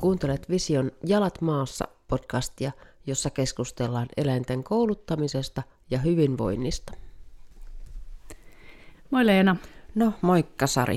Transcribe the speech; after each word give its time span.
Kuuntelet 0.00 0.48
Vision 0.50 0.90
Jalat 1.06 1.40
maassa 1.40 1.88
podcastia, 2.08 2.72
jossa 3.06 3.30
keskustellaan 3.30 4.06
eläinten 4.16 4.64
kouluttamisesta 4.64 5.62
ja 5.90 5.98
hyvinvoinnista. 5.98 6.92
Moi 9.10 9.26
Leena. 9.26 9.56
No, 9.94 10.12
moikka 10.20 10.66
Sari. 10.66 10.96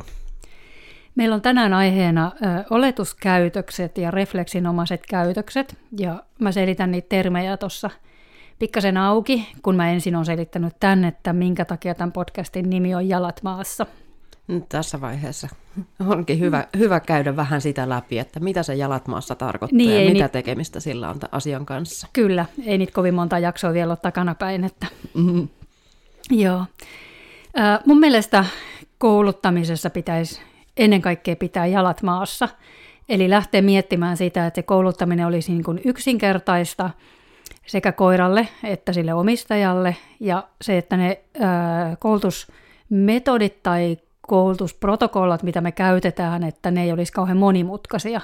Meillä 1.15 1.35
on 1.35 1.41
tänään 1.41 1.73
aiheena 1.73 2.31
ö, 2.35 2.63
oletuskäytökset 2.69 3.97
ja 3.97 4.11
refleksinomaiset 4.11 5.05
käytökset, 5.09 5.77
ja 5.97 6.23
mä 6.39 6.51
selitän 6.51 6.91
niitä 6.91 7.09
termejä 7.09 7.57
tuossa 7.57 7.89
pikkasen 8.59 8.97
auki, 8.97 9.47
kun 9.61 9.75
mä 9.75 9.91
ensin 9.91 10.15
on 10.15 10.25
selittänyt 10.25 10.73
tänne, 10.79 11.07
että 11.07 11.33
minkä 11.33 11.65
takia 11.65 11.95
tämän 11.95 12.11
podcastin 12.11 12.69
nimi 12.69 12.95
on 12.95 13.09
Jalat 13.09 13.43
maassa– 13.43 13.85
nyt 14.47 14.69
tässä 14.69 15.01
vaiheessa 15.01 15.47
onkin 16.07 16.39
hyvä, 16.39 16.67
hyvä 16.77 16.99
käydä 16.99 17.35
vähän 17.35 17.61
sitä 17.61 17.89
läpi, 17.89 18.19
että 18.19 18.39
mitä 18.39 18.63
se 18.63 18.75
jalat 18.75 19.07
maassa 19.07 19.35
tarkoittaa 19.35 19.77
niin, 19.77 19.91
ja 19.91 19.99
mitä 19.99 20.13
niitä... 20.13 20.29
tekemistä 20.29 20.79
sillä 20.79 21.09
on 21.09 21.19
asian 21.31 21.65
kanssa. 21.65 22.07
Kyllä, 22.13 22.45
ei 22.65 22.77
niitä 22.77 22.93
kovin 22.93 23.13
monta 23.13 23.39
jaksoa 23.39 23.73
vielä 23.73 23.91
ole 23.91 23.97
takanapäin. 23.97 24.63
Että... 24.63 24.87
Mm-hmm. 25.13 25.47
Joo. 26.31 26.65
Äh, 27.59 27.79
mun 27.85 27.99
mielestä 27.99 28.45
kouluttamisessa 28.97 29.89
pitäisi 29.89 30.41
ennen 30.77 31.01
kaikkea 31.01 31.35
pitää 31.35 31.65
jalat 31.65 32.01
maassa. 32.01 32.49
Eli 33.09 33.29
lähteä 33.29 33.61
miettimään 33.61 34.17
sitä, 34.17 34.47
että 34.47 34.57
se 34.57 34.63
kouluttaminen 34.63 35.25
olisi 35.25 35.51
niin 35.51 35.63
kuin 35.63 35.81
yksinkertaista 35.85 36.89
sekä 37.65 37.91
koiralle 37.91 38.47
että 38.63 38.93
sille 38.93 39.13
omistajalle. 39.13 39.95
Ja 40.19 40.47
se, 40.61 40.77
että 40.77 40.97
ne 40.97 41.19
äh, 41.41 41.97
koulutusmetodit 41.99 43.63
tai 43.63 43.97
koulutusprotokollat, 44.27 45.43
mitä 45.43 45.61
me 45.61 45.71
käytetään, 45.71 46.43
että 46.43 46.71
ne 46.71 46.83
ei 46.83 46.91
olisi 46.91 47.13
kauhean 47.13 47.37
monimutkaisia, 47.37 48.21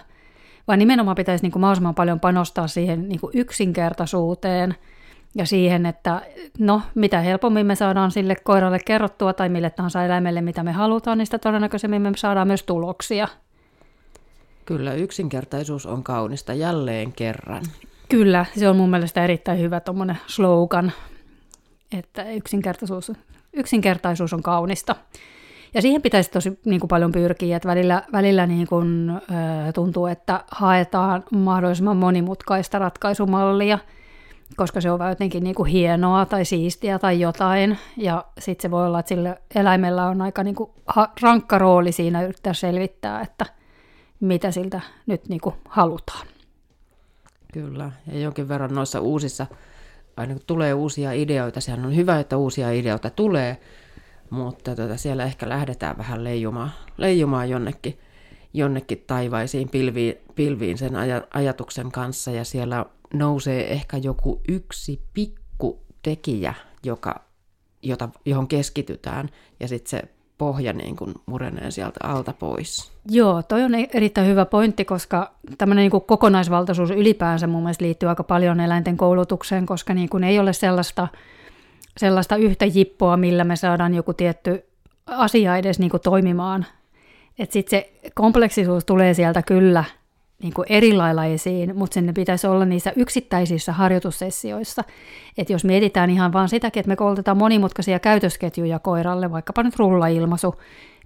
vaan 0.67 0.79
nimenomaan 0.79 1.15
pitäisi 1.15 1.43
niin 1.43 1.51
kuin 1.51 1.61
mahdollisimman 1.61 1.95
paljon 1.95 2.19
panostaa 2.19 2.67
siihen 2.67 3.09
niin 3.09 3.19
kuin 3.19 3.31
yksinkertaisuuteen 3.35 4.75
ja 5.35 5.45
siihen, 5.45 5.85
että 5.85 6.21
no, 6.59 6.81
mitä 6.95 7.19
helpommin 7.19 7.65
me 7.65 7.75
saadaan 7.75 8.11
sille 8.11 8.35
koiralle 8.35 8.79
kerrottua 8.85 9.33
tai 9.33 9.49
mille 9.49 9.69
tahansa 9.69 10.05
eläimelle, 10.05 10.41
mitä 10.41 10.63
me 10.63 10.71
halutaan, 10.71 11.17
niin 11.17 11.25
sitä 11.25 11.39
todennäköisemmin 11.39 12.01
me 12.01 12.11
saadaan 12.15 12.47
myös 12.47 12.63
tuloksia. 12.63 13.27
Kyllä, 14.65 14.93
yksinkertaisuus 14.93 15.85
on 15.85 16.03
kaunista 16.03 16.53
jälleen 16.53 17.13
kerran. 17.13 17.63
Kyllä, 18.09 18.45
se 18.57 18.69
on 18.69 18.75
mun 18.75 18.89
mielestä 18.89 19.23
erittäin 19.23 19.59
hyvä 19.59 19.79
tuommoinen 19.79 20.17
slogan, 20.27 20.91
että 21.97 22.31
yksinkertaisuus, 22.31 23.11
yksinkertaisuus 23.53 24.33
on 24.33 24.43
kaunista. 24.43 24.95
Ja 25.73 25.81
siihen 25.81 26.01
pitäisi 26.01 26.31
tosi 26.31 26.59
niin 26.65 26.79
kuin 26.79 26.87
paljon 26.87 27.11
pyrkiä, 27.11 27.57
että 27.57 27.69
välillä, 27.69 28.03
välillä 28.13 28.47
niin 28.47 28.67
kuin, 28.67 29.09
ö, 29.09 29.71
tuntuu, 29.73 30.05
että 30.05 30.43
haetaan 30.51 31.23
mahdollisimman 31.31 31.97
monimutkaista 31.97 32.79
ratkaisumallia, 32.79 33.79
koska 34.55 34.81
se 34.81 34.91
on 34.91 35.09
jotenkin 35.09 35.43
niin 35.43 35.55
kuin 35.55 35.69
hienoa 35.69 36.25
tai 36.25 36.45
siistiä 36.45 36.99
tai 36.99 37.19
jotain. 37.19 37.77
Ja 37.97 38.25
sitten 38.39 38.61
se 38.61 38.71
voi 38.71 38.85
olla, 38.85 38.99
että 38.99 39.09
sillä 39.09 39.37
eläimellä 39.55 40.05
on 40.05 40.21
aika 40.21 40.43
niin 40.43 40.55
kuin 40.55 40.71
rankka 41.21 41.57
rooli 41.57 41.91
siinä 41.91 42.21
yrittää 42.23 42.53
selvittää, 42.53 43.21
että 43.21 43.45
mitä 44.19 44.51
siltä 44.51 44.81
nyt 45.07 45.27
niin 45.27 45.41
kuin 45.41 45.55
halutaan. 45.69 46.27
Kyllä, 47.53 47.91
ja 48.11 48.19
jonkin 48.19 48.47
verran 48.47 48.75
noissa 48.75 48.99
uusissa, 49.01 49.47
aina 50.17 50.33
kun 50.33 50.43
tulee 50.47 50.73
uusia 50.73 51.11
ideoita, 51.11 51.61
sehän 51.61 51.85
on 51.85 51.95
hyvä, 51.95 52.19
että 52.19 52.37
uusia 52.37 52.71
ideoita 52.71 53.09
tulee, 53.09 53.57
mutta 54.29 54.75
tota, 54.75 54.97
siellä 54.97 55.23
ehkä 55.23 55.49
lähdetään 55.49 55.97
vähän 55.97 56.23
leijumaan, 56.23 56.71
leijumaan 56.97 57.49
jonnekin, 57.49 57.99
jonnekin 58.53 59.03
taivaisiin 59.07 59.69
pilviin, 59.69 60.15
pilviin 60.35 60.77
sen 60.77 60.93
aj- 60.93 61.27
ajatuksen 61.33 61.91
kanssa 61.91 62.31
ja 62.31 62.43
siellä 62.43 62.85
nousee 63.13 63.71
ehkä 63.71 63.97
joku 63.97 64.41
yksi 64.47 65.01
pikku 65.13 65.81
tekijä, 66.01 66.53
joka, 66.83 67.25
jota, 67.83 68.09
johon 68.25 68.47
keskitytään 68.47 69.29
ja 69.59 69.67
sitten 69.67 69.89
se 69.89 70.09
pohja 70.37 70.73
niin 70.73 70.95
kuin 70.95 71.13
murenee 71.25 71.71
sieltä 71.71 71.99
alta 72.03 72.33
pois. 72.33 72.91
Joo, 73.09 73.43
toi 73.43 73.63
on 73.63 73.71
erittäin 73.75 74.27
hyvä 74.27 74.45
pointti, 74.45 74.85
koska 74.85 75.31
tämmöinen 75.57 75.83
niin 75.83 75.91
kuin 75.91 76.03
kokonaisvaltaisuus 76.03 76.91
ylipäänsä 76.91 77.47
mun 77.47 77.63
mielestä 77.63 77.85
liittyy 77.85 78.09
aika 78.09 78.23
paljon 78.23 78.59
eläinten 78.59 78.97
koulutukseen, 78.97 79.65
koska 79.65 79.93
niin 79.93 80.09
kuin 80.09 80.23
ei 80.23 80.39
ole 80.39 80.53
sellaista 80.53 81.07
sellaista 81.99 82.35
yhtä 82.35 82.65
jippoa, 82.65 83.17
millä 83.17 83.43
me 83.43 83.55
saadaan 83.55 83.93
joku 83.93 84.13
tietty 84.13 84.65
asia 85.05 85.57
edes 85.57 85.79
niin 85.79 85.89
kuin 85.89 86.01
toimimaan. 86.01 86.65
Että 87.39 87.53
sitten 87.53 87.79
se 87.79 87.93
kompleksisuus 88.15 88.85
tulee 88.85 89.13
sieltä 89.13 89.41
kyllä 89.41 89.83
niin 90.43 90.53
kuin 90.53 90.65
eri 90.69 90.93
lailla 90.93 91.25
esiin, 91.25 91.75
mutta 91.75 91.93
sen 91.93 92.13
pitäisi 92.13 92.47
olla 92.47 92.65
niissä 92.65 92.93
yksittäisissä 92.95 93.73
harjoitussessioissa. 93.73 94.83
Että 95.37 95.53
jos 95.53 95.65
mietitään 95.65 96.09
ihan 96.09 96.33
vaan 96.33 96.49
sitäkin, 96.49 96.79
että 96.79 96.87
me 96.87 96.95
koulutetaan 96.95 97.37
monimutkaisia 97.37 97.99
käytösketjuja 97.99 98.79
koiralle, 98.79 99.31
vaikkapa 99.31 99.63
nyt 99.63 99.75
rullailmaisu, 99.75 100.55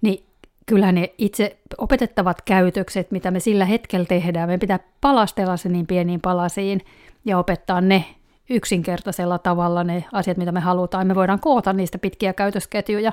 niin 0.01 0.25
kyllähän 0.65 0.95
ne 0.95 1.13
itse 1.17 1.57
opetettavat 1.77 2.41
käytökset, 2.41 3.11
mitä 3.11 3.31
me 3.31 3.39
sillä 3.39 3.65
hetkellä 3.65 4.05
tehdään, 4.05 4.49
me 4.49 4.57
pitää 4.57 4.79
palastella 5.01 5.57
se 5.57 5.69
niin 5.69 5.87
pieniin 5.87 6.21
palasiin 6.21 6.81
ja 7.25 7.37
opettaa 7.37 7.81
ne 7.81 8.05
yksinkertaisella 8.49 9.37
tavalla 9.37 9.83
ne 9.83 10.05
asiat, 10.11 10.37
mitä 10.37 10.51
me 10.51 10.59
halutaan. 10.59 11.07
Me 11.07 11.15
voidaan 11.15 11.39
koota 11.39 11.73
niistä 11.73 11.97
pitkiä 11.97 12.33
käytösketjuja, 12.33 13.11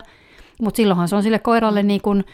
mutta 0.61 0.77
silloinhan 0.77 1.09
se 1.09 1.17
on 1.17 1.23
sille 1.23 1.39
koiralle 1.39 1.83
niin 1.83 2.01
kuin, 2.01 2.25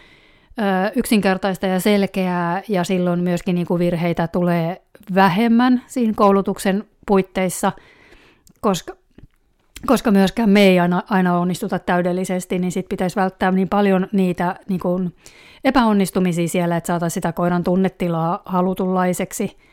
ö, 0.58 0.92
yksinkertaista 0.96 1.66
ja 1.66 1.80
selkeää, 1.80 2.62
ja 2.68 2.84
silloin 2.84 3.20
myöskin 3.20 3.54
niin 3.54 3.66
kuin 3.66 3.78
virheitä 3.78 4.28
tulee 4.28 4.82
vähemmän 5.14 5.82
siinä 5.86 6.12
koulutuksen 6.16 6.84
puitteissa, 7.06 7.72
koska, 8.60 8.96
koska 9.86 10.10
myöskään 10.10 10.50
me 10.50 10.62
ei 10.62 10.80
aina, 10.80 11.02
aina 11.10 11.38
onnistuta 11.38 11.78
täydellisesti, 11.78 12.58
niin 12.58 12.72
sitten 12.72 12.88
pitäisi 12.88 13.16
välttää 13.16 13.50
niin 13.50 13.68
paljon 13.68 14.06
niitä 14.12 14.56
niin 14.68 14.80
kuin 14.80 15.14
epäonnistumisia 15.64 16.48
siellä, 16.48 16.76
että 16.76 16.86
saataisiin 16.86 17.14
sitä 17.14 17.32
koiran 17.32 17.64
tunnetilaa 17.64 18.42
halutunlaiseksi– 18.44 19.56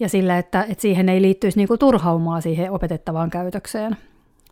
ja 0.00 0.08
sillä, 0.08 0.38
että, 0.38 0.66
että 0.68 0.82
siihen 0.82 1.08
ei 1.08 1.22
liittyisi 1.22 1.58
niin 1.58 1.68
kuin 1.68 1.78
turhaumaa 1.78 2.40
siihen 2.40 2.72
opetettavaan 2.72 3.30
käytökseen. 3.30 3.96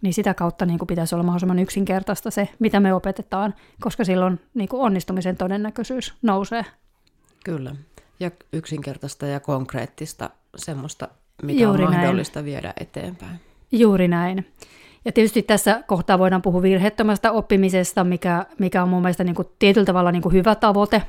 Niin 0.02 0.14
sitä 0.14 0.34
kautta 0.34 0.66
niin 0.66 0.78
kuin 0.78 0.86
pitäisi 0.86 1.14
olla 1.14 1.24
mahdollisimman 1.24 1.58
yksinkertaista 1.58 2.30
se, 2.30 2.48
mitä 2.58 2.80
me 2.80 2.94
opetetaan, 2.94 3.54
koska 3.80 4.04
silloin 4.04 4.40
niin 4.54 4.68
kuin 4.68 4.82
onnistumisen 4.82 5.36
todennäköisyys 5.36 6.14
nousee. 6.22 6.64
Kyllä, 7.44 7.76
ja 8.20 8.30
yksinkertaista 8.52 9.26
ja 9.26 9.40
konkreettista 9.40 10.30
semmoista, 10.56 11.08
mitä 11.42 11.62
Juuri 11.62 11.84
on 11.84 11.92
mahdollista 11.92 12.38
näin. 12.38 12.46
viedä 12.46 12.74
eteenpäin. 12.80 13.40
Juuri 13.72 14.08
näin. 14.08 14.52
Ja 15.04 15.12
tietysti 15.12 15.42
tässä 15.42 15.82
kohtaa 15.86 16.18
voidaan 16.18 16.42
puhua 16.42 16.62
virheettömästä 16.62 17.32
oppimisesta, 17.32 18.04
mikä, 18.04 18.46
mikä 18.58 18.82
on 18.82 18.88
mun 18.88 19.02
mielestä 19.02 19.24
niin 19.24 19.34
kuin 19.34 19.48
tietyllä 19.58 19.84
tavalla 19.84 20.12
niin 20.12 20.22
kuin 20.22 20.32
hyvä 20.32 20.54
tavoite, 20.54 21.02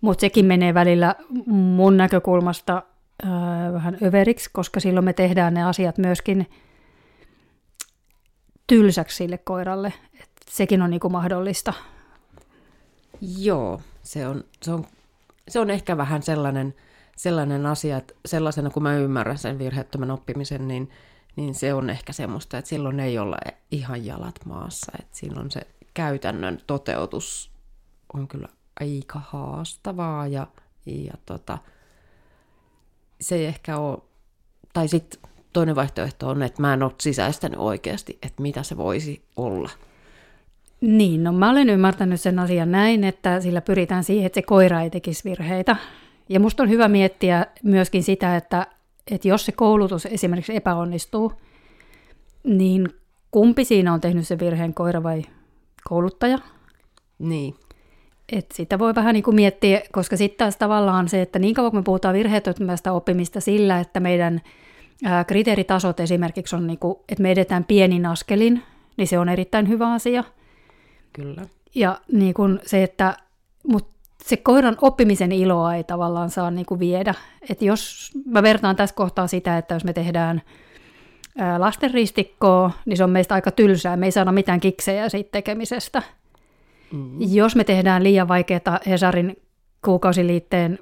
mutta 0.00 0.20
sekin 0.20 0.46
menee 0.46 0.74
välillä 0.74 1.14
mun 1.46 1.96
näkökulmasta 1.96 2.82
vähän 3.72 3.98
överiksi, 4.02 4.50
koska 4.52 4.80
silloin 4.80 5.04
me 5.04 5.12
tehdään 5.12 5.54
ne 5.54 5.64
asiat 5.64 5.98
myöskin 5.98 6.50
tylsäksi 8.66 9.16
sille 9.16 9.38
koiralle. 9.38 9.92
Et 10.20 10.30
sekin 10.50 10.82
on 10.82 10.90
niinku 10.90 11.08
mahdollista. 11.08 11.72
Joo, 13.38 13.80
se 14.02 14.28
on, 14.28 14.44
se 14.62 14.72
on, 14.72 14.86
se 15.48 15.60
on 15.60 15.70
ehkä 15.70 15.96
vähän 15.96 16.22
sellainen, 16.22 16.74
sellainen 17.16 17.66
asia, 17.66 17.96
että 17.96 18.14
sellaisena 18.26 18.70
kun 18.70 18.82
mä 18.82 18.96
ymmärrän 18.96 19.38
sen 19.38 19.58
virheettömän 19.58 20.10
oppimisen, 20.10 20.68
niin, 20.68 20.90
niin 21.36 21.54
se 21.54 21.74
on 21.74 21.90
ehkä 21.90 22.12
semmoista, 22.12 22.58
että 22.58 22.68
silloin 22.68 23.00
ei 23.00 23.18
olla 23.18 23.36
ihan 23.70 24.06
jalat 24.06 24.44
maassa. 24.44 24.92
Että 24.98 25.16
silloin 25.16 25.50
se 25.50 25.60
käytännön 25.94 26.58
toteutus 26.66 27.50
on 28.14 28.28
kyllä 28.28 28.48
aika 28.80 29.20
haastavaa 29.28 30.26
ja, 30.26 30.46
ja 30.86 31.14
tota, 31.26 31.58
se 33.24 33.34
ei 33.34 33.44
ehkä 33.44 33.78
ole, 33.78 33.98
tai 34.72 34.88
sitten 34.88 35.20
toinen 35.52 35.76
vaihtoehto 35.76 36.28
on, 36.28 36.42
että 36.42 36.62
mä 36.62 36.74
en 36.74 36.82
ole 36.82 36.92
sisäistänyt 37.00 37.58
oikeasti, 37.58 38.18
että 38.22 38.42
mitä 38.42 38.62
se 38.62 38.76
voisi 38.76 39.22
olla. 39.36 39.70
Niin, 40.80 41.24
no 41.24 41.32
mä 41.32 41.50
olen 41.50 41.68
ymmärtänyt 41.70 42.20
sen 42.20 42.38
asian 42.38 42.70
näin, 42.70 43.04
että 43.04 43.40
sillä 43.40 43.60
pyritään 43.60 44.04
siihen, 44.04 44.26
että 44.26 44.34
se 44.34 44.42
koira 44.42 44.80
ei 44.80 44.90
tekisi 44.90 45.24
virheitä. 45.24 45.76
Ja 46.28 46.40
musta 46.40 46.62
on 46.62 46.68
hyvä 46.68 46.88
miettiä 46.88 47.46
myöskin 47.62 48.02
sitä, 48.02 48.36
että, 48.36 48.66
että 49.10 49.28
jos 49.28 49.46
se 49.46 49.52
koulutus 49.52 50.06
esimerkiksi 50.06 50.56
epäonnistuu, 50.56 51.32
niin 52.44 52.88
kumpi 53.30 53.64
siinä 53.64 53.92
on 53.92 54.00
tehnyt 54.00 54.26
se 54.26 54.38
virheen, 54.38 54.74
koira 54.74 55.02
vai 55.02 55.22
kouluttaja? 55.88 56.38
Niin. 57.18 57.54
Et 58.32 58.46
sitä 58.52 58.78
voi 58.78 58.94
vähän 58.94 59.14
niin 59.14 59.22
kuin 59.22 59.34
miettiä, 59.34 59.82
koska 59.92 60.16
sitten 60.16 60.38
taas 60.38 60.56
tavallaan 60.56 61.08
se, 61.08 61.22
että 61.22 61.38
niin 61.38 61.54
kauan 61.54 61.70
kun 61.70 61.80
me 61.80 61.84
puhutaan 61.84 62.14
virheettömästä 62.14 62.92
oppimista 62.92 63.40
sillä, 63.40 63.80
että 63.80 64.00
meidän 64.00 64.40
kriteeritasot 65.26 66.00
esimerkiksi 66.00 66.56
on, 66.56 66.66
niin 66.66 66.78
kuin, 66.78 66.98
että 67.08 67.22
me 67.22 67.30
edetään 67.30 67.64
pienin 67.64 68.06
askelin, 68.06 68.62
niin 68.96 69.08
se 69.08 69.18
on 69.18 69.28
erittäin 69.28 69.68
hyvä 69.68 69.92
asia. 69.92 70.24
Kyllä. 71.12 71.42
Ja 71.74 72.00
niin 72.12 72.34
kuin 72.34 72.60
se, 72.66 72.82
että, 72.82 73.16
mutta 73.68 73.94
se 74.24 74.36
koiran 74.36 74.76
oppimisen 74.80 75.32
iloa 75.32 75.74
ei 75.74 75.84
tavallaan 75.84 76.30
saa 76.30 76.50
niin 76.50 76.66
kuin 76.66 76.80
viedä. 76.80 77.14
Et 77.50 77.62
jos 77.62 78.10
mä 78.26 78.42
vertaan 78.42 78.76
tässä 78.76 78.96
kohtaa 78.96 79.26
sitä, 79.26 79.58
että 79.58 79.74
jos 79.74 79.84
me 79.84 79.92
tehdään 79.92 80.42
lastenristikkoa, 81.58 82.70
niin 82.86 82.96
se 82.96 83.04
on 83.04 83.10
meistä 83.10 83.34
aika 83.34 83.50
tylsää. 83.50 83.96
Me 83.96 84.06
ei 84.06 84.12
saada 84.12 84.32
mitään 84.32 84.60
kiksejä 84.60 85.08
siitä 85.08 85.28
tekemisestä. 85.32 86.02
Mm-hmm. 86.94 87.18
Jos 87.20 87.56
me 87.56 87.64
tehdään 87.64 88.04
liian 88.04 88.28
vaikeaa 88.28 88.80
Hesarin 88.86 89.36
kuukausiliitteen 89.84 90.78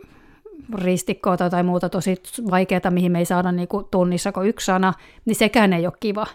ristikkoa 0.75 1.37
tai, 1.37 1.51
tai 1.51 1.63
muuta 1.63 1.89
tosi 1.89 2.17
vaikeaa, 2.51 2.91
mihin 2.91 3.13
me 3.13 3.19
ei 3.19 3.25
saada 3.25 3.53
niin 3.53 3.69
kuin 3.69 3.87
tunnissa 3.91 4.33
kuin 4.33 4.49
yksi 4.49 4.67
sana, 4.67 4.93
niin 5.25 5.37
sekään 5.37 5.73
ei 5.73 5.87
ole 5.87 5.95
kiva. 6.01 6.27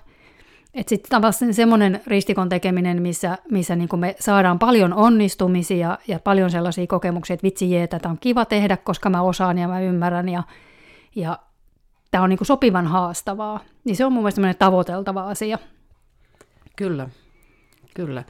Sitten 0.87 1.09
tavallaan 1.09 1.53
semmoinen 1.53 2.01
ristikon 2.07 2.49
tekeminen, 2.49 3.01
missä, 3.01 3.37
missä 3.51 3.75
niin 3.75 3.89
kuin 3.89 3.99
me 3.99 4.15
saadaan 4.19 4.59
paljon 4.59 4.93
onnistumisia 4.93 5.97
ja 6.07 6.19
paljon 6.19 6.51
sellaisia 6.51 6.87
kokemuksia, 6.87 7.33
että 7.33 7.43
vitsi 7.43 7.71
jee, 7.71 7.87
tätä 7.87 8.09
on 8.09 8.17
kiva 8.19 8.45
tehdä, 8.45 8.77
koska 8.77 9.09
mä 9.09 9.21
osaan 9.21 9.57
ja 9.57 9.67
mä 9.67 9.81
ymmärrän 9.81 10.29
ja, 10.29 10.43
ja 11.15 11.39
tämä 12.11 12.23
on 12.23 12.29
niin 12.29 12.37
kuin 12.37 12.47
sopivan 12.47 12.87
haastavaa. 12.87 13.59
Niin 13.83 13.95
se 13.95 14.05
on 14.05 14.13
mun 14.13 14.23
mielestä 14.23 14.65
tavoiteltava 14.65 15.29
asia. 15.29 15.59
Kyllä, 16.75 17.09
kyllä. 17.93 18.23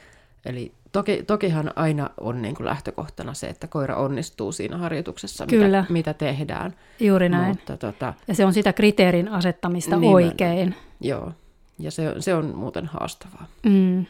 Eli 0.45 0.71
toki, 0.97 1.23
tokihan 1.23 1.71
aina 1.75 2.09
on 2.19 2.41
niin 2.41 2.55
kuin 2.55 2.65
lähtökohtana 2.65 3.33
se, 3.33 3.47
että 3.47 3.67
koira 3.67 3.95
onnistuu 3.95 4.51
siinä 4.51 4.77
harjoituksessa, 4.77 5.45
Kyllä. 5.45 5.81
Mitä, 5.81 5.93
mitä 5.93 6.13
tehdään. 6.13 6.73
Juuri 6.99 7.29
näin. 7.29 7.47
Mutta, 7.47 7.77
tota, 7.77 8.13
ja 8.27 8.35
se 8.35 8.45
on 8.45 8.53
sitä 8.53 8.73
kriteerin 8.73 9.29
asettamista 9.29 9.95
nimen, 9.95 10.09
oikein. 10.09 10.75
Joo, 11.01 11.31
ja 11.79 11.91
se, 11.91 12.15
se 12.19 12.33
on 12.33 12.55
muuten 12.55 12.85
haastavaa. 12.85 13.47
Mm, 13.63 14.05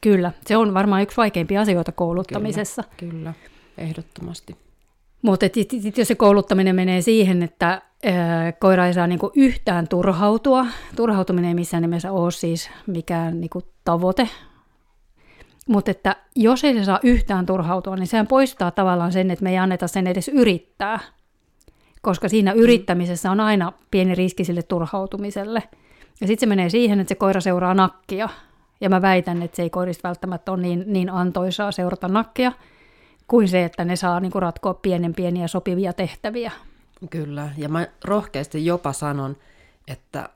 kyllä, 0.00 0.32
se 0.46 0.56
on 0.56 0.74
varmaan 0.74 1.02
yksi 1.02 1.16
vaikeimpia 1.16 1.60
asioita 1.60 1.92
kouluttamisessa. 1.92 2.84
Kyllä, 2.96 3.12
kyllä 3.12 3.34
ehdottomasti. 3.78 4.56
Mutta 5.22 5.46
jos 5.96 6.08
se 6.08 6.14
kouluttaminen 6.14 6.76
menee 6.76 7.02
siihen, 7.02 7.42
että 7.42 7.82
ää, 8.04 8.52
koira 8.52 8.86
ei 8.86 8.94
saa 8.94 9.06
niinku 9.06 9.30
yhtään 9.34 9.88
turhautua, 9.88 10.66
turhautuminen 10.96 11.48
ei 11.48 11.54
missään 11.54 11.82
nimessä 11.82 12.12
ole 12.12 12.30
siis 12.30 12.70
mikään 12.86 13.40
niinku 13.40 13.62
tavoite, 13.84 14.28
mutta 15.70 15.90
että 15.90 16.16
jos 16.36 16.64
ei 16.64 16.74
se 16.74 16.84
saa 16.84 17.00
yhtään 17.02 17.46
turhautua, 17.46 17.96
niin 17.96 18.06
sehän 18.06 18.26
poistaa 18.26 18.70
tavallaan 18.70 19.12
sen, 19.12 19.30
että 19.30 19.42
me 19.42 19.50
ei 19.50 19.58
anneta 19.58 19.88
sen 19.88 20.06
edes 20.06 20.28
yrittää, 20.28 21.00
koska 22.02 22.28
siinä 22.28 22.52
yrittämisessä 22.52 23.30
on 23.30 23.40
aina 23.40 23.72
pieni 23.90 24.14
riski 24.14 24.44
sille 24.44 24.62
turhautumiselle. 24.62 25.62
Ja 26.20 26.26
sitten 26.26 26.40
se 26.40 26.46
menee 26.46 26.68
siihen, 26.68 27.00
että 27.00 27.08
se 27.08 27.14
koira 27.14 27.40
seuraa 27.40 27.74
nakkia. 27.74 28.28
Ja 28.80 28.88
mä 28.88 29.02
väitän, 29.02 29.42
että 29.42 29.56
se 29.56 29.62
ei 29.62 29.70
koirista 29.70 30.08
välttämättä 30.08 30.52
ole 30.52 30.62
niin, 30.62 30.84
niin 30.86 31.10
antoisaa 31.10 31.72
seurata 31.72 32.08
nakkia, 32.08 32.52
kuin 33.28 33.48
se, 33.48 33.64
että 33.64 33.84
ne 33.84 33.96
saa 33.96 34.20
niin 34.20 34.32
ratkoa 34.34 34.74
pienen 34.74 35.14
pieniä 35.14 35.48
sopivia 35.48 35.92
tehtäviä. 35.92 36.52
Kyllä, 37.10 37.48
ja 37.56 37.68
mä 37.68 37.86
rohkeasti 38.04 38.66
jopa 38.66 38.92
sanon, 38.92 39.36
että 39.88 40.28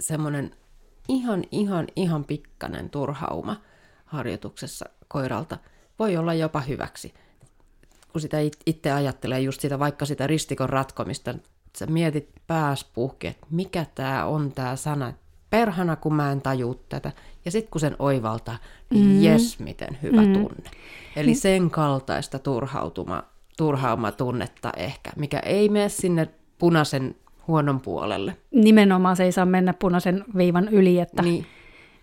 semmoinen 0.00 0.50
ihan, 1.08 1.44
ihan, 1.50 1.86
ihan 1.96 2.24
pikkanen 2.24 2.90
turhauma 2.90 3.56
harjoituksessa 4.10 4.86
koiralta 5.08 5.58
voi 5.98 6.16
olla 6.16 6.34
jopa 6.34 6.60
hyväksi. 6.60 7.14
Kun 8.12 8.20
sitä 8.20 8.36
itse 8.66 8.90
ajattelee 8.92 9.40
just 9.40 9.60
sitä, 9.60 9.78
vaikka 9.78 10.04
sitä 10.06 10.26
ristikon 10.26 10.68
ratkomista, 10.68 11.34
sä 11.78 11.86
mietit 11.86 12.28
pääs 12.46 12.84
puhki, 12.84 13.26
että 13.26 13.46
mikä 13.50 13.86
tämä 13.94 14.26
on 14.26 14.52
tämä 14.52 14.76
sana, 14.76 15.12
perhana 15.50 15.96
kun 15.96 16.14
mä 16.14 16.32
en 16.32 16.42
taju 16.42 16.74
tätä. 16.88 17.12
Ja 17.44 17.50
sitten 17.50 17.70
kun 17.70 17.80
sen 17.80 17.96
oivaltaa, 17.98 18.58
niin 18.90 19.06
mm. 19.06 19.22
jes, 19.22 19.58
miten 19.58 19.98
hyvä 20.02 20.22
mm. 20.22 20.32
tunne. 20.32 20.70
Eli 21.16 21.34
sen 21.34 21.70
kaltaista 21.70 22.38
turhautuma, 22.38 23.22
turhaumatunnetta 23.56 24.72
ehkä, 24.76 25.10
mikä 25.16 25.38
ei 25.38 25.68
mene 25.68 25.88
sinne 25.88 26.28
punaisen 26.58 27.14
huonon 27.48 27.80
puolelle. 27.80 28.36
Nimenomaan 28.50 29.16
se 29.16 29.24
ei 29.24 29.32
saa 29.32 29.46
mennä 29.46 29.72
punaisen 29.72 30.24
viivan 30.36 30.68
yli, 30.68 30.98
että 31.00 31.22
niin. 31.22 31.46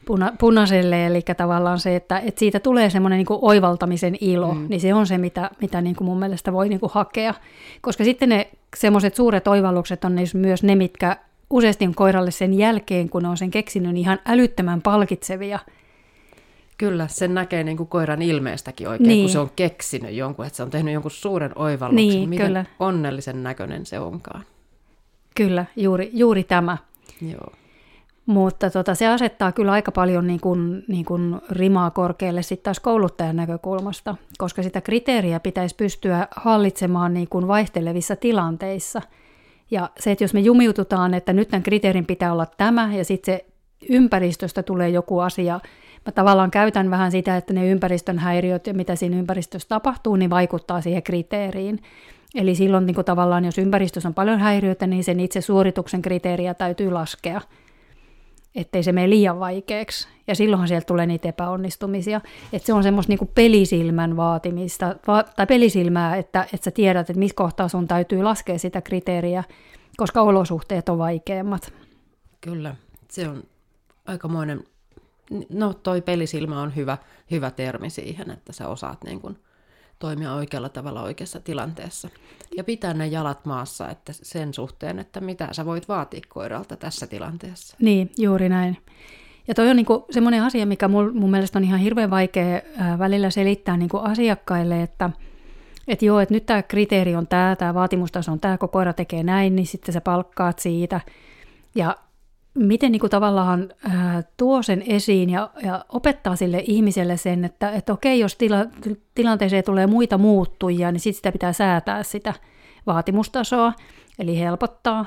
Puna, 0.07 0.33
punaiselle, 0.39 1.05
eli 1.05 1.21
tavallaan 1.37 1.79
se, 1.79 1.95
että, 1.95 2.19
että 2.19 2.39
siitä 2.39 2.59
tulee 2.59 2.89
semmoinen 2.89 3.17
niin 3.17 3.39
oivaltamisen 3.41 4.15
ilo, 4.21 4.53
mm. 4.53 4.65
niin 4.69 4.81
se 4.81 4.93
on 4.93 5.07
se, 5.07 5.17
mitä, 5.17 5.51
mitä 5.61 5.81
niin 5.81 5.95
kuin 5.95 6.05
mun 6.05 6.19
mielestä 6.19 6.53
voi 6.53 6.69
niin 6.69 6.79
kuin 6.79 6.91
hakea. 6.93 7.33
Koska 7.81 8.03
sitten 8.03 8.29
ne 8.29 8.49
semmoiset 8.77 9.15
suuret 9.15 9.47
oivallukset 9.47 10.05
on 10.05 10.15
myös 10.33 10.63
ne, 10.63 10.75
mitkä 10.75 11.17
useasti 11.49 11.85
on 11.85 11.95
koiralle 11.95 12.31
sen 12.31 12.53
jälkeen, 12.53 13.09
kun 13.09 13.25
on 13.25 13.37
sen 13.37 13.51
keksinyt, 13.51 13.93
niin 13.93 13.97
ihan 13.97 14.19
älyttömän 14.25 14.81
palkitsevia. 14.81 15.59
Kyllä, 16.77 17.07
sen 17.07 17.33
näkee 17.33 17.63
niin 17.63 17.77
kuin 17.77 17.89
koiran 17.89 18.21
ilmeestäkin 18.21 18.89
oikein, 18.89 19.07
niin. 19.07 19.23
kun 19.23 19.31
se 19.31 19.39
on 19.39 19.51
keksinyt 19.55 20.13
jonkun, 20.13 20.45
että 20.45 20.57
se 20.57 20.63
on 20.63 20.69
tehnyt 20.69 20.93
jonkun 20.93 21.11
suuren 21.11 21.51
oivalluksen. 21.55 22.09
Niin, 22.09 22.29
Miten 22.29 22.47
kyllä. 22.47 22.65
onnellisen 22.79 23.43
näköinen 23.43 23.85
se 23.85 23.99
onkaan. 23.99 24.43
Kyllä, 25.35 25.65
juuri, 25.75 26.09
juuri 26.13 26.43
tämä. 26.43 26.77
Joo. 27.31 27.51
Mutta 28.27 28.69
tota, 28.69 28.95
se 28.95 29.07
asettaa 29.07 29.51
kyllä 29.51 29.71
aika 29.71 29.91
paljon 29.91 30.27
niin 30.27 30.39
kuin, 30.39 30.83
niin 30.87 31.05
kuin 31.05 31.41
rimaa 31.51 31.91
korkealle 31.91 32.41
sitten 32.41 32.63
taas 32.63 32.79
kouluttajan 32.79 33.35
näkökulmasta, 33.35 34.15
koska 34.37 34.63
sitä 34.63 34.81
kriteeriä 34.81 35.39
pitäisi 35.39 35.75
pystyä 35.75 36.27
hallitsemaan 36.35 37.13
niin 37.13 37.27
kuin 37.29 37.47
vaihtelevissa 37.47 38.15
tilanteissa– 38.15 39.01
ja 39.71 39.89
se, 39.99 40.11
että 40.11 40.23
jos 40.23 40.33
me 40.33 40.39
jumiututaan, 40.39 41.13
että 41.13 41.33
nyt 41.33 41.47
tämän 41.47 41.63
kriteerin 41.63 42.05
pitää 42.05 42.33
olla 42.33 42.45
tämä, 42.45 42.93
ja 42.93 43.05
sitten 43.05 43.35
se 43.35 43.45
ympäristöstä 43.89 44.63
tulee 44.63 44.89
joku 44.89 45.19
asia, 45.19 45.59
mä 46.05 46.11
tavallaan 46.11 46.51
käytän 46.51 46.89
vähän 46.89 47.11
sitä, 47.11 47.37
että 47.37 47.53
ne 47.53 47.69
ympäristön 47.69 48.19
häiriöt 48.19 48.67
ja 48.67 48.73
mitä 48.73 48.95
siinä 48.95 49.17
ympäristössä 49.19 49.69
tapahtuu, 49.69 50.15
niin 50.15 50.29
vaikuttaa 50.29 50.81
siihen 50.81 51.03
kriteeriin. 51.03 51.81
Eli 52.35 52.55
silloin 52.55 52.85
niin 52.85 52.95
kuin 52.95 53.05
tavallaan, 53.05 53.45
jos 53.45 53.57
ympäristössä 53.57 54.09
on 54.09 54.13
paljon 54.13 54.39
häiriöitä, 54.39 54.87
niin 54.87 55.03
sen 55.03 55.19
itse 55.19 55.41
suorituksen 55.41 56.01
kriteeriä 56.01 56.53
täytyy 56.53 56.91
laskea 56.91 57.41
ettei 58.57 58.83
se 58.83 58.91
mene 58.91 59.09
liian 59.09 59.39
vaikeaksi. 59.39 60.07
Ja 60.27 60.35
silloinhan 60.35 60.67
sieltä 60.67 60.85
tulee 60.85 61.05
niitä 61.05 61.29
epäonnistumisia. 61.29 62.21
Että 62.53 62.65
se 62.65 62.73
on 62.73 62.83
semmoista 62.83 63.11
niinku 63.11 63.29
pelisilmän 63.35 64.17
vaatimista, 64.17 64.95
va- 65.07 65.23
tai 65.23 65.47
pelisilmää, 65.47 66.15
että, 66.15 66.43
että 66.53 66.65
sä 66.65 66.71
tiedät, 66.71 67.09
että 67.09 67.19
missä 67.19 67.35
kohtaa 67.35 67.67
sun 67.67 67.87
täytyy 67.87 68.23
laskea 68.23 68.59
sitä 68.59 68.81
kriteeriä, 68.81 69.43
koska 69.97 70.21
olosuhteet 70.21 70.89
on 70.89 70.97
vaikeammat. 70.97 71.73
Kyllä, 72.41 72.75
se 73.09 73.27
on 73.27 73.43
aikamoinen, 74.05 74.63
no 75.49 75.73
toi 75.73 76.01
pelisilmä 76.01 76.61
on 76.61 76.75
hyvä, 76.75 76.97
hyvä 77.31 77.51
termi 77.51 77.89
siihen, 77.89 78.31
että 78.31 78.53
sä 78.53 78.67
osaat 78.67 79.03
niin 79.03 79.21
kun 79.21 79.37
toimia 79.99 80.33
oikealla 80.33 80.69
tavalla 80.69 81.01
oikeassa 81.01 81.39
tilanteessa. 81.39 82.09
Ja 82.57 82.63
pitää 82.63 82.93
ne 82.93 83.07
jalat 83.07 83.45
maassa 83.45 83.89
että 83.89 84.13
sen 84.13 84.53
suhteen, 84.53 84.99
että 84.99 85.21
mitä 85.21 85.49
sä 85.51 85.65
voit 85.65 85.87
vaatia 85.87 86.21
koiralta 86.27 86.75
tässä 86.75 87.07
tilanteessa. 87.07 87.77
Niin, 87.81 88.11
juuri 88.17 88.49
näin. 88.49 88.77
Ja 89.47 89.53
toi 89.53 89.69
on 89.69 89.75
niinku 89.75 90.05
semmoinen 90.11 90.43
asia, 90.43 90.65
mikä 90.65 90.87
mul, 90.87 91.11
mun 91.11 91.31
mielestä 91.31 91.59
on 91.59 91.63
ihan 91.63 91.79
hirveän 91.79 92.09
vaikea 92.09 92.61
välillä 92.99 93.29
selittää 93.29 93.77
niinku 93.77 93.97
asiakkaille, 93.97 94.83
että 94.83 95.09
et 95.87 96.01
joo, 96.01 96.19
että 96.19 96.33
nyt 96.33 96.45
tämä 96.45 96.63
kriteeri 96.63 97.15
on 97.15 97.27
tämä, 97.27 97.55
tämä 97.55 97.73
vaatimustaso 97.73 98.31
on 98.31 98.39
tämä, 98.39 98.57
kun 98.57 98.69
koira 98.69 98.93
tekee 98.93 99.23
näin, 99.23 99.55
niin 99.55 99.67
sitten 99.67 99.93
sä 99.93 100.01
palkkaat 100.01 100.59
siitä. 100.59 101.01
Ja 101.75 101.95
miten 102.57 102.91
niin 102.91 102.99
kuin 102.99 103.09
tavallaan 103.09 103.69
ää, 103.83 104.23
tuo 104.37 104.63
sen 104.63 104.83
esiin 104.87 105.29
ja, 105.29 105.49
ja 105.63 105.85
opettaa 105.89 106.35
sille 106.35 106.63
ihmiselle 106.67 107.17
sen, 107.17 107.45
että, 107.45 107.71
että 107.71 107.93
okei, 107.93 108.19
jos 108.19 108.35
tila, 108.35 108.65
tilanteeseen 109.15 109.63
tulee 109.63 109.87
muita 109.87 110.17
muuttujia, 110.17 110.91
niin 110.91 110.99
sitten 110.99 111.17
sitä 111.17 111.31
pitää 111.31 111.53
säätää 111.53 112.03
sitä 112.03 112.33
vaatimustasoa, 112.87 113.73
eli 114.19 114.39
helpottaa. 114.39 115.05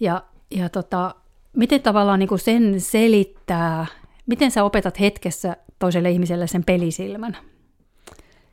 Ja, 0.00 0.22
ja 0.50 0.68
tota, 0.68 1.14
miten 1.56 1.82
tavallaan 1.82 2.18
niin 2.18 2.28
kuin 2.28 2.38
sen 2.38 2.80
selittää, 2.80 3.86
miten 4.26 4.50
sä 4.50 4.64
opetat 4.64 5.00
hetkessä 5.00 5.56
toiselle 5.78 6.10
ihmiselle 6.10 6.46
sen 6.46 6.64
pelisilmän? 6.64 7.36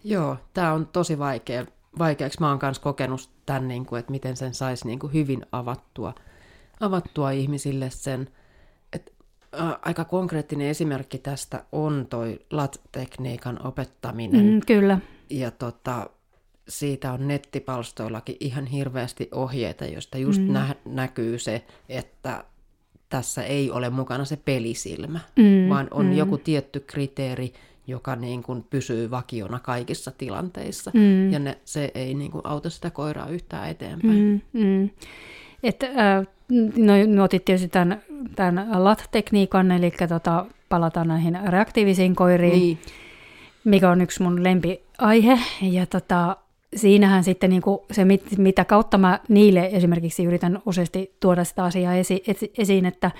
Joo, 0.03 0.37
tämä 0.53 0.73
on 0.73 0.87
tosi 0.87 1.19
vaikea. 1.19 1.65
Vaikeaksi 1.99 2.39
mä 2.39 2.49
oon 2.49 2.59
myös 2.61 2.79
kokenut 2.79 3.29
tämän, 3.45 3.67
niin 3.67 3.85
kuin, 3.85 3.99
että 3.99 4.11
miten 4.11 4.37
sen 4.37 4.53
saisi 4.53 4.87
niin 4.87 4.99
kuin 4.99 5.13
hyvin 5.13 5.45
avattua– 5.51 6.13
avattua 6.79 7.31
ihmisille 7.31 7.89
sen. 7.89 8.29
Et, 8.93 9.13
ä, 9.53 9.79
aika 9.81 10.05
konkreettinen 10.05 10.67
esimerkki 10.67 11.17
tästä 11.17 11.63
on 11.71 12.07
toi 12.09 12.39
LAT-tekniikan 12.51 13.67
opettaminen. 13.67 14.45
Mm, 14.45 14.61
kyllä. 14.67 14.99
Ja 15.29 15.51
tota, 15.51 16.09
siitä 16.67 17.11
on 17.11 17.27
nettipalstoillakin 17.27 18.37
ihan 18.39 18.65
hirveästi 18.65 19.29
ohjeita, 19.31 19.85
joista 19.85 20.17
just 20.17 20.41
mm. 20.41 20.53
nä- 20.53 20.75
näkyy 20.85 21.39
se, 21.39 21.65
että 21.89 22.43
tässä 23.09 23.43
ei 23.43 23.71
ole 23.71 23.89
mukana 23.89 24.25
se 24.25 24.37
pelisilmä, 24.37 25.19
mm, 25.35 25.69
vaan 25.69 25.87
on 25.91 26.05
mm. 26.05 26.13
joku 26.13 26.37
tietty 26.37 26.79
kriteeri, 26.79 27.53
joka 27.87 28.15
niin 28.15 28.43
kuin 28.43 28.63
pysyy 28.69 29.11
vakiona 29.11 29.59
kaikissa 29.59 30.11
tilanteissa. 30.11 30.91
Mm. 30.93 31.31
Ja 31.31 31.39
ne, 31.39 31.57
se 31.65 31.91
ei 31.95 32.13
niin 32.13 32.31
kuin 32.31 32.41
auta 32.47 32.69
sitä 32.69 32.89
koiraa 32.89 33.29
yhtään 33.29 33.69
eteenpäin. 33.69 34.43
Mm, 34.53 34.61
mm. 34.61 34.89
Et, 35.65 35.83
äh, 35.83 36.27
no, 36.75 36.93
no 37.07 37.23
otit 37.23 37.45
tietysti 37.45 37.67
tämän, 37.67 38.01
tämän 38.35 38.83
LAT-tekniikan, 38.83 39.71
eli 39.71 39.93
tota, 40.09 40.45
palataan 40.69 41.07
näihin 41.07 41.39
reaktiivisiin 41.47 42.15
koiriin, 42.15 42.59
niin. 42.59 42.79
mikä 43.63 43.89
on 43.89 44.01
yksi 44.01 44.23
mun 44.23 44.43
lempiaihe. 44.43 45.39
Ja 45.61 45.85
tota, 45.85 46.37
siinähän 46.75 47.23
sitten 47.23 47.49
niin 47.49 47.61
kuin 47.61 47.79
se, 47.91 48.05
mitä 48.37 48.65
kautta 48.65 48.97
mä 48.97 49.19
niille 49.27 49.69
esimerkiksi 49.71 50.23
yritän 50.23 50.61
useasti 50.65 51.15
tuoda 51.19 51.43
sitä 51.43 51.63
asiaa 51.63 51.93
esi, 51.93 52.23
esiin, 52.57 52.85
että, 52.85 53.11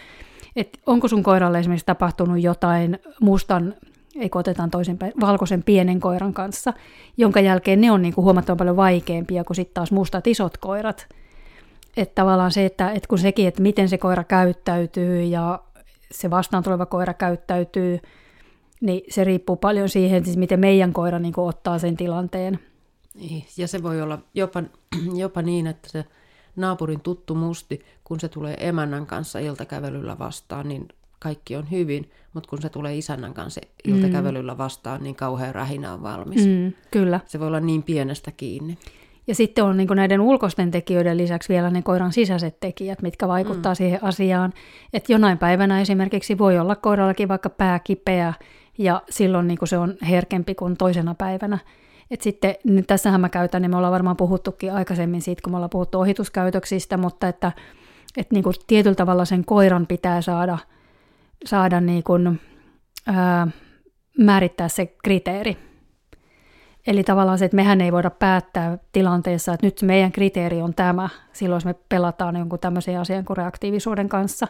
että 0.56 0.80
onko 0.86 1.08
sun 1.08 1.24
koiralle 1.24 1.60
esimerkiksi 1.60 1.86
tapahtunut 1.86 2.42
jotain 2.42 3.00
mustan, 3.22 3.76
ei 4.20 4.30
otetaan 4.36 4.72
toisen 4.72 4.98
valkoisen 5.22 5.64
pienen 5.64 6.00
koiran 6.00 6.34
kanssa, 6.34 6.74
jonka 7.18 7.40
jälkeen 7.40 7.82
ne 7.82 7.92
on 7.92 8.02
niin 8.02 8.14
kuin 8.14 8.26
huomattavan 8.26 8.58
paljon 8.58 8.76
vaikeampia 8.76 9.44
kuin 9.44 9.56
sitten 9.56 9.74
taas 9.74 9.92
mustat 9.92 10.28
isot 10.28 10.58
koirat. 10.58 11.08
Että 11.98 12.16
tavallaan 12.16 12.52
se, 12.52 12.66
että, 12.66 12.92
että 12.92 13.08
kun 13.08 13.20
sekin, 13.20 13.48
että 13.48 13.62
miten 13.62 13.90
se 13.90 13.98
koira 13.98 14.24
käyttäytyy 14.24 15.24
ja 15.24 15.60
se 16.12 16.30
vastaan 16.30 16.64
tuleva 16.64 16.86
koira 16.86 17.14
käyttäytyy, 17.14 18.00
niin 18.82 19.02
se 19.10 19.24
riippuu 19.24 19.56
paljon 19.56 19.90
siihen, 19.90 20.26
siis 20.26 20.38
miten 20.38 20.60
meidän 20.60 20.94
koira 20.94 21.20
niin 21.20 21.34
kuin 21.34 21.48
ottaa 21.48 21.80
sen 21.80 21.98
tilanteen. 21.98 22.60
Niin, 23.14 23.46
ja 23.58 23.68
se 23.68 23.84
voi 23.84 24.02
olla 24.02 24.20
jopa, 24.34 24.64
jopa 25.16 25.42
niin, 25.42 25.68
että 25.68 25.90
se 25.90 26.06
naapurin 26.56 27.02
tuttu 27.02 27.36
musti, 27.36 27.86
kun 28.04 28.20
se 28.20 28.30
tulee 28.30 28.58
emännän 28.60 29.06
kanssa 29.06 29.40
iltakävelyllä 29.40 30.20
vastaan, 30.20 30.68
niin 30.68 30.88
kaikki 31.20 31.56
on 31.56 31.72
hyvin, 31.72 32.12
mutta 32.34 32.50
kun 32.50 32.62
se 32.62 32.70
tulee 32.70 32.98
isännän 32.98 33.34
kanssa 33.34 33.62
iltakävelyllä 33.84 34.58
vastaan, 34.58 35.04
niin 35.04 35.16
kauhean 35.16 35.56
rähinä 35.56 35.94
on 35.94 36.04
valmis. 36.04 36.46
Mm, 36.48 36.74
kyllä. 36.92 37.20
Se 37.26 37.40
voi 37.40 37.48
olla 37.48 37.60
niin 37.60 37.84
pienestä 37.84 38.32
kiinni. 38.32 38.78
Ja 39.28 39.36
sitten 39.36 39.64
on 39.64 39.78
niin 39.78 39.88
näiden 39.96 40.22
ulkoisten 40.22 40.72
tekijöiden 40.72 41.18
lisäksi 41.18 41.50
vielä 41.50 41.70
ne 41.70 41.82
koiran 41.82 42.14
sisäiset 42.14 42.60
tekijät, 42.60 43.02
mitkä 43.02 43.28
vaikuttaa 43.28 43.72
mm. 43.72 43.76
siihen 43.76 44.04
asiaan. 44.04 44.54
Että 44.94 45.14
jonain 45.14 45.38
päivänä 45.38 45.82
esimerkiksi 45.82 46.38
voi 46.38 46.60
olla 46.60 46.76
koirallakin 46.76 47.28
vaikka 47.28 47.50
pää 47.50 47.80
kipeä, 47.80 48.34
ja 48.78 49.02
silloin 49.10 49.48
niin 49.48 49.58
se 49.64 49.78
on 49.78 49.94
herkempi 50.10 50.56
kuin 50.56 50.78
toisena 50.78 51.16
päivänä. 51.16 51.58
Et 52.12 52.22
sitten 52.22 52.56
nyt 52.64 52.88
tässähän 52.88 53.22
mä 53.22 53.30
käytän, 53.30 53.62
niin 53.62 53.70
me 53.72 53.78
ollaan 53.78 53.94
varmaan 53.94 54.18
puhuttukin 54.18 54.74
aikaisemmin 54.74 55.22
siitä, 55.22 55.42
kun 55.42 55.54
me 55.54 55.58
ollaan 55.58 55.70
puhuttu 55.70 56.00
ohituskäytöksistä, 56.00 56.98
mutta 56.98 57.28
että, 57.28 57.52
että 58.18 58.36
niin 58.36 58.44
kuin 58.44 58.56
tietyllä 58.68 58.96
tavalla 58.96 59.26
sen 59.26 59.46
koiran 59.46 59.88
pitää 59.88 60.22
saada, 60.22 60.58
saada 61.46 61.82
niin 61.82 62.04
kuin, 62.04 62.42
ää, 63.08 63.48
määrittää 64.18 64.68
se 64.68 64.86
kriteeri. 65.04 65.58
Eli 66.88 67.04
tavallaan 67.04 67.38
se, 67.38 67.46
että 67.46 67.56
mehän 67.56 67.82
ei 67.82 67.92
voida 67.92 68.10
päättää 68.10 68.78
tilanteessa, 68.92 69.54
että 69.54 69.68
nyt 69.68 69.82
meidän 69.82 70.12
kriteeri 70.12 70.62
on 70.62 70.74
tämä, 70.74 71.10
silloin 71.34 71.58
jos 71.58 71.66
me 71.66 71.76
pelataan 71.90 72.36
jonkun 72.36 72.60
tämmöisen 72.60 73.00
asian 73.00 73.26
kuin 73.26 73.38
reaktiivisuuden 73.38 74.10
kanssa, 74.10 74.48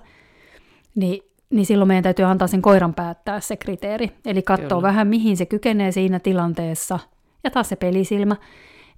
niin, 0.95 1.21
niin 1.49 1.65
silloin 1.65 1.87
meidän 1.87 2.03
täytyy 2.03 2.25
antaa 2.25 2.47
sen 2.47 2.61
koiran 2.61 2.93
päättää 2.93 3.39
se 3.39 3.57
kriteeri. 3.57 4.11
Eli 4.25 4.41
katsoa 4.41 4.81
vähän, 4.81 5.07
mihin 5.07 5.37
se 5.37 5.45
kykenee 5.45 5.91
siinä 5.91 6.19
tilanteessa– 6.19 6.99
ja 7.45 7.51
taas 7.51 7.69
se 7.69 7.75
pelisilmä. 7.75 8.35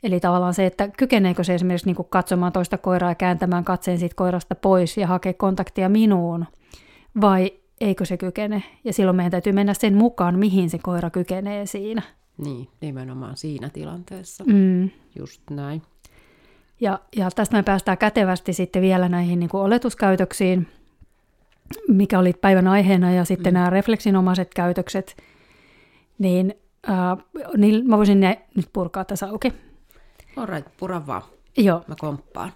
Eli 0.03 0.19
tavallaan 0.19 0.53
se, 0.53 0.65
että 0.65 0.87
kykeneekö 0.87 1.43
se 1.43 1.53
esimerkiksi 1.55 1.87
niin 1.87 1.95
kuin 1.95 2.07
katsomaan 2.09 2.51
toista 2.51 2.77
koiraa 2.77 3.11
ja 3.11 3.15
kääntämään 3.15 3.63
katseen 3.63 3.97
siitä 3.97 4.15
koirasta 4.15 4.55
pois 4.55 4.97
ja 4.97 5.07
hakea 5.07 5.33
kontaktia 5.33 5.89
minuun, 5.89 6.45
vai 7.21 7.51
eikö 7.81 8.05
se 8.05 8.17
kykene. 8.17 8.63
Ja 8.83 8.93
silloin 8.93 9.15
meidän 9.15 9.31
täytyy 9.31 9.53
mennä 9.53 9.73
sen 9.73 9.95
mukaan, 9.95 10.39
mihin 10.39 10.69
se 10.69 10.77
koira 10.77 11.09
kykenee 11.09 11.65
siinä. 11.65 12.01
Niin, 12.37 12.67
nimenomaan 12.81 13.37
siinä 13.37 13.69
tilanteessa. 13.69 14.43
Mm. 14.43 14.89
Just 15.19 15.41
näin. 15.49 15.81
Ja, 16.81 16.99
ja 17.15 17.31
tästä 17.31 17.57
me 17.57 17.63
päästään 17.63 17.97
kätevästi 17.97 18.53
sitten 18.53 18.81
vielä 18.81 19.09
näihin 19.09 19.39
niin 19.39 19.49
kuin 19.49 19.61
oletuskäytöksiin, 19.61 20.67
mikä 21.87 22.19
oli 22.19 22.33
päivän 22.33 22.67
aiheena, 22.67 23.11
ja 23.11 23.25
sitten 23.25 23.53
mm. 23.53 23.57
nämä 23.57 23.69
refleksinomaiset 23.69 24.53
käytökset. 24.53 25.17
Niin 26.19 26.53
Uh, 26.89 27.43
niin 27.57 27.89
mä 27.89 27.97
voisin 27.97 28.19
ne 28.19 28.41
nyt 28.55 28.69
purkaa 28.73 29.05
tässä 29.05 29.27
auki. 29.27 29.53
Alright, 30.35 30.77
pura 30.79 31.07
vaan. 31.07 31.21
Joo. 31.57 31.83
Mä 31.87 31.95
komppaan. 31.99 32.51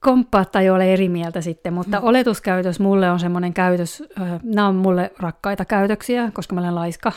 Komppaa 0.00 0.44
tai 0.44 0.70
ole 0.70 0.92
eri 0.92 1.08
mieltä 1.08 1.40
sitten, 1.40 1.72
mutta 1.72 2.00
mm. 2.00 2.06
oletuskäytös 2.06 2.80
mulle 2.80 3.10
on 3.10 3.20
semmoinen 3.20 3.54
käytös, 3.54 4.00
uh, 4.00 4.26
nämä 4.42 4.68
on 4.68 4.74
mulle 4.74 5.12
rakkaita 5.18 5.64
käytöksiä, 5.64 6.30
koska 6.34 6.54
mä 6.54 6.60
olen 6.60 6.74
laiska. 6.74 7.12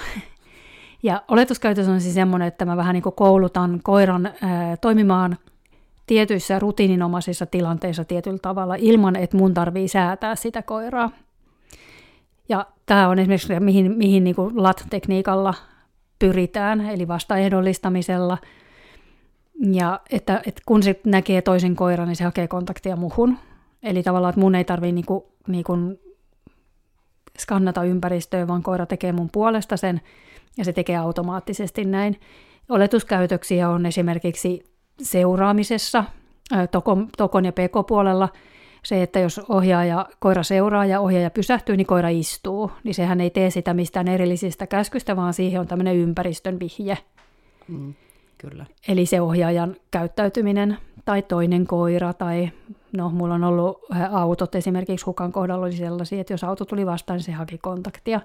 Ja 1.03 1.21
oletuskäytös 1.27 1.87
on 1.87 2.01
siis 2.01 2.13
semmoinen, 2.13 2.47
että 2.47 2.65
mä 2.65 2.77
vähän 2.77 2.93
niin 2.93 3.03
kuin 3.03 3.15
koulutan 3.15 3.79
koiran 3.83 4.25
uh, 4.25 4.77
toimimaan 4.81 5.37
tietyissä 6.07 6.59
rutiininomaisissa 6.59 7.45
tilanteissa 7.45 8.05
tietyllä 8.05 8.39
tavalla 8.41 8.75
ilman, 8.75 9.15
että 9.15 9.37
mun 9.37 9.53
tarvii 9.53 9.87
säätää 9.87 10.35
sitä 10.35 10.61
koiraa. 10.61 11.11
Ja 12.49 12.65
tämä 12.85 13.07
on 13.07 13.19
esimerkiksi, 13.19 13.59
mihin, 13.59 13.97
mihin 13.97 14.23
niin 14.23 14.35
LAT-tekniikalla 14.53 15.53
pyritään, 16.19 16.81
eli 16.81 17.07
vastaehdollistamisella. 17.07 18.37
Ja 19.71 19.99
että, 20.09 20.41
että 20.45 20.61
kun 20.65 20.83
se 20.83 20.99
näkee 21.05 21.41
toisen 21.41 21.75
koiran, 21.75 22.07
niin 22.07 22.15
se 22.15 22.23
hakee 22.23 22.47
kontaktia 22.47 22.95
muhun. 22.95 23.37
Eli 23.83 24.03
tavallaan, 24.03 24.29
että 24.29 24.41
mun 24.41 24.55
ei 24.55 24.63
tarvitse 24.63 24.91
niinku, 24.91 25.31
niinku 25.47 25.73
skannata 27.39 27.83
ympäristöä, 27.83 28.47
vaan 28.47 28.63
koira 28.63 28.85
tekee 28.85 29.11
mun 29.11 29.29
puolesta 29.31 29.77
sen, 29.77 30.01
ja 30.57 30.65
se 30.65 30.73
tekee 30.73 30.97
automaattisesti 30.97 31.85
näin. 31.85 32.19
Oletuskäytöksiä 32.69 33.69
on 33.69 33.85
esimerkiksi 33.85 34.63
seuraamisessa, 35.01 36.03
tokon, 36.71 37.07
tokon 37.17 37.45
ja 37.45 37.51
pk-puolella– 37.51 38.29
se, 38.83 39.03
että 39.03 39.19
jos 39.19 39.41
ohjaaja, 39.49 40.05
koira 40.19 40.43
seuraa 40.43 40.85
ja 40.85 40.99
ohjaaja 40.99 41.29
pysähtyy, 41.29 41.77
niin 41.77 41.87
koira 41.87 42.09
istuu, 42.09 42.71
niin 42.83 42.95
sehän 42.95 43.21
ei 43.21 43.29
tee 43.29 43.49
sitä 43.49 43.73
mistään 43.73 44.07
erillisistä 44.07 44.67
käskystä, 44.67 45.15
vaan 45.15 45.33
siihen 45.33 45.61
on 45.61 45.67
tämmöinen 45.67 45.95
ympäristön 45.95 46.59
vihje. 46.59 46.97
Mm, 47.67 47.93
kyllä. 48.37 48.65
Eli 48.87 49.05
se 49.05 49.21
ohjaajan 49.21 49.75
käyttäytyminen 49.91 50.77
tai 51.05 51.21
toinen 51.21 51.67
koira 51.67 52.13
tai 52.13 52.51
no 52.97 53.09
mulla 53.09 53.33
on 53.33 53.43
ollut 53.43 53.79
autot 54.11 54.55
esimerkiksi 54.55 55.05
hukan 55.05 55.31
kohdalla 55.31 55.65
oli 55.65 55.75
sellaisia, 55.75 56.21
että 56.21 56.33
jos 56.33 56.43
auto 56.43 56.65
tuli 56.65 56.85
vastaan, 56.85 57.17
niin 57.17 57.25
se 57.25 57.31
haki 57.31 57.57
kontaktia. 57.57 58.21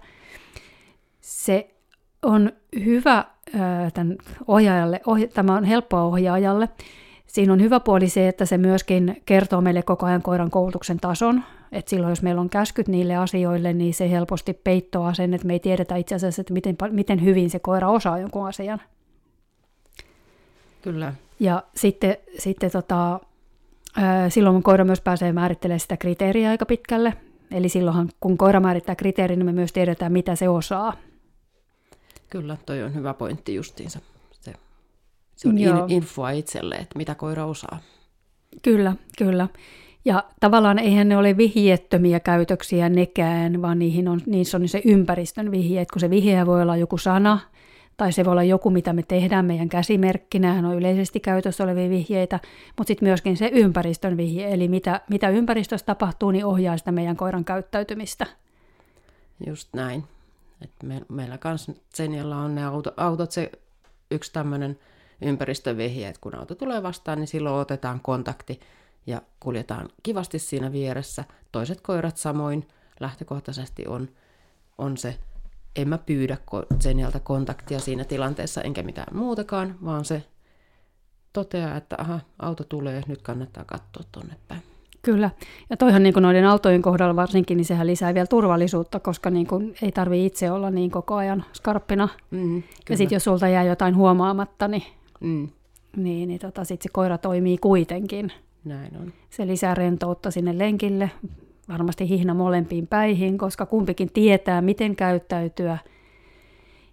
Se 1.21 1.74
on 2.25 2.53
hyvä 2.85 3.25
tämän 3.95 4.17
ohjaajalle, 4.47 5.01
ohja, 5.07 5.29
tämä 5.29 5.57
on 5.57 5.65
helppoa 5.65 6.03
ohjaajalle, 6.03 6.69
Siinä 7.35 7.53
on 7.53 7.61
hyvä 7.61 7.81
puoli 7.81 8.09
se, 8.09 8.29
että 8.29 8.47
se 8.47 8.59
myöskin 8.59 9.23
kertoo 9.27 9.61
meille 9.61 9.83
koko 9.83 10.07
ajan 10.07 10.23
koiran 10.23 10.51
koulutuksen 10.51 11.01
tason. 11.01 11.43
Että 11.73 11.91
silloin, 11.91 12.11
jos 12.11 12.23
meillä 12.23 12.41
on 12.41 12.51
käskyt 12.51 12.89
niille 12.89 13.17
asioille, 13.17 13.73
niin 13.73 13.95
se 13.95 14.11
helposti 14.11 14.53
peittoaa 14.53 15.15
sen, 15.15 15.35
että 15.35 15.47
me 15.47 15.53
ei 15.53 15.61
tiedetä 15.61 15.97
itse 15.97 16.15
asiassa, 16.15 16.41
että 16.41 16.53
miten, 16.53 16.77
miten 16.91 17.25
hyvin 17.25 17.51
se 17.51 17.59
koira 17.59 17.91
osaa 17.91 18.19
jonkun 18.19 18.49
asian. 18.49 18.81
Kyllä. 20.83 21.15
Ja 21.41 21.63
sitten, 21.77 22.17
sitten 22.39 22.71
tota, 22.71 23.21
silloin 24.29 24.63
koira 24.63 24.85
myös 24.85 25.01
pääsee 25.01 25.33
määrittelemään 25.33 25.81
sitä 25.81 25.97
kriteeriä 25.97 26.51
aika 26.51 26.67
pitkälle. 26.67 27.15
Eli 27.51 27.69
silloinhan, 27.69 28.09
kun 28.21 28.39
koira 28.39 28.61
määrittää 28.61 28.97
kriteerin, 28.97 29.39
niin 29.39 29.47
me 29.47 29.53
myös 29.53 29.73
tiedetään, 29.73 30.13
mitä 30.13 30.37
se 30.37 30.49
osaa. 30.49 30.93
Kyllä, 32.35 32.57
toi 32.67 32.83
on 32.83 32.95
hyvä 32.95 33.15
pointti 33.15 33.55
justiinsa. 33.55 34.01
Se 35.37 35.49
on 35.49 35.59
Joo. 35.59 35.87
infoa 35.89 36.31
itselle, 36.31 36.75
että 36.75 36.99
mitä 36.99 37.15
koira 37.15 37.47
osaa. 37.47 37.79
Kyllä, 38.63 38.95
kyllä. 39.19 39.49
Ja 40.05 40.25
tavallaan 40.41 40.79
eihän 40.79 41.09
ne 41.09 41.17
ole 41.17 41.37
vihjettömiä 41.37 42.21
käytöksiä 42.21 42.89
nekään, 42.89 43.63
vaan 43.63 43.79
niihin 43.79 44.09
on, 44.09 44.21
niissä 44.27 44.57
on 44.57 44.69
se 44.69 44.83
ympäristön 44.85 45.51
vihje. 45.51 45.81
Että 45.81 45.93
kun 45.93 46.01
se 46.01 46.11
vihje 46.11 46.47
voi 46.47 46.63
olla 46.63 46.77
joku 46.77 46.99
sana, 46.99 47.39
tai 47.97 48.13
se 48.13 48.25
voi 48.25 48.33
olla 48.33 48.43
joku, 48.43 48.71
mitä 48.71 48.93
me 48.93 49.03
tehdään 49.03 49.45
meidän 49.45 49.69
käsimerkkinä, 49.69 50.53
on 50.69 50.75
yleisesti 50.75 51.21
käytössä 51.21 51.65
olevia 51.65 51.91
vihjeitä, 51.91 52.41
mutta 52.79 52.89
sitten 52.89 53.09
myöskin 53.09 53.37
se 53.37 53.51
ympäristön 53.53 54.17
vihje, 54.17 54.55
eli 54.55 54.69
mitä, 54.69 55.01
mitä 55.11 55.29
ympäristössä 55.29 55.87
tapahtuu, 55.87 56.31
niin 56.31 56.45
ohjaa 56.45 56.77
sitä 56.77 56.93
meidän 56.93 57.17
koiran 57.17 57.45
käyttäytymistä. 57.45 58.27
Just 59.47 59.69
näin. 59.75 60.05
Et 60.65 60.83
me, 60.83 61.03
meillä 61.09 61.39
kanssa 61.39 61.73
Zenialla 61.97 62.37
on 62.37 62.55
ne 62.55 62.65
auto, 62.65 62.93
autot, 62.97 63.31
se 63.31 63.53
yksi 64.11 64.33
tämmöinen 64.33 64.79
ympäristövihje, 65.23 66.09
että 66.09 66.21
kun 66.21 66.35
auto 66.35 66.55
tulee 66.55 66.83
vastaan, 66.83 67.19
niin 67.19 67.29
silloin 67.29 67.57
otetaan 67.57 68.01
kontakti 68.01 68.61
ja 69.07 69.23
kuljetaan 69.41 69.89
kivasti 70.03 70.39
siinä 70.39 70.73
vieressä. 70.73 71.25
Toiset 71.53 71.81
koirat 71.81 72.17
samoin 72.17 72.69
lähtökohtaisesti 73.01 73.87
on, 73.87 74.09
on 74.79 74.97
se, 74.97 75.19
en 75.77 75.89
mä 75.89 75.99
pyydä 75.99 76.37
sen 76.81 77.01
jältä 77.01 77.21
kontaktia 77.21 77.79
siinä 77.79 78.05
tilanteessa 78.05 78.63
enkä 78.63 78.83
mitään 78.83 79.17
muutakaan, 79.17 79.79
vaan 79.85 80.05
se 80.05 80.25
toteaa, 81.33 81.77
että 81.77 81.97
aha, 81.99 82.21
auto 82.39 82.65
tulee, 82.65 83.03
nyt 83.07 83.23
kannattaa 83.23 83.65
katsoa 83.65 84.05
tuonne 84.13 84.37
päin. 84.49 84.74
Kyllä, 85.05 85.31
ja 85.71 85.77
toihan 85.77 86.03
niin 86.03 86.13
kuin 86.13 86.23
noiden 86.23 86.47
autojen 86.47 86.83
kohdalla 86.83 87.17
varsinkin, 87.17 87.57
niin 87.57 87.65
sehän 87.65 87.87
lisää 87.87 88.15
vielä 88.15 88.27
turvallisuutta, 88.27 89.01
koska 89.01 89.31
niin 89.31 89.47
kuin 89.47 89.75
ei 89.83 89.93
tarvi 89.93 90.27
itse 90.27 90.51
olla 90.51 90.71
niin 90.71 90.91
koko 90.91 91.15
ajan 91.15 91.45
skarppina. 91.53 92.09
Mm, 92.31 92.63
ja 92.91 92.97
sitten 92.97 93.17
jos 93.17 93.25
sulta 93.25 93.49
jää 93.49 93.65
jotain 93.65 93.97
huomaamatta, 93.97 94.69
niin 94.69 94.83
Mm. 95.25 95.49
Niin, 95.97 96.29
niin 96.29 96.41
tota, 96.41 96.65
sitten 96.65 96.83
se 96.83 96.93
koira 96.93 97.19
toimii 97.19 97.59
kuitenkin. 97.59 98.33
Näin 98.65 98.97
on. 98.97 99.13
Se 99.31 99.47
lisää 99.47 99.75
rentoutta 99.75 100.31
sinne 100.31 100.59
lenkille, 100.59 101.11
varmasti 101.69 102.09
hihna 102.09 102.35
molempiin 102.35 102.87
päihin, 102.87 103.39
koska 103.39 103.67
kumpikin 103.67 104.11
tietää, 104.13 104.63
miten 104.63 104.97
käyttäytyä. 104.97 105.79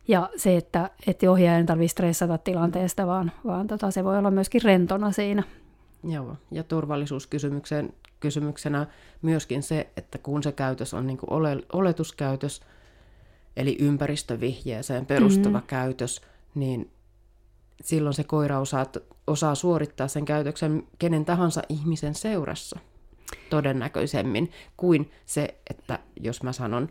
Ja 0.08 0.30
se, 0.36 0.58
että, 0.58 0.90
että 1.08 1.32
ohjaaja 1.32 1.58
ei 1.58 1.64
tarvitse 1.64 1.92
stressata 1.92 2.38
tilanteesta, 2.38 3.08
vaan, 3.08 3.32
vaan 3.46 3.68
tota, 3.68 3.92
se 3.92 4.04
voi 4.04 4.18
olla 4.18 4.32
myöskin 4.32 4.62
rentona 4.62 5.12
siinä. 5.12 5.44
Joo, 6.04 6.36
ja 6.52 6.64
turvallisuuskysymyksen 6.64 7.94
kysymyksenä 8.22 8.88
myöskin 9.22 9.64
se, 9.64 9.90
että 9.98 10.18
kun 10.18 10.44
se 10.44 10.52
käytös 10.52 10.94
on 10.94 11.08
niin 11.08 11.18
kuin 11.18 11.34
ole, 11.34 11.58
oletuskäytös, 11.74 12.62
eli 13.58 13.78
ympäristövihjeeseen 13.80 15.06
perustuva 15.06 15.58
mm-hmm. 15.58 15.68
käytös, 15.68 16.22
niin 16.56 16.92
silloin 17.84 18.14
se 18.14 18.24
koira 18.24 18.60
osaa, 18.60 18.86
osaa 19.28 19.56
suorittaa 19.56 20.08
sen 20.08 20.26
käytöksen 20.26 20.84
kenen 21.00 21.26
tahansa 21.26 21.62
ihmisen 21.70 22.16
seurassa 22.16 22.80
todennäköisemmin 23.50 24.52
kuin 24.78 25.12
se, 25.26 25.56
että 25.70 26.00
jos 26.20 26.44
mä 26.44 26.54
sanon 26.54 26.90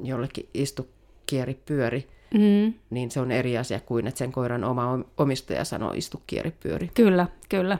jollekin 0.00 0.48
istu, 0.54 0.88
kieri, 1.26 1.62
pyöri, 1.66 2.08
mm. 2.34 2.74
niin 2.90 3.10
se 3.10 3.20
on 3.20 3.30
eri 3.30 3.58
asia 3.58 3.80
kuin, 3.80 4.06
että 4.06 4.18
sen 4.18 4.32
koiran 4.32 4.64
oma 4.64 4.98
omistaja 5.16 5.64
sanoo 5.64 5.92
istu, 5.92 6.22
kieri, 6.26 6.50
pyöri. 6.50 6.90
Kyllä, 6.94 7.26
kyllä. 7.48 7.78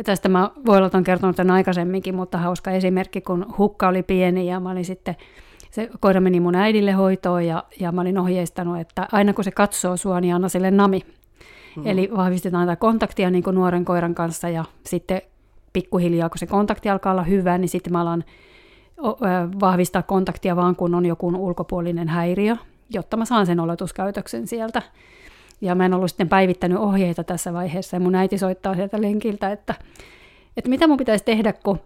Ja 0.00 0.04
tästä 0.04 0.28
mä 0.28 0.50
voi 0.66 0.76
olla 0.76 1.02
kertonut 1.04 1.36
tämän 1.36 1.54
aikaisemminkin, 1.54 2.14
mutta 2.14 2.38
hauska 2.38 2.70
esimerkki, 2.70 3.20
kun 3.20 3.46
hukka 3.58 3.88
oli 3.88 4.02
pieni 4.02 4.46
ja 4.46 4.60
mä 4.60 4.70
olin 4.70 4.84
sitten, 4.84 5.16
se 5.70 5.90
koira 6.00 6.20
meni 6.20 6.40
mun 6.40 6.54
äidille 6.54 6.92
hoitoon 6.92 7.46
ja, 7.46 7.64
ja 7.80 7.92
mä 7.92 8.00
olin 8.00 8.18
ohjeistanut, 8.18 8.78
että 8.78 9.08
aina 9.12 9.32
kun 9.32 9.44
se 9.44 9.50
katsoo 9.50 9.96
sua, 9.96 10.20
niin 10.20 10.34
anna 10.34 10.48
sille 10.48 10.70
nami. 10.70 11.00
Mm. 11.76 11.86
Eli 11.86 12.10
vahvistetaan 12.16 12.66
tätä 12.66 12.76
kontaktia 12.76 13.30
niin 13.30 13.42
kuin 13.42 13.54
nuoren 13.54 13.84
koiran 13.84 14.14
kanssa 14.14 14.48
ja 14.48 14.64
sitten 14.86 15.22
pikkuhiljaa, 15.72 16.28
kun 16.28 16.38
se 16.38 16.46
kontakti 16.46 16.90
alkaa 16.90 17.12
olla 17.12 17.22
hyvä, 17.22 17.58
niin 17.58 17.68
sitten 17.68 17.92
mä 17.92 18.00
alan 18.00 18.24
vahvistaa 19.60 20.02
kontaktia 20.02 20.56
vaan 20.56 20.76
kun 20.76 20.94
on 20.94 21.06
joku 21.06 21.26
ulkopuolinen 21.26 22.08
häiriö, 22.08 22.56
jotta 22.90 23.16
mä 23.16 23.24
saan 23.24 23.46
sen 23.46 23.60
oletuskäytöksen 23.60 24.46
sieltä. 24.46 24.82
Ja 25.60 25.74
mä 25.74 25.84
en 25.84 25.94
ollut 25.94 26.10
sitten 26.10 26.28
päivittänyt 26.28 26.78
ohjeita 26.78 27.24
tässä 27.24 27.52
vaiheessa, 27.52 27.96
ja 27.96 28.00
mun 28.00 28.14
äiti 28.14 28.38
soittaa 28.38 28.74
sieltä 28.74 29.00
lenkiltä, 29.02 29.52
että, 29.52 29.74
että 30.56 30.70
mitä 30.70 30.86
mun 30.86 30.96
pitäisi 30.96 31.24
tehdä, 31.24 31.52
kun 31.52 31.80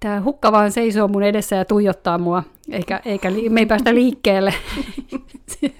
tämä 0.00 0.22
hukka 0.22 0.52
vaan 0.52 0.72
seisoo 0.72 1.08
mun 1.08 1.22
edessä 1.22 1.56
ja 1.56 1.64
tuijottaa 1.64 2.18
mua, 2.18 2.42
eikä, 2.70 3.00
eikä 3.04 3.30
me 3.50 3.60
ei 3.60 3.66
päästä 3.66 3.94
liikkeelle. 3.94 4.54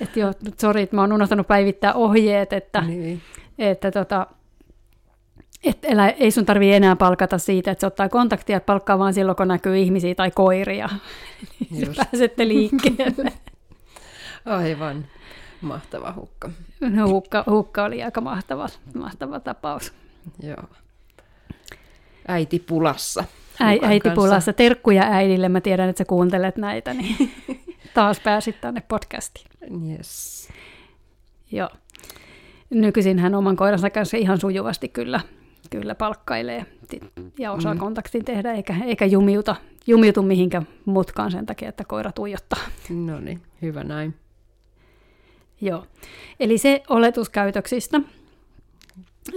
että 0.00 0.20
joo, 0.20 0.32
nyt 0.44 0.60
sori, 0.60 0.82
että 0.82 0.96
mä 0.96 1.02
oon 1.02 1.12
unohtanut 1.12 1.46
päivittää 1.46 1.94
ohjeet, 1.94 2.52
että, 2.52 2.80
niin. 2.80 3.20
että 3.58 3.90
tota, 3.90 4.26
et 5.64 5.78
elä, 5.82 6.08
ei 6.08 6.30
sun 6.30 6.46
tarvii 6.46 6.74
enää 6.74 6.96
palkata 6.96 7.38
siitä, 7.38 7.70
että 7.70 7.80
se 7.80 7.86
ottaa 7.86 8.08
kontaktia, 8.08 8.56
että 8.56 8.66
palkkaa 8.66 8.98
vaan 8.98 9.14
silloin, 9.14 9.36
kun 9.36 9.48
näkyy 9.48 9.78
ihmisiä 9.78 10.14
tai 10.14 10.30
koiria. 10.30 10.88
Niin 11.70 11.94
pääsette 11.96 12.48
liikkeelle. 12.48 13.32
Aivan. 14.44 15.04
Mahtava 15.64 16.12
hukka. 16.16 16.50
No, 16.80 17.08
hukka, 17.08 17.44
hukka 17.50 17.84
oli 17.84 18.02
aika 18.02 18.20
mahtava, 18.20 18.68
mahtava 18.94 19.40
tapaus. 19.40 19.92
Joo. 20.42 20.64
Äiti 22.28 22.58
pulassa. 22.58 23.24
Äi, 23.60 23.80
äiti 23.82 24.00
kanssa. 24.00 24.22
pulassa. 24.22 24.52
Terkkuja 24.52 25.02
äidille. 25.02 25.48
Mä 25.48 25.60
tiedän, 25.60 25.88
että 25.88 25.98
sä 25.98 26.04
kuuntelet 26.04 26.56
näitä, 26.56 26.94
niin 26.94 27.32
taas 27.94 28.20
pääsit 28.20 28.60
tänne 28.60 28.82
podcastiin. 28.88 29.46
Yes. 29.90 30.48
Joo. 31.52 31.68
Nykyisin 32.70 33.18
hän 33.18 33.34
oman 33.34 33.56
koiransa 33.56 33.90
kanssa 33.90 34.16
ihan 34.16 34.40
sujuvasti 34.40 34.88
kyllä, 34.88 35.20
kyllä 35.70 35.94
palkkailee 35.94 36.66
ja 37.38 37.52
osaa 37.52 37.74
mm. 37.74 37.80
kontaktin 37.80 38.24
tehdä, 38.24 38.52
eikä, 38.52 38.76
eikä 38.84 39.04
jumiuta, 39.04 39.56
jumiutu 39.86 40.22
mihinkä 40.22 40.62
mutkaan 40.84 41.30
sen 41.30 41.46
takia, 41.46 41.68
että 41.68 41.84
koira 41.84 42.12
tuijottaa. 42.12 42.60
No 42.90 43.20
niin, 43.20 43.42
hyvä 43.62 43.84
näin. 43.84 44.14
Joo, 45.64 45.84
eli 46.40 46.58
se 46.58 46.82
oletuskäytöksistä. 46.88 48.00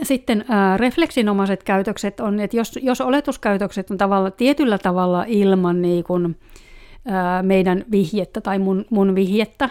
Sitten 0.03 0.45
ää, 0.49 0.77
refleksinomaiset 0.77 1.63
käytökset 1.63 2.19
on, 2.19 2.39
että 2.39 2.57
jos, 2.57 2.79
jos 2.81 3.01
oletuskäytökset 3.01 3.91
on 3.91 3.97
tavalla, 3.97 4.31
tietyllä 4.31 4.77
tavalla 4.77 5.25
ilman 5.27 5.81
niin 5.81 6.03
kun, 6.03 6.35
ää, 7.05 7.43
meidän 7.43 7.85
vihjettä 7.91 8.41
tai 8.41 8.59
mun, 8.59 8.85
mun 8.89 9.15
vihjettä, 9.15 9.69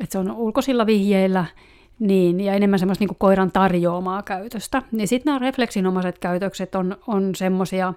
että 0.00 0.12
se 0.12 0.18
on 0.18 0.30
ulkoisilla 0.30 0.86
vihjeillä, 0.86 1.44
niin, 1.98 2.40
ja 2.40 2.54
enemmän 2.54 2.78
semmoista 2.78 3.04
niin 3.04 3.16
koiran 3.18 3.52
tarjoamaa 3.52 4.22
käytöstä, 4.22 4.82
niin 4.92 5.08
sitten 5.08 5.30
nämä 5.30 5.38
refleksinomaiset 5.38 6.18
käytökset 6.18 6.74
on, 6.74 6.96
on 7.06 7.34
semmoisia, 7.34 7.94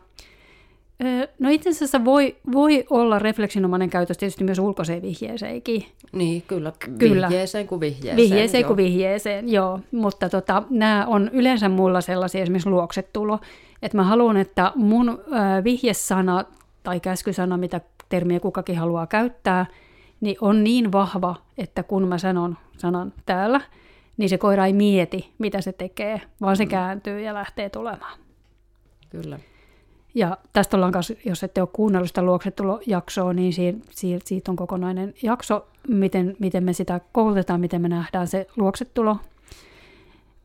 No 1.40 1.50
itse 1.50 1.70
asiassa 1.70 2.06
voi, 2.06 2.36
voi 2.52 2.86
olla 2.90 3.20
refleksinomainen 3.20 3.90
käytös 3.90 4.18
tietysti 4.18 4.44
myös 4.44 4.60
ulkoiseen 4.60 5.02
vihjeeseenkin. 5.02 5.86
Niin, 6.12 6.42
kyllä. 6.48 6.72
kyllä. 7.00 7.30
Vihjeeseen 7.30 7.68
kuin 7.68 7.82
vihjeeseen. 7.82 8.18
Vihjeeseen 8.18 8.62
joo. 8.62 8.68
kuin 8.68 8.78
vihjeeseen, 8.78 9.50
joo. 9.52 9.80
Mutta 9.92 10.30
tota, 10.30 10.64
nämä 10.70 11.06
on 11.08 11.30
yleensä 11.34 11.70
mulla 11.70 12.02
sellaisia 12.02 12.42
esimerkiksi 12.42 12.70
luoksetulo, 12.70 13.40
että 13.82 13.98
mä 13.98 14.04
haluan, 14.04 14.38
että 14.38 14.72
mun 14.76 15.20
vihjesana 15.64 16.46
tai 16.84 17.00
käskysana, 17.00 17.58
mitä 17.58 17.82
termiä 18.10 18.40
kukakin 18.40 18.78
haluaa 18.78 19.08
käyttää, 19.08 19.66
niin 20.22 20.36
on 20.42 20.64
niin 20.64 20.92
vahva, 20.92 21.36
että 21.58 21.84
kun 21.84 22.08
mä 22.08 22.18
sanon 22.18 22.58
sanan 22.78 23.14
täällä, 23.26 23.62
niin 24.18 24.30
se 24.30 24.38
koira 24.38 24.66
ei 24.66 24.74
mieti, 24.74 25.34
mitä 25.38 25.62
se 25.62 25.72
tekee, 25.72 26.22
vaan 26.42 26.58
se 26.58 26.66
mm. 26.66 26.70
kääntyy 26.70 27.22
ja 27.22 27.34
lähtee 27.34 27.70
tulemaan. 27.70 28.20
Kyllä. 29.10 29.40
Ja 30.16 30.38
tästä 30.54 30.78
ollaan 30.78 30.92
kanssa, 30.92 31.14
jos 31.26 31.44
ette 31.44 31.62
ole 31.62 31.70
kuunnellut 31.74 32.08
sitä 32.08 32.22
luoksetulojaksoa, 32.22 33.34
niin 33.34 33.54
siitä, 33.54 33.80
siitä 34.26 34.52
on 34.52 34.56
kokonainen 34.56 35.14
jakso, 35.24 35.68
miten, 35.88 36.36
miten 36.40 36.64
me 36.64 36.74
sitä 36.74 37.02
koulutetaan, 37.12 37.60
miten 37.60 37.82
me 37.82 37.90
nähdään 37.90 38.28
se 38.28 38.48
luoksetulo. 38.58 39.18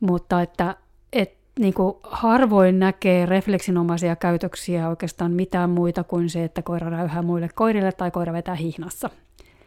Mutta 0.00 0.42
että 0.42 0.76
et, 1.12 1.35
niin 1.59 1.74
kuin 1.74 1.96
harvoin 2.02 2.78
näkee 2.78 3.26
refleksinomaisia 3.26 4.16
käytöksiä 4.16 4.88
oikeastaan 4.88 5.33
mitään 5.33 5.70
muita 5.70 6.04
kuin 6.04 6.31
se, 6.31 6.44
että 6.44 6.62
koira 6.62 6.90
räyhää 6.90 7.22
muille 7.22 7.48
koirille 7.54 7.92
tai 7.92 8.11
koira 8.11 8.33
vetää 8.33 8.54
hihnassa. 8.54 9.11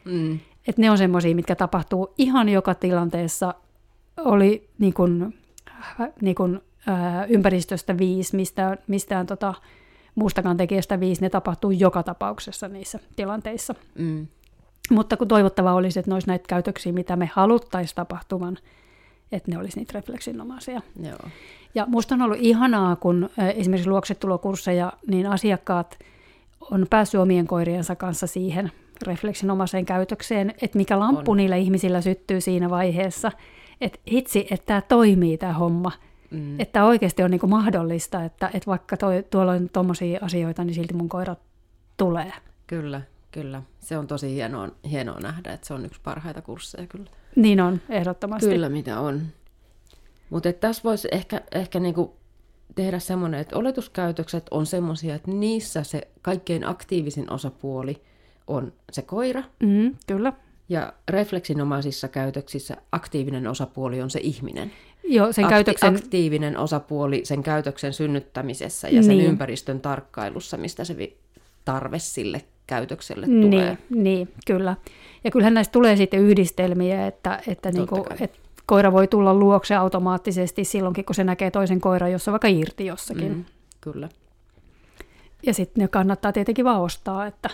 Mm. 0.05 0.39
Et 0.67 0.77
ne 0.77 0.91
on 0.91 0.97
semmoisia, 0.97 1.35
mitkä 1.35 1.55
tapahtuu 1.55 2.13
ihan 2.17 2.49
joka 2.49 2.75
tilanteessa. 2.75 3.53
Oli 4.17 4.69
niin 4.79 4.93
kuin, 4.93 5.39
niin 6.21 6.35
kuin, 6.35 6.59
ää, 6.87 7.25
ympäristöstä 7.25 7.97
viisi, 7.97 8.35
mistään, 8.35 8.77
mistään 8.87 9.27
tota, 9.27 9.53
muustakaan 10.15 10.57
tekijästä 10.57 10.99
viisi, 10.99 11.21
ne 11.21 11.29
tapahtuu 11.29 11.71
joka 11.71 12.03
tapauksessa 12.03 12.67
niissä 12.67 12.99
tilanteissa. 13.15 13.75
Mm. 13.97 14.27
Mutta 14.91 15.17
kun 15.17 15.27
toivottavaa 15.27 15.73
olisi, 15.73 15.99
että 15.99 16.11
ne 16.11 16.15
olisi 16.15 16.27
näitä 16.27 16.45
käytöksiä, 16.47 16.91
mitä 16.91 17.15
me 17.15 17.29
haluttaisiin 17.33 17.95
tapahtuvan, 17.95 18.57
että 19.31 19.51
ne 19.51 19.57
olisi 19.57 19.79
niitä 19.79 19.91
refleksinomaisia. 19.93 20.81
Joo. 21.03 21.29
Ja 21.75 21.85
musta 21.85 22.15
on 22.15 22.21
ollut 22.21 22.37
ihanaa, 22.41 22.95
kun 22.95 23.29
esimerkiksi 23.55 23.89
luoksetulokursseja, 23.89 24.93
niin 25.07 25.27
asiakkaat 25.27 25.99
on 26.71 26.85
päässyt 26.89 27.21
omien 27.21 27.47
koiriensa 27.47 27.95
kanssa 27.95 28.27
siihen 28.27 28.71
refleksinomaiseen 29.07 29.85
käytökseen, 29.85 30.53
että 30.61 30.77
mikä 30.77 30.99
lamppu 30.99 31.31
on. 31.31 31.37
niillä 31.37 31.55
ihmisillä 31.55 32.01
syttyy 32.01 32.41
siinä 32.41 32.69
vaiheessa, 32.69 33.31
että 33.81 33.99
hitsi, 34.11 34.47
että 34.51 34.65
tämä 34.65 34.81
toimii 34.81 35.37
tämä 35.37 35.53
homma, 35.53 35.91
Mm. 36.31 36.59
Että 36.59 36.85
oikeasti 36.85 37.23
on 37.23 37.31
niin 37.31 37.39
kuin 37.39 37.49
mahdollista, 37.49 38.23
että, 38.23 38.47
että 38.53 38.67
vaikka 38.67 38.97
toi, 38.97 39.23
tuolla 39.29 39.51
on 39.51 39.69
tuommoisia 39.69 40.19
asioita, 40.21 40.63
niin 40.63 40.75
silti 40.75 40.93
mun 40.93 41.09
koira 41.09 41.35
tulee. 41.97 42.33
Kyllä, 42.67 43.01
kyllä. 43.31 43.61
Se 43.79 43.97
on 43.97 44.07
tosi 44.07 44.33
hienoa, 44.33 44.69
hienoa 44.89 45.19
nähdä, 45.19 45.53
että 45.53 45.67
se 45.67 45.73
on 45.73 45.85
yksi 45.85 46.01
parhaita 46.03 46.41
kursseja 46.41 46.87
kyllä. 46.87 47.09
Niin 47.35 47.61
on, 47.61 47.81
ehdottomasti. 47.89 48.49
Kyllä, 48.49 48.69
mitä 48.69 48.99
on. 48.99 49.21
Mutta 50.29 50.53
tässä 50.53 50.83
voisi 50.83 51.07
ehkä, 51.11 51.41
ehkä 51.51 51.79
niinku 51.79 52.15
tehdä 52.75 52.99
semmoinen, 52.99 53.39
että 53.39 53.57
oletuskäytökset 53.57 54.45
on 54.51 54.65
semmoisia, 54.65 55.15
että 55.15 55.31
niissä 55.31 55.83
se 55.83 56.07
kaikkein 56.21 56.67
aktiivisin 56.67 57.31
osapuoli 57.31 58.01
on 58.47 58.73
se 58.91 59.01
koira. 59.01 59.43
Mm, 59.63 59.95
kyllä. 60.07 60.33
Ja 60.69 60.93
refleksinomaisissa 61.09 62.07
käytöksissä 62.07 62.77
aktiivinen 62.91 63.47
osapuoli 63.47 64.01
on 64.01 64.09
se 64.09 64.19
ihminen. 64.23 64.71
Joo, 65.03 65.33
sen 65.33 65.45
Akti- 65.45 65.49
käytöksen... 65.49 65.95
Aktiivinen 65.95 66.57
osapuoli 66.57 67.21
sen 67.23 67.43
käytöksen 67.43 67.93
synnyttämisessä 67.93 68.89
ja 68.89 69.03
sen 69.03 69.17
niin. 69.17 69.29
ympäristön 69.29 69.81
tarkkailussa, 69.81 70.57
mistä 70.57 70.83
se 70.83 70.95
tarve 71.65 71.99
sille 71.99 72.41
käytökselle 72.67 73.25
tulee. 73.25 73.77
Niin, 73.89 74.03
niin, 74.03 74.33
kyllä. 74.45 74.75
Ja 75.23 75.31
kyllähän 75.31 75.53
näistä 75.53 75.71
tulee 75.71 75.95
sitten 75.95 76.19
yhdistelmiä, 76.19 77.07
että, 77.07 77.41
että, 77.47 77.71
niinku, 77.71 78.05
että 78.19 78.39
koira 78.65 78.91
voi 78.91 79.07
tulla 79.07 79.33
luokse 79.33 79.75
automaattisesti 79.75 80.63
silloinkin, 80.63 81.05
kun 81.05 81.15
se 81.15 81.23
näkee 81.23 81.51
toisen 81.51 81.81
koiran, 81.81 82.11
jossa 82.11 82.31
vaikka 82.31 82.47
irti 82.47 82.85
jossakin. 82.85 83.33
Mm, 83.33 83.45
kyllä. 83.81 84.09
Ja 85.45 85.53
sitten 85.53 85.81
ne 85.81 85.87
kannattaa 85.87 86.31
tietenkin 86.31 86.65
vaan 86.65 86.81
ostaa, 86.81 87.25
että... 87.25 87.49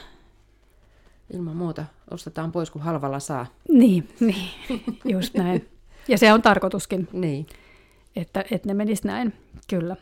Ilman 1.34 1.56
muuta. 1.56 1.86
Ostetaan 2.12 2.52
pois, 2.52 2.72
kun 2.72 2.82
halvalla 2.82 3.20
saa. 3.20 3.46
Niin, 3.70 4.10
niin. 4.20 4.50
just 5.06 5.34
näin. 5.34 5.68
Ja 6.08 6.18
se 6.18 6.34
on 6.34 6.42
tarkoituskin, 6.42 7.08
niin. 7.12 7.48
että, 8.16 8.46
että 8.52 8.68
ne 8.68 8.74
menis 8.74 9.04
näin, 9.04 9.34
kyllä. 9.70 9.96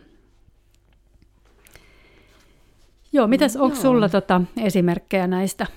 Joo, 3.14 3.28
mitäs, 3.28 3.56
onko 3.56 3.76
sulla 3.76 4.10
tota, 4.10 4.42
esimerkkejä 4.62 5.28
näistä? 5.28 5.68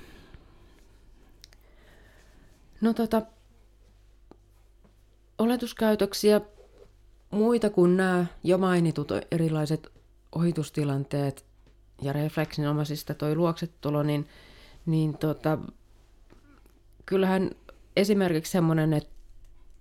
No 2.81 2.95
tota, 2.95 3.23
oletuskäytöksiä 5.39 6.41
muita 7.31 7.71
kuin 7.71 7.97
nämä 7.97 8.27
jo 8.45 8.59
mainitut 8.59 9.13
erilaiset 9.31 9.93
ohitustilanteet 10.33 11.45
ja 12.03 12.13
refleksinomaisista 12.13 13.15
toi 13.15 13.37
luoksetulo, 13.37 14.03
niin, 14.03 14.29
niin 14.87 15.19
tota, 15.19 15.59
kyllähän 17.07 17.51
esimerkiksi 17.97 18.53
semmoinen, 18.53 18.93
että 18.93 19.18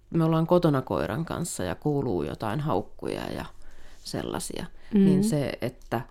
me 0.09 0.23
ollaan 0.23 0.47
kotona 0.47 0.81
koiran 0.81 1.25
kanssa 1.25 1.63
ja 1.63 1.75
kuuluu 1.75 2.23
jotain 2.23 2.59
haukkuja 2.59 3.31
ja 3.31 3.45
sellaisia, 4.03 4.65
mm. 4.93 5.05
niin 5.05 5.23
se, 5.23 5.53
että 5.61 6.01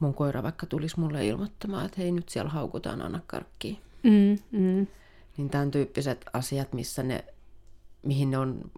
mun 0.00 0.14
koira 0.14 0.42
vaikka 0.42 0.66
tulisi 0.66 1.00
mulle 1.00 1.26
ilmoittamaan, 1.26 1.86
että 1.86 2.00
hei 2.00 2.12
nyt 2.12 2.28
siellä 2.28 2.50
haukutaan, 2.50 3.02
anna 3.02 3.20
karkkiin. 3.26 3.78
Mm, 4.02 4.38
mm. 4.58 4.86
Niin 5.36 5.50
tämän 5.50 5.70
tyyppiset 5.70 6.24
asiat, 6.32 6.72
missä 6.72 7.02
ne, 7.02 7.24
mihin 8.02 8.30
ne 8.30 8.38
on, 8.38 8.70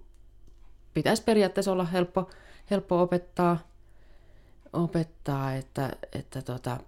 pitäisi 0.94 1.22
periaatteessa 1.22 1.72
olla 1.72 1.84
helppo, 1.84 2.30
helppo 2.70 3.02
opettaa, 3.02 3.58
opettaa 4.72 5.54
että, 5.54 5.90
että 6.12 6.42
tota, 6.42 6.80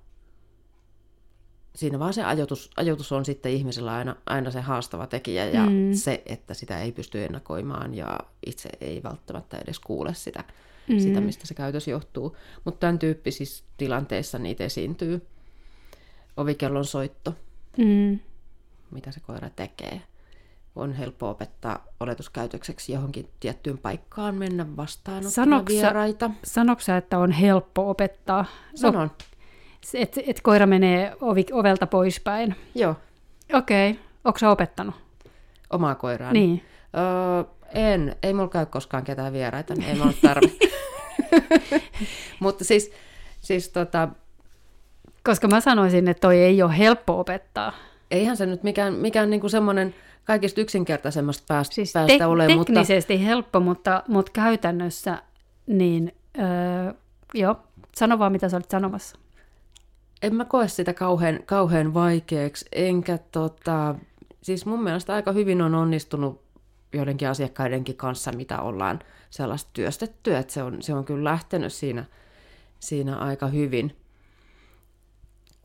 siinä 1.76 1.98
vaan 1.98 2.14
se 2.14 2.24
ajoitus, 2.24 2.70
ajoitus 2.76 3.12
on 3.12 3.24
sitten 3.24 3.52
ihmisellä 3.52 3.94
aina, 3.94 4.16
aina 4.26 4.50
se 4.50 4.60
haastava 4.60 5.06
tekijä 5.06 5.44
ja 5.44 5.66
mm. 5.66 5.92
se, 5.92 6.22
että 6.26 6.54
sitä 6.54 6.80
ei 6.80 6.92
pysty 6.92 7.24
ennakoimaan 7.24 7.94
ja 7.94 8.18
itse 8.46 8.68
ei 8.80 9.02
välttämättä 9.02 9.58
edes 9.58 9.78
kuule 9.78 10.14
sitä, 10.14 10.44
mm. 10.88 10.98
sitä 10.98 11.20
mistä 11.20 11.46
se 11.46 11.54
käytös 11.54 11.88
johtuu. 11.88 12.36
Mutta 12.64 12.80
tämän 12.80 12.98
tyyppisissä 12.98 13.64
tilanteissa 13.76 14.38
niitä 14.38 14.64
esiintyy. 14.64 15.26
Ovikellon 16.36 16.84
soitto, 16.84 17.34
mm. 17.78 18.18
mitä 18.90 19.12
se 19.12 19.20
koira 19.20 19.50
tekee. 19.50 20.02
On 20.76 20.92
helppo 20.92 21.30
opettaa 21.30 21.84
oletuskäytökseksi 22.00 22.92
johonkin 22.92 23.28
tiettyyn 23.40 23.78
paikkaan 23.78 24.34
mennä 24.34 24.76
vastaanottamaan 24.76 25.66
vieraita. 25.66 26.30
Sanoksä, 26.44 26.96
että 26.96 27.18
on 27.18 27.32
helppo 27.32 27.90
opettaa? 27.90 28.44
Sanon. 28.74 29.10
Että 29.94 30.20
et 30.26 30.40
koira 30.40 30.66
menee 30.66 31.16
ovi, 31.20 31.44
ovelta 31.52 31.86
poispäin. 31.86 32.56
Joo. 32.74 32.96
Okei. 33.52 33.90
Okay. 33.90 34.02
Onko 34.24 34.38
sä 34.38 34.50
opettanut? 34.50 34.94
Omaa 35.70 35.94
koiraa? 35.94 36.32
Niin. 36.32 36.64
Öö, 36.96 37.44
en. 37.74 38.16
Ei 38.22 38.34
mulla 38.34 38.48
käy 38.48 38.66
koskaan 38.66 39.04
ketään 39.04 39.32
vieraita, 39.32 39.74
niin 39.74 39.88
ei 39.88 39.94
mulla 39.94 40.12
tarve. 40.22 40.50
Mutta 42.40 42.64
siis, 42.64 42.92
siis 43.40 43.68
tota... 43.68 44.08
Koska 45.24 45.48
mä 45.48 45.60
sanoisin, 45.60 46.08
että 46.08 46.20
toi 46.20 46.38
ei 46.38 46.62
ole 46.62 46.78
helppo 46.78 47.20
opettaa. 47.20 47.72
Eihän 48.10 48.36
se 48.36 48.46
nyt 48.46 48.62
mikään, 48.62 48.94
mikään 48.94 49.30
niinku 49.30 49.48
semmoinen 49.48 49.94
kaikista 50.24 50.60
yksinkertaisemmasta 50.60 51.44
päästä, 51.48 51.74
siis 51.74 51.92
päästä 51.92 52.18
te- 52.18 52.26
ole. 52.26 52.46
Teknisesti 52.46 53.14
mutta... 53.14 53.26
helppo, 53.26 53.60
mutta, 53.60 54.02
mutta 54.08 54.32
käytännössä 54.32 55.22
niin... 55.66 56.14
Öö, 56.38 56.92
joo, 57.34 57.56
sano 57.96 58.18
vaan 58.18 58.32
mitä 58.32 58.48
sä 58.48 58.56
olit 58.56 58.70
sanomassa 58.70 59.18
en 60.22 60.34
mä 60.34 60.44
koe 60.44 60.68
sitä 60.68 60.94
kauhean, 60.94 61.40
kauhean 61.46 61.94
vaikeaksi, 61.94 62.64
enkä 62.72 63.18
tota, 63.18 63.94
siis 64.42 64.66
mun 64.66 64.82
mielestä 64.82 65.14
aika 65.14 65.32
hyvin 65.32 65.62
on 65.62 65.74
onnistunut 65.74 66.42
joidenkin 66.92 67.28
asiakkaidenkin 67.28 67.96
kanssa, 67.96 68.32
mitä 68.32 68.60
ollaan 68.60 68.98
sellaista 69.30 69.70
työstetty, 69.72 70.36
että 70.36 70.52
se 70.52 70.62
on, 70.62 70.82
se 70.82 70.94
on 70.94 71.04
kyllä 71.04 71.30
lähtenyt 71.30 71.72
siinä, 71.72 72.04
siinä 72.80 73.16
aika 73.16 73.46
hyvin, 73.46 73.96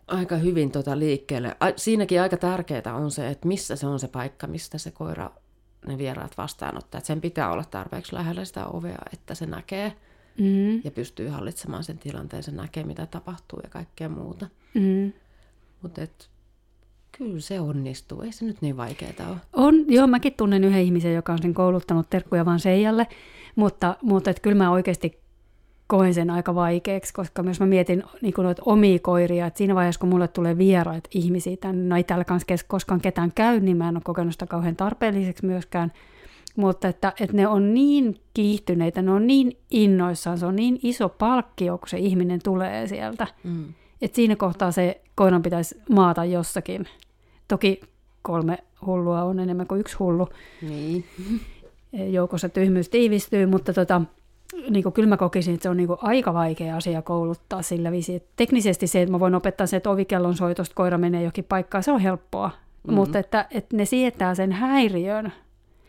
aika 0.08 0.36
hyvin 0.36 0.72
tota 0.72 1.00
liikkeelle. 1.00 1.56
A, 1.60 1.66
siinäkin 1.76 2.22
aika 2.22 2.38
tärkeää 2.38 2.96
on 2.96 3.12
se, 3.12 3.28
että 3.28 3.48
missä 3.48 3.76
se 3.76 3.88
on 3.88 4.00
se 4.00 4.08
paikka, 4.08 4.48
mistä 4.48 4.78
se 4.78 4.92
koira 4.92 5.32
ne 5.88 5.98
vieraat 5.98 6.38
vastaanottaa. 6.38 6.98
Että 6.98 7.08
sen 7.08 7.22
pitää 7.22 7.52
olla 7.52 7.64
tarpeeksi 7.64 8.16
lähellä 8.16 8.46
sitä 8.46 8.66
ovea, 8.66 9.00
että 9.14 9.36
se 9.36 9.46
näkee– 9.46 9.94
mm. 10.38 10.82
ja 10.84 10.92
pystyy 10.92 11.28
hallitsemaan 11.28 11.84
sen 11.84 11.98
tilanteen, 11.98 12.44
se 12.44 12.52
näkee 12.52 12.84
mitä 12.84 13.06
tapahtuu 13.06 13.60
ja 13.64 13.70
kaikkea 13.70 14.10
muuta. 14.10 14.48
Mm. 14.74 15.14
Mutta 15.82 16.02
kyllä 17.18 17.40
se 17.40 17.60
onnistuu, 17.60 18.22
ei 18.22 18.32
se 18.32 18.46
nyt 18.46 18.62
niin 18.62 18.78
vaikeaa 18.78 19.30
ole. 19.30 19.38
On, 19.54 19.76
joo, 19.88 20.08
mäkin 20.08 20.34
tunnen 20.34 20.64
yhden 20.64 20.82
ihmisen, 20.82 21.14
joka 21.14 21.34
on 21.34 21.42
sen 21.42 21.54
kouluttanut 21.54 22.10
terkkuja 22.10 22.46
vaan 22.46 22.60
Seijalle, 22.60 23.08
mutta, 23.56 23.96
mutta 24.02 24.30
et 24.30 24.40
kyllä 24.40 24.58
mä 24.58 24.72
oikeasti 24.72 25.22
koen 25.88 26.14
sen 26.14 26.30
aika 26.30 26.56
vaikeaksi, 26.56 27.14
koska 27.14 27.44
myös 27.44 27.60
mä 27.60 27.66
mietin 27.66 28.04
niin 28.22 28.34
noita 28.38 28.62
omia 28.66 29.00
koiria, 29.00 29.46
että 29.48 29.58
siinä 29.58 29.76
vaiheessa, 29.76 30.00
kun 30.00 30.10
mulle 30.10 30.28
tulee 30.28 30.58
vieraita 30.58 31.10
ihmisiä, 31.14 31.58
tänne, 31.58 31.88
no 31.88 31.96
ei 31.98 32.04
täällä 32.04 32.26
kanssa 32.26 32.66
koskaan 32.68 33.02
ketään 33.02 33.32
käy, 33.36 33.60
niin 33.60 33.78
mä 33.78 33.90
en 33.90 33.96
ole 33.96 34.02
kokenut 34.04 34.34
sitä 34.34 34.48
kauhean 34.48 34.76
tarpeelliseksi 34.76 35.46
myöskään, 35.46 35.92
mutta 36.56 36.88
että, 36.88 37.14
että 37.20 37.38
ne 37.38 37.48
on 37.48 37.74
niin 37.74 38.16
kiihtyneitä, 38.34 39.02
ne 39.02 39.12
on 39.12 39.28
niin 39.28 39.58
innoissaan, 39.72 40.38
se 40.38 40.46
on 40.46 40.56
niin 40.56 40.80
iso 40.84 41.10
palkkio, 41.10 41.78
kun 41.78 41.88
se 41.88 41.98
ihminen 41.98 42.40
tulee 42.44 42.88
sieltä. 42.88 43.28
Mm. 43.44 43.74
Että 44.02 44.16
siinä 44.16 44.36
kohtaa 44.36 44.72
se 44.72 45.02
koiran 45.16 45.42
pitäisi 45.42 45.82
maata 45.90 46.26
jossakin. 46.26 46.88
Toki 47.48 47.80
kolme 48.22 48.58
hullua 48.86 49.24
on 49.24 49.40
enemmän 49.40 49.68
kuin 49.68 49.82
yksi 49.82 49.98
hullu. 49.98 50.30
Niin. 50.62 51.06
Joukossa 52.18 52.50
tyhmyys 52.50 52.90
tiivistyy, 52.90 53.46
mutta 53.46 53.74
tota, 53.74 54.02
niin 54.70 54.84
kuin 54.84 54.94
kyllä 54.94 55.10
mä 55.10 55.18
kokisin, 55.18 55.54
että 55.54 55.64
se 55.64 55.70
on 55.70 55.78
niin 55.78 55.88
kuin 55.88 56.00
aika 56.02 56.34
vaikea 56.34 56.76
asia 56.76 57.02
kouluttaa 57.02 57.62
sillä 57.62 57.92
viisi. 57.92 58.24
teknisesti 58.36 58.88
se, 58.88 59.02
että 59.02 59.12
mä 59.12 59.20
voin 59.20 59.36
opettaa 59.36 59.68
se, 59.68 59.78
että 59.78 59.90
ovikellon 59.90 60.36
soitosta 60.36 60.76
koira 60.76 60.98
menee 60.98 61.24
jokin 61.24 61.44
paikkaan, 61.44 61.84
se 61.84 61.92
on 61.92 62.00
helppoa. 62.00 62.52
Mm. 62.88 62.94
Mutta 62.94 63.20
että, 63.20 63.48
että 63.52 63.78
ne 63.78 63.86
sietää 63.86 64.36
sen 64.36 64.52
häiriön 64.52 65.34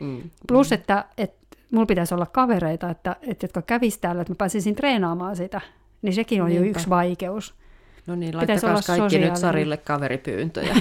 Mm. 0.02 0.30
Plus, 0.48 0.72
että, 0.72 1.04
että 1.18 1.56
mulla 1.70 1.86
pitäisi 1.86 2.14
olla 2.14 2.26
kavereita, 2.26 2.90
että, 2.90 3.16
että 3.22 3.44
jotka 3.44 3.62
kävisi 3.62 4.00
täällä, 4.00 4.22
että 4.22 4.32
mä 4.32 4.36
pääsisin 4.36 4.74
treenaamaan 4.74 5.36
sitä. 5.36 5.60
Niin 6.02 6.14
sekin 6.14 6.42
on 6.42 6.48
Niinpä. 6.48 6.66
jo 6.66 6.70
yksi 6.70 6.88
vaikeus. 6.88 7.54
No 8.06 8.14
niin, 8.14 8.36
laittakaa 8.36 8.70
kaikki 8.72 8.82
sosiaalinen. 8.82 9.28
nyt 9.28 9.36
Sarille 9.36 9.76
kaveripyyntöjä. 9.76 10.74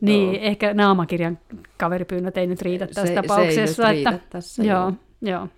niin, 0.00 0.34
joo. 0.34 0.42
ehkä 0.42 0.74
naamakirjan 0.74 1.38
kaveripyynnöt 1.78 2.36
ei 2.36 2.46
nyt 2.46 2.62
riitä 2.62 2.86
tässä 2.86 3.06
se, 3.06 3.14
tapauksessa. 3.14 3.82
Se 3.82 3.90
ei 3.90 3.98
että, 3.98 4.10
riitä 4.10 4.26
tässä, 4.30 4.64
joo, 4.64 4.80
joo. 4.80 4.92
joo. 5.22 5.48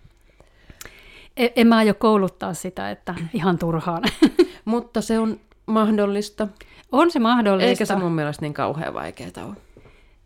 En, 1.36 1.50
en 1.56 1.66
mä 1.66 1.76
aio 1.76 1.94
kouluttaa 1.94 2.54
sitä, 2.54 2.90
että 2.90 3.14
ihan 3.34 3.58
turhaan. 3.58 4.02
Mutta 4.64 5.00
se 5.00 5.18
on 5.18 5.40
mahdollista. 5.66 6.48
On 6.92 7.10
se 7.10 7.18
mahdollista. 7.18 7.68
Eikä 7.68 7.84
se 7.84 7.96
mun 7.96 8.12
mielestä 8.12 8.42
niin 8.44 8.54
kauhean 8.54 8.94
vaikeaa 8.94 9.30
ole. 9.46 9.54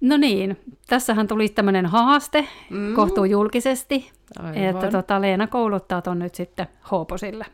No 0.02 0.16
niin, 0.16 0.60
tässähän 0.86 1.28
tuli 1.28 1.48
tämmöinen 1.48 1.86
haaste 1.86 2.48
mm. 2.70 2.94
kohtuu 2.94 3.24
julkisesti, 3.24 4.10
Aivan. 4.38 4.56
että 4.56 4.90
tota, 4.90 5.20
Leena 5.20 5.46
kouluttaa 5.46 6.02
ton 6.02 6.18
nyt 6.18 6.34
sitten 6.34 6.66
Hooposille. 6.90 7.46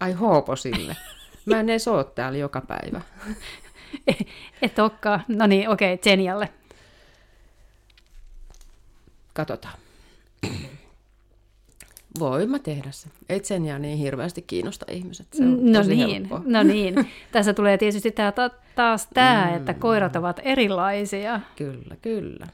Ai 0.00 0.12
Hooposille? 0.12 0.96
Mä 1.46 1.60
en 1.60 1.70
edes 1.70 1.88
ole 1.88 2.04
täällä 2.04 2.38
joka 2.38 2.60
päivä. 2.60 3.00
Et 4.62 4.78
olekaan. 4.78 5.24
No 5.28 5.46
niin, 5.46 5.68
okei, 5.68 5.94
okay, 5.94 6.02
Zenialle. 6.02 6.48
Katsotaan. 9.34 9.74
Voin 12.18 12.50
mä 12.50 12.58
tehdä 12.58 12.90
se. 12.90 13.08
Ei 13.28 13.40
Tsenia 13.40 13.78
niin 13.78 13.98
hirveästi 13.98 14.42
kiinnosta 14.42 14.86
ihmiset. 14.90 15.26
Se 15.32 15.44
on 15.44 15.72
no 15.72 15.78
tosi 15.78 15.96
niin, 15.96 16.10
helppoa. 16.10 16.42
no 16.44 16.62
niin. 16.62 16.94
Tässä 17.32 17.54
tulee 17.54 17.78
tietysti 17.78 18.10
tää, 18.10 18.32
taas 18.74 19.08
tämä, 19.14 19.46
mm. 19.50 19.56
että 19.56 19.74
koirat 19.74 20.16
ovat 20.16 20.40
erilaisia. 20.44 21.40
Kyllä, 21.56 21.96
kyllä. 22.02 22.46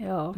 Joo. 0.00 0.34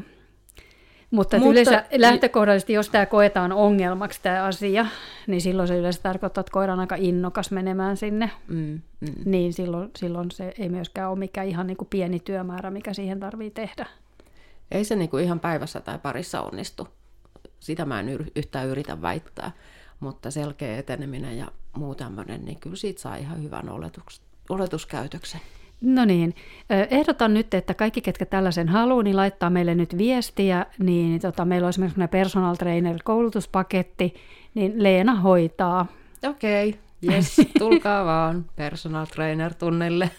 Mutta, 1.10 1.36
Mutta 1.38 1.50
yleensä 1.50 1.84
lähtökohdallisesti, 1.96 2.72
jos 2.72 2.88
tämä 2.88 3.06
koetaan 3.06 3.52
ongelmaksi 3.52 4.20
tämä 4.22 4.44
asia, 4.44 4.86
niin 5.26 5.40
silloin 5.40 5.68
se 5.68 5.78
yleensä 5.78 6.02
tarkoittaa, 6.02 6.40
että 6.40 6.52
koira 6.52 6.72
on 6.72 6.80
aika 6.80 6.96
innokas 6.98 7.50
menemään 7.50 7.96
sinne. 7.96 8.30
Mm, 8.48 8.80
mm. 9.00 9.14
Niin 9.24 9.52
silloin, 9.52 9.90
silloin 9.96 10.30
se 10.30 10.54
ei 10.58 10.68
myöskään 10.68 11.10
ole 11.10 11.18
mikään 11.18 11.48
ihan 11.48 11.66
niin 11.66 11.76
kuin 11.76 11.88
pieni 11.88 12.20
työmäärä, 12.20 12.70
mikä 12.70 12.94
siihen 12.94 13.20
tarvii 13.20 13.50
tehdä. 13.50 13.86
Ei 14.70 14.84
se 14.84 14.96
niin 14.96 15.10
kuin 15.10 15.24
ihan 15.24 15.40
päivässä 15.40 15.80
tai 15.80 15.98
parissa 15.98 16.40
onnistu 16.42 16.88
sitä 17.60 17.84
mä 17.84 18.00
en 18.00 18.08
yhtään 18.36 18.66
yritä 18.66 19.02
väittää, 19.02 19.52
mutta 20.00 20.30
selkeä 20.30 20.78
eteneminen 20.78 21.38
ja 21.38 21.48
muu 21.76 21.94
tämmöinen, 21.94 22.44
niin 22.44 22.60
kyllä 22.60 22.76
siitä 22.76 23.00
saa 23.00 23.16
ihan 23.16 23.42
hyvän 23.42 23.68
oletus, 23.68 24.22
oletuskäytöksen. 24.48 25.40
No 25.80 26.04
niin, 26.04 26.34
ehdotan 26.90 27.34
nyt, 27.34 27.54
että 27.54 27.74
kaikki, 27.74 28.00
ketkä 28.00 28.26
tällaisen 28.26 28.68
haluaa, 28.68 29.02
niin 29.02 29.16
laittaa 29.16 29.50
meille 29.50 29.74
nyt 29.74 29.98
viestiä, 29.98 30.66
niin 30.78 31.20
tota, 31.20 31.44
meillä 31.44 31.66
on 31.66 31.68
esimerkiksi 31.68 32.00
personal 32.10 32.54
trainer 32.54 32.96
koulutuspaketti, 33.04 34.14
niin 34.54 34.82
Leena 34.82 35.14
hoitaa. 35.14 35.86
Okei, 36.28 36.68
okay, 36.68 37.14
yes, 37.14 37.36
tulkaa 37.58 38.04
vaan 38.04 38.44
personal 38.56 39.06
trainer 39.06 39.54
tunnille. 39.54 40.10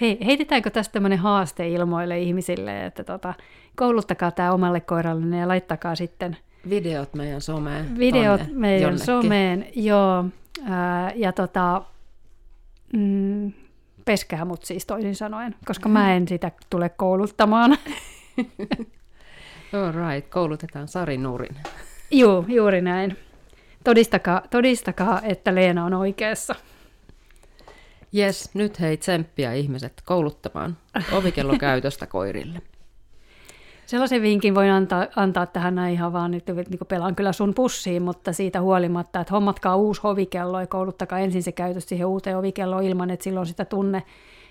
Hei, 0.00 0.18
heitetäänkö 0.26 0.70
tästä 0.70 0.92
tämmöinen 0.92 1.18
haaste 1.18 1.68
ilmoille 1.68 2.18
ihmisille, 2.18 2.86
että 2.86 3.04
tota, 3.04 3.34
kouluttakaa 3.76 4.30
tämä 4.30 4.52
omalle 4.52 4.80
koiralle 4.80 5.36
ja 5.36 5.48
laittakaa 5.48 5.94
sitten 5.94 6.36
videot 6.70 7.14
meidän 7.14 7.40
someen. 7.40 7.98
Videot 7.98 8.40
meidän 8.52 8.82
jonnekin. 8.82 9.06
someen, 9.06 9.66
joo. 9.76 10.24
Ää, 10.64 11.12
ja 11.14 11.32
tota, 11.32 11.82
mm, 12.92 13.52
peskää 14.04 14.44
mut 14.44 14.64
siis 14.64 14.86
toisin 14.86 15.16
sanoen, 15.16 15.54
koska 15.64 15.88
mä 15.88 16.14
en 16.14 16.28
sitä 16.28 16.50
tule 16.70 16.88
kouluttamaan. 16.88 17.70
All 19.72 19.92
right, 19.92 20.30
koulutetaan 20.30 20.88
Sari 20.88 21.16
Nurin. 21.16 21.56
Joo, 22.10 22.44
juuri 22.48 22.80
näin. 22.80 23.16
Todistakaa, 23.84 24.42
todistakaa, 24.50 25.20
että 25.22 25.54
Leena 25.54 25.84
on 25.84 25.94
oikeassa. 25.94 26.54
Jes, 28.14 28.50
nyt 28.54 28.80
hei 28.80 28.96
tsemppiä 28.96 29.52
ihmiset 29.52 29.92
kouluttamaan 30.04 30.76
ovikellokäytöstä 31.12 32.06
koirille. 32.06 32.62
Sellaisen 33.86 34.22
vinkin 34.22 34.54
voin 34.54 34.70
antaa, 34.70 35.06
antaa 35.16 35.46
tähän 35.46 35.74
näin 35.74 35.94
ihan 35.94 36.12
vaan, 36.12 36.30
nyt 36.30 36.46
niin 36.46 36.78
pelaan 36.88 37.14
kyllä 37.14 37.32
sun 37.32 37.54
pussiin, 37.54 38.02
mutta 38.02 38.32
siitä 38.32 38.60
huolimatta, 38.60 39.20
että 39.20 39.34
hommatkaa 39.34 39.76
uusi 39.76 40.00
ovikello 40.04 40.60
ja 40.60 40.66
kouluttakaa 40.66 41.18
ensin 41.18 41.42
se 41.42 41.52
käytös 41.52 41.88
siihen 41.88 42.06
uuteen 42.06 42.38
ovikelloon 42.38 42.84
ilman, 42.84 43.10
että 43.10 43.24
silloin 43.24 43.46
sitä 43.46 43.64
tunne 43.64 44.02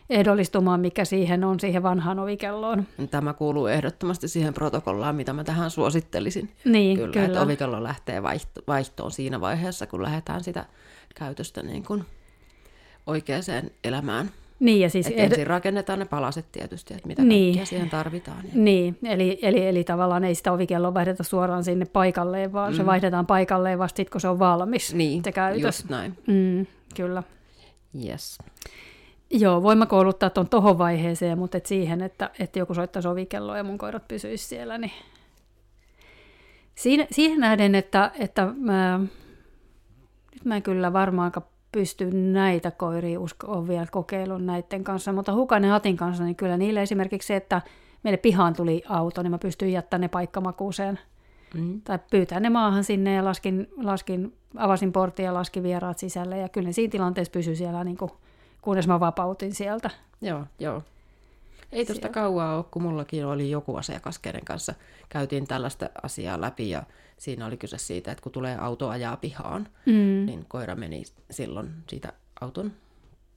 ehdollistumaan, 0.10 0.80
mikä 0.80 1.06
siihen 1.06 1.44
on, 1.44 1.60
siihen 1.60 1.84
vanhaan 1.84 2.20
ovikelloon. 2.20 2.88
Tämä 3.12 3.34
kuuluu 3.34 3.68
ehdottomasti 3.68 4.28
siihen 4.28 4.54
protokollaan, 4.54 5.16
mitä 5.16 5.34
mä 5.34 5.44
tähän 5.44 5.72
suosittelisin. 5.72 6.50
Niin, 6.66 6.98
kyllä, 6.98 7.14
kyllä. 7.14 7.26
että 7.26 7.42
ovikello 7.42 7.84
lähtee 7.84 8.24
vaihtoon 8.68 9.12
siinä 9.12 9.42
vaiheessa, 9.42 9.88
kun 9.88 10.04
lähdetään 10.04 10.44
sitä 10.44 10.66
käytöstä 11.16 11.64
niin 11.64 11.84
kuin 11.84 12.06
oikeaan 13.08 13.44
elämään. 13.84 14.30
Niin, 14.60 14.80
ja 14.80 14.90
siis 14.90 15.08
Et 15.08 15.14
ensin 15.18 15.48
rakennetaan 15.48 16.00
ne 16.00 16.06
palaset 16.06 16.46
tietysti, 16.52 16.94
että 16.94 17.08
mitä 17.08 17.22
niin. 17.22 17.46
kaikkea 17.46 17.66
siihen 17.66 17.90
tarvitaan. 17.90 18.44
Niin, 18.54 18.98
eli, 19.04 19.40
eli, 19.42 19.66
eli 19.68 19.84
tavallaan 19.84 20.24
ei 20.24 20.36
sitä 20.36 20.52
ovikelloa 20.52 20.94
vaihdeta 20.94 21.24
suoraan 21.24 21.64
sinne 21.64 21.86
paikalleen, 21.86 22.54
vaan 22.54 22.74
mm. 22.74 22.78
se 22.78 22.86
vaihdetaan 22.86 23.26
paikalleen 23.26 23.80
vasta 23.80 23.98
sitten, 23.98 24.12
kun 24.12 24.22
se 24.22 24.28
on 24.28 24.40
valmis, 24.40 24.94
niin, 24.94 25.24
se 25.24 25.32
käytös. 25.32 25.64
just 25.64 25.90
näin. 25.90 26.18
Mm, 26.28 26.66
kyllä. 26.96 27.24
Yes. 28.06 28.38
Joo, 29.32 29.64
voin 29.64 29.78
mä 29.78 29.86
kouluttaa 29.86 30.30
tuon 30.30 30.50
tohon 30.50 30.78
vaiheeseen, 30.78 31.38
mutta 31.38 31.58
et 31.58 31.66
siihen, 31.66 32.02
että, 32.02 32.30
että 32.40 32.60
joku 32.60 32.74
soittaisi 32.74 33.08
ovikelloa 33.08 33.58
ja 33.58 33.64
mun 33.64 33.78
koirat 33.78 34.08
pysyisi 34.08 34.48
siellä, 34.48 34.78
niin 34.78 34.92
Siinä, 36.76 37.08
siihen 37.12 37.40
nähden, 37.40 37.76
että, 37.76 38.12
että 38.20 38.54
mä, 38.58 39.00
nyt 40.34 40.46
mä 40.46 40.56
en 40.56 40.64
kyllä 40.64 40.94
varmaankaan 40.94 41.46
pysty 41.74 42.12
näitä 42.12 42.72
koiria 42.72 43.20
usko, 43.20 43.48
on 43.52 43.68
vielä 43.68 43.88
kokeilun 43.92 44.46
näiden 44.46 44.84
kanssa, 44.84 45.14
mutta 45.14 45.34
hukainen 45.34 45.72
hatin 45.72 45.98
kanssa, 45.98 46.24
niin 46.24 46.36
kyllä 46.36 46.58
niille 46.58 46.82
esimerkiksi 46.82 47.28
se, 47.28 47.36
että 47.36 47.62
meille 48.04 48.18
pihaan 48.18 48.54
tuli 48.54 48.84
auto, 48.90 49.24
niin 49.24 49.32
mä 49.32 49.38
pystyin 49.38 49.72
jättämään 49.74 50.02
ne 50.02 50.08
paikkamakuuseen. 50.08 51.00
Mm. 51.54 51.82
Tai 51.82 52.00
pyytää 52.12 52.40
ne 52.40 52.50
maahan 52.50 52.84
sinne 52.84 53.14
ja 53.14 53.26
laskin, 53.26 53.68
laskin, 53.78 54.34
avasin 54.58 54.92
portin 54.92 55.26
ja 55.26 55.34
laskin 55.34 55.64
vieraat 55.64 55.98
sisälle. 55.98 56.38
Ja 56.38 56.50
kyllä 56.50 56.68
ne 56.68 56.72
siinä 56.74 56.92
tilanteessa 56.92 57.32
pysyi 57.32 57.56
siellä, 57.56 57.84
niin 57.84 57.98
kuin, 57.98 58.12
kunnes 58.62 58.88
mä 58.88 59.00
vapautin 59.00 59.54
sieltä. 59.54 59.90
Joo, 60.22 60.44
joo. 60.60 60.84
Ei 61.72 61.86
tuosta 61.86 62.10
kauaa 62.10 62.56
ole, 62.56 62.66
kun 62.72 62.82
mullakin 62.82 63.26
oli 63.26 63.52
joku 63.52 63.76
asiakas, 63.76 64.20
kenen 64.20 64.46
kanssa 64.46 64.74
käytiin 65.10 65.48
tällaista 65.48 65.90
asiaa 66.04 66.42
läpi 66.42 66.70
ja 66.70 66.84
siinä 67.18 67.46
oli 67.46 67.58
kyse 67.58 67.78
siitä, 67.78 68.12
että 68.12 68.22
kun 68.22 68.32
tulee 68.32 68.58
auto 68.58 68.90
ajaa 68.90 69.18
pihaan, 69.18 69.68
mm. 69.86 70.26
niin 70.26 70.46
koira 70.48 70.76
meni 70.76 71.04
silloin 71.32 71.70
siitä 71.90 72.14
auton 72.42 72.72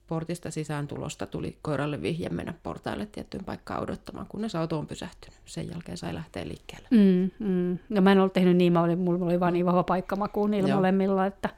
portista 0.07 0.51
sisään 0.51 0.89
tulosta 0.89 1.27
tuli 1.27 1.59
koiralle 1.63 2.03
vihje 2.03 2.29
mennä 2.29 2.55
portaille 2.63 3.07
tiettyyn 3.07 3.45
paikkaan 3.45 3.83
odottamaan, 3.83 4.27
kunnes 4.29 4.55
auto 4.55 4.79
on 4.79 4.87
pysähtynyt. 4.87 5.41
Sen 5.45 5.71
jälkeen 5.71 5.99
sai 5.99 6.15
lähteä 6.15 6.49
liikkeelle. 6.49 6.89
Mm, 6.91 7.31
mm. 7.47 7.79
No 7.89 8.01
mä 8.01 8.13
en 8.13 8.19
ollut 8.19 8.33
tehnyt 8.33 8.57
niin, 8.57 8.73
mä 8.73 8.83
olin, 8.83 8.99
mulla 8.99 9.25
oli 9.25 9.41
vaan 9.41 9.53
niin 9.53 9.67
vahva 9.67 9.83
paikkamaku 9.83 10.47
niillä 10.47 10.69
Joo. 10.69 10.77
molemmilla, 10.77 11.27
että, 11.27 11.49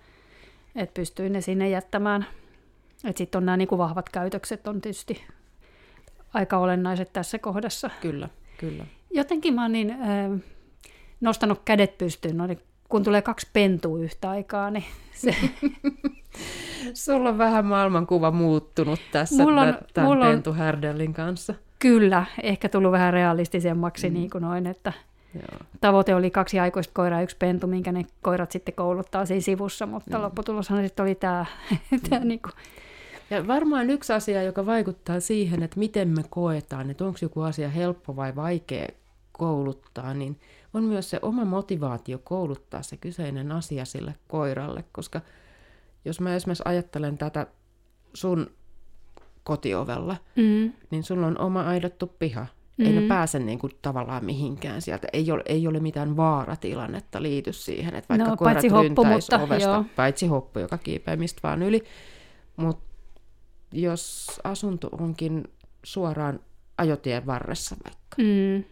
että 0.77 0.95
pystyin 0.95 1.33
ne 1.33 1.41
sinne 1.41 1.69
jättämään. 1.69 2.27
Sitten 3.17 3.39
on 3.39 3.47
nämä 3.47 3.57
niin 3.57 3.69
kuin 3.69 3.79
vahvat 3.79 4.09
käytökset 4.09 4.67
on 4.69 4.81
tietysti 4.81 5.25
aika 6.35 6.59
olennaiset 6.59 7.13
tässä 7.13 7.39
kohdassa. 7.39 7.91
Kyllä, 8.01 8.29
kyllä. 8.59 8.87
Jotenkin 9.11 9.55
mä 9.55 9.63
oon 9.63 9.73
niin 9.73 9.91
äh, 9.91 10.41
nostanut 11.21 11.61
kädet 11.65 11.99
pystyyn, 11.99 12.37
no, 12.37 12.47
niin 12.47 12.61
kun 12.89 13.05
tulee 13.05 13.23
kaksi 13.23 13.49
pentua 13.53 13.99
yhtä 13.99 14.31
aikaa, 14.31 14.71
niin 14.71 14.85
se... 15.15 15.35
Sulla 16.95 17.29
on 17.29 17.39
vähän 17.39 17.65
maailmankuva 17.65 18.31
muuttunut 18.31 19.01
tässä 19.13 19.43
mulla 19.43 19.63
on, 19.63 19.79
tämän 19.95 20.11
mulla 20.11 20.27
on, 20.27 20.33
pentuhärdellin 20.33 21.15
kanssa. 21.15 21.55
Kyllä, 21.79 22.27
ehkä 22.43 22.69
tullut 22.69 22.93
vähän 22.93 23.13
realistisemmaksi 23.13 24.09
mm. 24.09 24.15
niin 24.15 24.31
kuin 24.31 24.43
noin, 24.43 24.67
että 24.67 24.93
Joo. 25.35 25.61
tavoite 25.81 26.15
oli 26.15 26.31
kaksi 26.31 26.61
aikuista 26.61 26.95
koiraa 26.95 27.23
yksi 27.23 27.37
pentu, 27.37 27.67
minkä 27.67 27.93
ne 27.93 28.07
koirat 28.23 28.53
sitten 28.53 28.75
kouluttaa 28.75 29.27
siinä 29.27 29.41
sivussa, 29.41 29.87
mutta 29.87 30.17
mm. 30.19 30.23
lopputuloshan 30.23 30.83
sitten 30.83 31.03
oli 31.03 31.15
tämä, 31.15 31.47
tämä 32.11 32.21
mm. 32.21 32.29
niin 32.29 32.41
kuin, 32.43 32.53
ja 33.31 33.47
varmaan 33.47 33.91
yksi 33.91 34.13
asia, 34.13 34.43
joka 34.43 34.67
vaikuttaa 34.67 35.21
siihen, 35.21 35.63
että 35.63 35.79
miten 35.79 36.09
me 36.09 36.25
koetaan, 36.31 36.91
että 36.91 37.05
onko 37.05 37.19
joku 37.23 37.41
asia 37.41 37.69
helppo 37.69 38.17
vai 38.17 38.37
vaikea 38.37 38.87
kouluttaa, 39.33 40.15
niin 40.15 40.37
on 40.75 40.85
myös 40.85 41.11
se 41.11 41.19
oma 41.23 41.45
motivaatio 41.45 42.19
kouluttaa 42.19 42.83
se 42.83 42.97
kyseinen 42.97 43.53
asia 43.53 43.85
sille 43.85 44.15
koiralle, 44.29 44.85
koska 44.93 45.21
jos 46.05 46.21
mä 46.21 46.35
esimerkiksi 46.35 46.63
ajattelen 46.67 47.19
tätä 47.19 47.47
sun 48.15 48.51
kotiovella, 49.45 50.17
mm. 50.37 50.73
niin 50.91 51.03
sulla 51.03 51.27
on 51.27 51.41
oma 51.41 51.63
aidottu 51.63 52.07
piha. 52.07 52.47
Mm. 52.77 52.87
Ei 52.87 52.93
ne 52.93 53.01
mm. 53.01 53.09
pääse 53.09 53.39
niin 53.39 53.59
kuin 53.59 53.73
tavallaan 53.83 54.25
mihinkään 54.25 54.83
sieltä. 54.83 55.09
Ei 55.13 55.31
ole, 55.31 55.43
ei 55.47 55.67
ole 55.67 55.81
mitään 55.81 56.17
vaaratilannetta 56.17 57.23
liity 57.23 57.53
siihen, 57.53 57.95
että 57.95 58.09
vaikka 58.09 58.31
no, 58.31 58.37
koirat 58.37 58.65
hoppu, 58.71 59.05
mutta, 59.05 59.43
ovesta, 59.43 59.71
joo. 59.71 59.85
paitsi 59.97 60.27
hoppu, 60.27 60.59
joka 60.59 60.79
kiipeää 60.79 61.17
mistä 61.17 61.41
vaan 61.43 61.63
yli. 61.63 61.85
Mutta 62.57 62.85
jos 63.73 64.27
asunto 64.45 64.89
onkin 65.01 65.45
suoraan 65.83 66.41
ajotien 66.79 67.27
varressa 67.27 67.77
vaikka, 67.85 68.17
mm. 68.19 68.65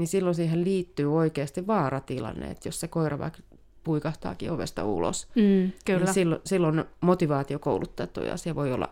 Niin 0.00 0.08
silloin 0.08 0.34
siihen 0.34 0.64
liittyy 0.64 1.16
oikeasti 1.16 1.66
vaaratilanne, 1.66 2.50
että 2.50 2.68
jos 2.68 2.80
se 2.80 2.88
koira 2.88 3.18
vaikka 3.18 3.38
puikahtaakin 3.84 4.50
ovesta 4.50 4.84
ulos, 4.84 5.28
mm, 5.34 5.72
kyllä. 5.84 6.04
niin 6.04 6.14
silloin, 6.14 6.40
silloin 6.44 6.84
motivaatio 7.00 7.58
kouluttaa 7.58 8.06
tuo 8.06 8.24
asia 8.32 8.54
voi 8.54 8.72
olla 8.72 8.88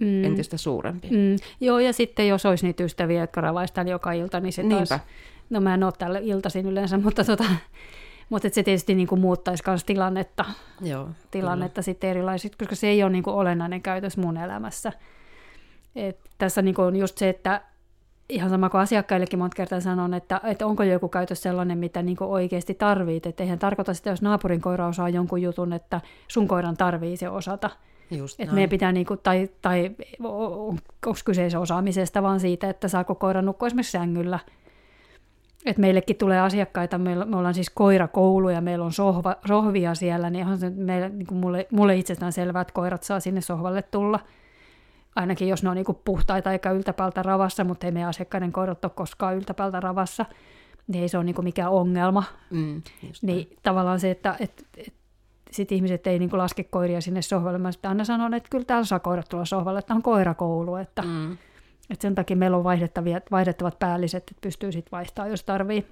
mm. 0.00 0.24
entistä 0.24 0.56
suurempi. 0.56 1.08
Mm. 1.10 1.36
Joo, 1.60 1.78
ja 1.78 1.92
sitten 1.92 2.28
jos 2.28 2.46
olisi 2.46 2.66
niitä 2.66 2.84
ystäviä, 2.84 3.20
jotka 3.20 3.40
ravaistaan 3.40 3.88
joka 3.88 4.12
ilta, 4.12 4.40
niin 4.40 4.52
se 4.52 4.64
taas... 4.68 5.00
No 5.50 5.60
mä 5.60 5.74
en 5.74 5.84
ole 5.84 5.92
täällä 5.98 6.18
iltaisin 6.18 6.66
yleensä, 6.66 6.98
mutta 6.98 7.24
tota, 7.24 7.44
mutta 8.30 8.48
se 8.52 8.62
tietysti 8.62 8.94
niin 8.94 9.08
kuin 9.08 9.20
muuttaisi 9.20 9.62
myös 9.66 9.84
tilannetta, 9.84 10.44
Joo, 10.80 11.08
tilannetta 11.30 11.82
sitten 11.82 12.10
erilaiset, 12.10 12.56
koska 12.56 12.74
se 12.74 12.88
ei 12.88 13.02
ole 13.02 13.10
niin 13.10 13.24
kuin 13.24 13.34
olennainen 13.34 13.82
käytös 13.82 14.16
mun 14.16 14.36
elämässä. 14.36 14.92
Et 15.96 16.18
tässä 16.38 16.62
niin 16.62 16.74
kuin 16.74 16.86
on 16.86 16.96
just 16.96 17.18
se, 17.18 17.28
että 17.28 17.62
ihan 18.28 18.50
sama 18.50 18.70
kuin 18.70 18.80
asiakkaillekin 18.80 19.38
monta 19.38 19.54
kertaa 19.54 19.80
sanon, 19.80 20.14
että, 20.14 20.40
että 20.44 20.66
onko 20.66 20.82
joku 20.82 21.08
käytös 21.08 21.42
sellainen, 21.42 21.78
mitä 21.78 22.02
niin 22.02 22.16
kuin 22.16 22.30
oikeasti 22.30 22.74
tarvit. 22.74 23.26
Että 23.26 23.42
eihän 23.42 23.58
tarkoita 23.58 23.94
sitä, 23.94 24.10
jos 24.10 24.22
naapurin 24.22 24.60
koira 24.60 24.86
osaa 24.86 25.08
jonkun 25.08 25.42
jutun, 25.42 25.72
että 25.72 26.00
sun 26.28 26.48
koiran 26.48 26.76
tarvii 26.76 27.16
se 27.16 27.28
osata. 27.28 27.70
Just 28.10 28.40
että 28.40 28.54
meidän 28.54 28.70
pitää, 28.70 28.92
niinku, 28.92 29.16
tai, 29.16 29.48
tai 29.62 29.90
onko 30.22 31.18
kyseessä 31.24 31.60
osaamisesta, 31.60 32.22
vaan 32.22 32.40
siitä, 32.40 32.70
että 32.70 32.88
saako 32.88 33.14
koira 33.14 33.42
nukkua 33.42 33.66
esimerkiksi 33.66 33.92
sängyllä– 33.92 34.38
et 35.66 35.78
meillekin 35.78 36.16
tulee 36.16 36.40
asiakkaita, 36.40 36.98
me, 36.98 37.24
me 37.24 37.36
ollaan 37.36 37.54
siis 37.54 37.70
koirakoulu 37.70 38.48
ja 38.48 38.60
meillä 38.60 38.84
on 38.84 38.92
sohva, 38.92 39.36
sohvia 39.48 39.94
siellä, 39.94 40.30
niin 40.30 40.40
ihan 40.40 40.58
se 40.58 40.70
meille, 40.70 41.08
niin 41.08 41.26
kuin 41.26 41.38
mulle, 41.38 41.66
mulle 41.70 41.96
itsestään 41.96 42.32
selvää, 42.32 42.62
että 42.62 42.74
koirat 42.74 43.02
saa 43.02 43.20
sinne 43.20 43.40
sohvalle 43.40 43.82
tulla. 43.82 44.20
Ainakin 45.20 45.48
jos 45.48 45.62
ne 45.62 45.68
on 45.68 45.76
niin 45.76 45.84
kuin 45.84 45.98
puhtaita 46.04 46.52
eikä 46.52 46.70
yltäpäältä 46.70 47.22
ravassa, 47.22 47.64
mutta 47.64 47.86
ei 47.86 47.92
meidän 47.92 48.08
asiakkaiden 48.08 48.52
koirat 48.52 48.84
ole 48.84 48.92
koskaan 48.94 49.36
yltäpäältä 49.36 49.80
ravassa, 49.80 50.24
niin 50.86 51.02
ei 51.02 51.08
se 51.08 51.18
ole 51.18 51.24
niin 51.24 51.34
kuin 51.34 51.44
mikään 51.44 51.70
ongelma. 51.70 52.24
Mm, 52.50 52.82
niin 53.22 53.56
tavallaan 53.62 54.00
se, 54.00 54.10
että 54.10 54.36
et, 54.40 54.66
et, 54.76 54.94
sit 55.50 55.72
ihmiset 55.72 56.06
ei 56.06 56.18
niin 56.18 56.30
kuin 56.30 56.38
laske 56.38 56.64
koiria 56.64 57.00
sinne 57.00 57.22
sohvalle. 57.22 57.58
Mä 57.58 57.70
aina 57.82 58.04
sanon, 58.04 58.34
että 58.34 58.48
kyllä 58.50 58.64
täällä 58.64 58.84
saa 58.84 58.98
koirat 58.98 59.28
tulla 59.28 59.44
sohvalle, 59.44 59.78
että 59.78 59.94
on 59.94 60.02
koirakoulu, 60.02 60.76
että 60.76 61.02
mm 61.02 61.36
et 61.90 62.00
sen 62.00 62.14
takia 62.14 62.36
meillä 62.36 62.56
on 62.56 62.64
vaihdettavia, 62.64 63.20
vaihdettavat 63.30 63.78
päälliset, 63.78 64.22
että 64.30 64.40
pystyy 64.40 64.72
sitten 64.72 64.92
vaihtamaan, 64.92 65.30
jos 65.30 65.44
tarvii. 65.44 65.86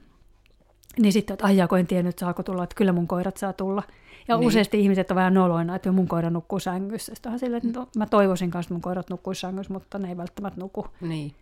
Niin 0.98 1.12
sitten, 1.12 1.34
että 1.34 1.46
aijaa, 1.46 1.68
en 1.78 1.86
tiennyt, 1.86 2.18
saako 2.18 2.42
tulla, 2.42 2.64
että 2.64 2.74
kyllä 2.74 2.92
mun 2.92 3.06
koirat 3.06 3.36
saa 3.36 3.52
tulla. 3.52 3.82
Ja 4.28 4.36
niin. 4.36 4.48
useasti 4.48 4.80
ihmiset 4.80 5.10
on 5.10 5.14
vähän 5.14 5.34
noloina, 5.34 5.76
että 5.76 5.92
mun 5.92 6.08
koira 6.08 6.30
nukkuu 6.30 6.58
sängyssä. 6.58 7.14
Sitten 7.14 7.32
on 7.32 7.38
silleen, 7.38 7.66
että 7.66 7.86
mä 7.98 8.06
toivoisin 8.06 8.50
kanssa, 8.50 8.66
että 8.66 8.74
mun 8.74 8.82
koirat 8.82 9.10
nukkuu 9.10 9.34
sängyssä, 9.34 9.72
mutta 9.72 9.98
ne 9.98 10.08
ei 10.08 10.16
välttämättä 10.16 10.60
nuku. 10.60 10.86
Niin. 11.00 11.34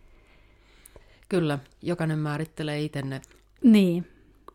Kyllä, 1.29 1.59
jokainen 1.81 2.19
määrittelee 2.19 2.81
itse 2.81 3.01
ne 3.01 3.21
niin. 3.63 4.07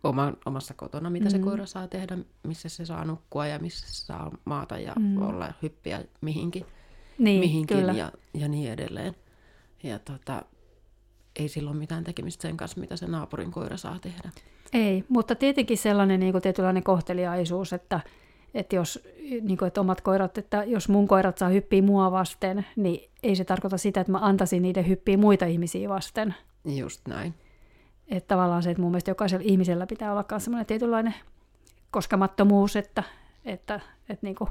oma, 0.05 0.33
omassa 0.47 0.75
kotona, 0.75 1.11
mitä 1.11 1.25
mm. 1.25 1.31
se 1.31 1.39
koira 1.39 1.67
saa 1.67 1.89
tehdä, 1.89 2.19
missä 2.43 2.69
se 2.69 2.85
saa 2.85 3.05
nukkua 3.05 3.47
ja 3.47 3.59
missä 3.59 3.87
se 3.87 4.07
saa 4.07 4.31
maata 4.45 4.79
ja 4.79 4.93
mm. 4.99 5.23
olla 5.23 5.53
hyppiä 5.63 6.05
mihinkin, 6.21 6.67
niin, 7.19 7.41
mihinkin 7.41 7.79
kyllä. 7.79 7.93
Ja, 7.93 8.13
ja 8.35 8.49
niin 8.49 8.73
edelleen. 8.73 9.15
Ja 9.83 9.99
tota, 9.99 10.43
ei 11.37 11.49
silloin 11.49 11.77
mitään 11.77 12.05
tekemistä 12.05 12.43
sen 12.43 12.57
kanssa, 12.57 12.81
mitä 12.81 12.97
se 12.97 13.07
naapurin 13.07 13.51
koira 13.51 13.77
saa 13.77 13.99
tehdä. 13.99 14.31
Ei, 14.73 15.05
mutta 15.09 15.35
tietenkin 15.35 15.79
sellainen 15.79 16.21
niin 16.21 16.33
kuin 16.33 16.43
tietynlainen 16.43 16.83
kohteliaisuus, 16.83 17.73
että, 17.73 18.01
Että 18.55 18.77
jos 18.77 19.05
niin 19.43 19.59
kuin, 19.59 19.67
että 19.67 19.81
omat 19.81 20.01
koirat, 20.01 20.39
että 20.39 20.65
jos 20.65 20.89
mun 20.89 21.09
koirat 21.09 21.39
saa 21.39 21.49
hyppiä 21.49 21.83
mua 21.83 22.11
vasten, 22.11 22.67
niin 22.77 23.11
ei 23.23 23.37
se 23.37 23.45
tarkoita 23.45 23.79
sitä, 23.79 24.01
että 24.01 24.13
mä 24.13 24.19
antaisin 24.19 24.63
niiden 24.63 24.89
hyppiä 24.89 25.17
muita 25.17 25.47
ihmisiä 25.47 25.89
vasten. 25.89 26.35
Just 26.65 27.09
näin. 27.09 27.35
Että 28.09 28.29
tavallaan 28.29 28.63
se, 28.63 28.71
että 28.71 28.83
mun 28.83 28.91
mielestä 28.91 29.11
jokaisella 29.11 29.45
ihmisellä 29.47 29.87
pitää 29.87 30.13
olla 30.13 30.25
myös 30.31 30.45
semmoinen 30.45 30.67
tietynlainen 30.67 31.15
koskemattomuus, 31.91 32.77
että, 32.77 33.03
että, 33.45 33.81
että, 34.09 34.27
niin 34.27 34.35
kuin, 34.35 34.51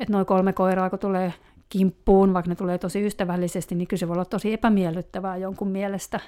että 0.00 0.12
noin 0.12 0.26
kolme 0.26 0.52
koiraa, 0.52 0.90
kun 0.90 0.98
tulee 0.98 1.34
kimppuun, 1.68 2.34
vaikka 2.34 2.48
ne 2.48 2.54
tulee 2.54 2.78
tosi 2.78 3.06
ystävällisesti, 3.06 3.74
niin 3.74 3.88
kyllä 3.88 4.00
se 4.00 4.08
voi 4.08 4.14
olla 4.14 4.24
tosi 4.24 4.52
epämiellyttävää 4.52 5.36
jonkun 5.36 5.68
mielestä. 5.68 6.20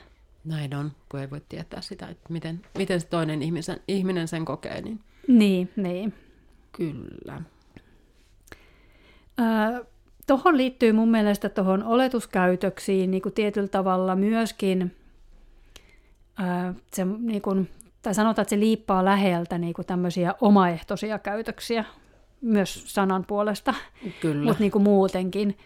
Näin 0.45 0.75
on, 0.75 0.93
kun 1.09 1.21
ei 1.21 1.31
voi 1.31 1.41
tietää 1.49 1.81
sitä, 1.81 2.07
että 2.07 2.33
miten, 2.33 2.61
miten 2.79 3.01
se 3.01 3.07
toinen 3.07 3.43
ihmisen, 3.43 3.81
ihminen 3.89 4.29
sen 4.29 4.45
kokee. 4.45 4.81
Niin... 4.81 5.01
Niin, 5.29 5.71
niin. 5.77 6.15
Kyllä. 6.73 7.43
Tuohon 10.27 10.57
liittyy 10.57 10.93
mun 10.93 11.11
mielestä 11.11 11.49
tuohon 11.49 11.83
oletuskäytöksiin 11.83 13.11
niin 13.11 13.23
kuin 13.23 13.33
tietyllä 13.33 13.69
tavalla 13.69 14.17
myöskin, 14.17 14.97
ää, 16.37 16.75
se, 16.93 17.05
niin 17.05 17.43
kuin, 17.43 17.69
tai 18.03 18.15
sanotaan, 18.15 18.43
että 18.43 18.51
se 18.51 18.61
liippaa 18.61 19.05
läheltä 19.05 19.59
niin 19.59 19.75
kuin 19.75 19.87
tämmöisiä 19.87 20.35
omaehtoisia 20.41 21.19
käytöksiä 21.19 21.85
myös 22.41 22.85
sanan 22.87 23.25
puolesta, 23.27 23.75
mutta 24.45 24.63
niin 24.63 24.73
kuin 24.73 24.83
muutenkin. 24.83 25.59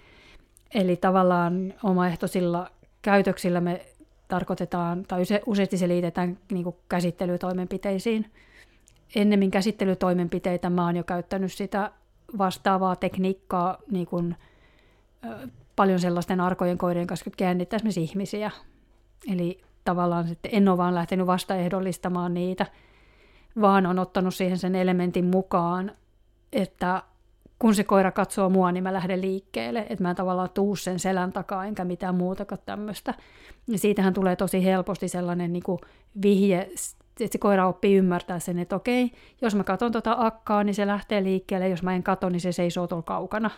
Eli 0.74 0.96
tavallaan 0.96 1.74
omaehtoisilla 1.82 2.70
käytöksillä 3.02 3.60
me 3.60 3.86
tarkoitetaan, 4.28 5.04
tai 5.08 5.22
useasti 5.46 5.78
se 5.78 5.88
liitetään 5.88 6.38
niin 6.52 6.64
kuin 6.64 6.76
käsittelytoimenpiteisiin. 6.88 8.26
Ennemmin 9.14 9.50
käsittelytoimenpiteitä 9.50 10.70
mä 10.70 10.84
oon 10.84 10.96
jo 10.96 11.04
käyttänyt 11.04 11.52
sitä 11.52 11.90
vastaavaa 12.38 12.96
tekniikkaa 12.96 13.78
niin 13.90 14.06
kuin, 14.06 14.36
paljon 15.76 16.00
sellaisten 16.00 16.40
arkojen 16.40 16.78
koirien 16.78 17.06
kanssa, 17.06 17.26
jotka 17.26 17.44
jännittäisi 17.44 17.84
myös 17.84 17.96
ihmisiä. 17.96 18.50
Eli 19.32 19.60
tavallaan 19.84 20.28
sitten 20.28 20.50
en 20.54 20.68
ole 20.68 20.78
vaan 20.78 20.94
lähtenyt 20.94 21.26
vastaehdollistamaan 21.26 22.34
niitä, 22.34 22.66
vaan 23.60 23.86
on 23.86 23.98
ottanut 23.98 24.34
siihen 24.34 24.58
sen 24.58 24.74
elementin 24.74 25.24
mukaan, 25.24 25.92
että 26.52 27.02
kun 27.58 27.74
se 27.74 27.84
koira 27.84 28.12
katsoo 28.12 28.50
mua, 28.50 28.72
niin 28.72 28.82
mä 28.82 28.92
lähden 28.92 29.20
liikkeelle, 29.20 29.86
että 29.88 30.02
mä 30.02 30.10
en 30.10 30.16
tavallaan 30.16 30.50
tuu 30.54 30.76
sen 30.76 30.98
selän 30.98 31.32
takaa 31.32 31.66
enkä 31.66 31.84
mitään 31.84 32.14
muutakaan 32.14 32.60
tämmöistä. 32.66 33.14
Ja 33.66 33.78
siitähän 33.78 34.14
tulee 34.14 34.36
tosi 34.36 34.64
helposti 34.64 35.08
sellainen 35.08 35.52
niin 35.52 35.62
kuin 35.62 35.78
vihje, 36.22 36.70
että 37.20 37.32
se 37.32 37.38
koira 37.38 37.68
oppii 37.68 37.96
ymmärtää 37.96 38.38
sen, 38.38 38.58
että 38.58 38.76
okei, 38.76 39.12
jos 39.42 39.54
mä 39.54 39.64
katson 39.64 39.92
tuota 39.92 40.16
akkaa, 40.18 40.64
niin 40.64 40.74
se 40.74 40.86
lähtee 40.86 41.24
liikkeelle, 41.24 41.68
jos 41.68 41.82
mä 41.82 41.94
en 41.94 42.02
katso, 42.02 42.28
niin 42.28 42.40
se 42.40 42.52
seisoo 42.52 42.86
tuolla 42.86 43.02
kaukana. 43.02 43.50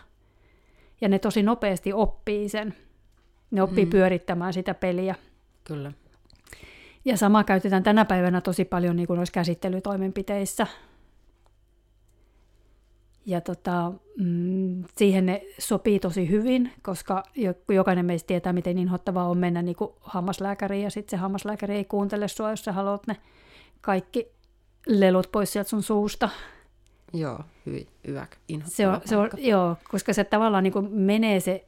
Ja 1.01 1.09
ne 1.09 1.19
tosi 1.19 1.43
nopeasti 1.43 1.93
oppii 1.93 2.49
sen. 2.49 2.75
Ne 3.51 3.61
oppii 3.61 3.85
mm. 3.85 3.89
pyörittämään 3.89 4.53
sitä 4.53 4.73
peliä. 4.73 5.15
Kyllä. 5.63 5.91
Ja 7.05 7.17
sama 7.17 7.43
käytetään 7.43 7.83
tänä 7.83 8.05
päivänä 8.05 8.41
tosi 8.41 8.65
paljon 8.65 8.95
niin 8.95 9.07
kuin 9.07 9.17
noissa 9.17 9.33
käsittelytoimenpiteissä. 9.33 10.67
Ja 13.25 13.41
tota, 13.41 13.91
mm, 14.17 14.83
siihen 14.97 15.25
ne 15.25 15.41
sopii 15.59 15.99
tosi 15.99 16.29
hyvin, 16.29 16.71
koska 16.81 17.23
jokainen 17.69 18.05
meistä 18.05 18.27
tietää, 18.27 18.53
miten 18.53 18.77
inhottavaa 18.77 19.29
on 19.29 19.37
mennä 19.37 19.61
niin 19.61 19.75
kuin 19.75 19.91
hammaslääkäriin, 20.01 20.83
ja 20.83 20.89
sitten 20.89 21.17
se 21.17 21.21
hammaslääkäri 21.21 21.75
ei 21.75 21.85
kuuntele 21.85 22.27
sua, 22.27 22.49
jos 22.49 22.65
sä 22.65 22.71
haluat 22.71 23.07
ne 23.07 23.17
kaikki 23.87 24.31
lelut 24.87 25.29
pois 25.31 25.53
sieltä 25.53 25.69
sun 25.69 25.83
suusta. 25.83 26.29
Joo, 27.13 27.39
hyvin 27.65 27.87
hyvä, 28.07 28.27
se 28.65 28.87
on, 28.87 29.01
se 29.05 29.17
on, 29.17 29.29
Joo, 29.37 29.75
koska 29.91 30.13
se 30.13 30.23
tavallaan 30.23 30.63
niin 30.63 30.73
kuin 30.73 30.91
menee 30.91 31.39
se 31.39 31.65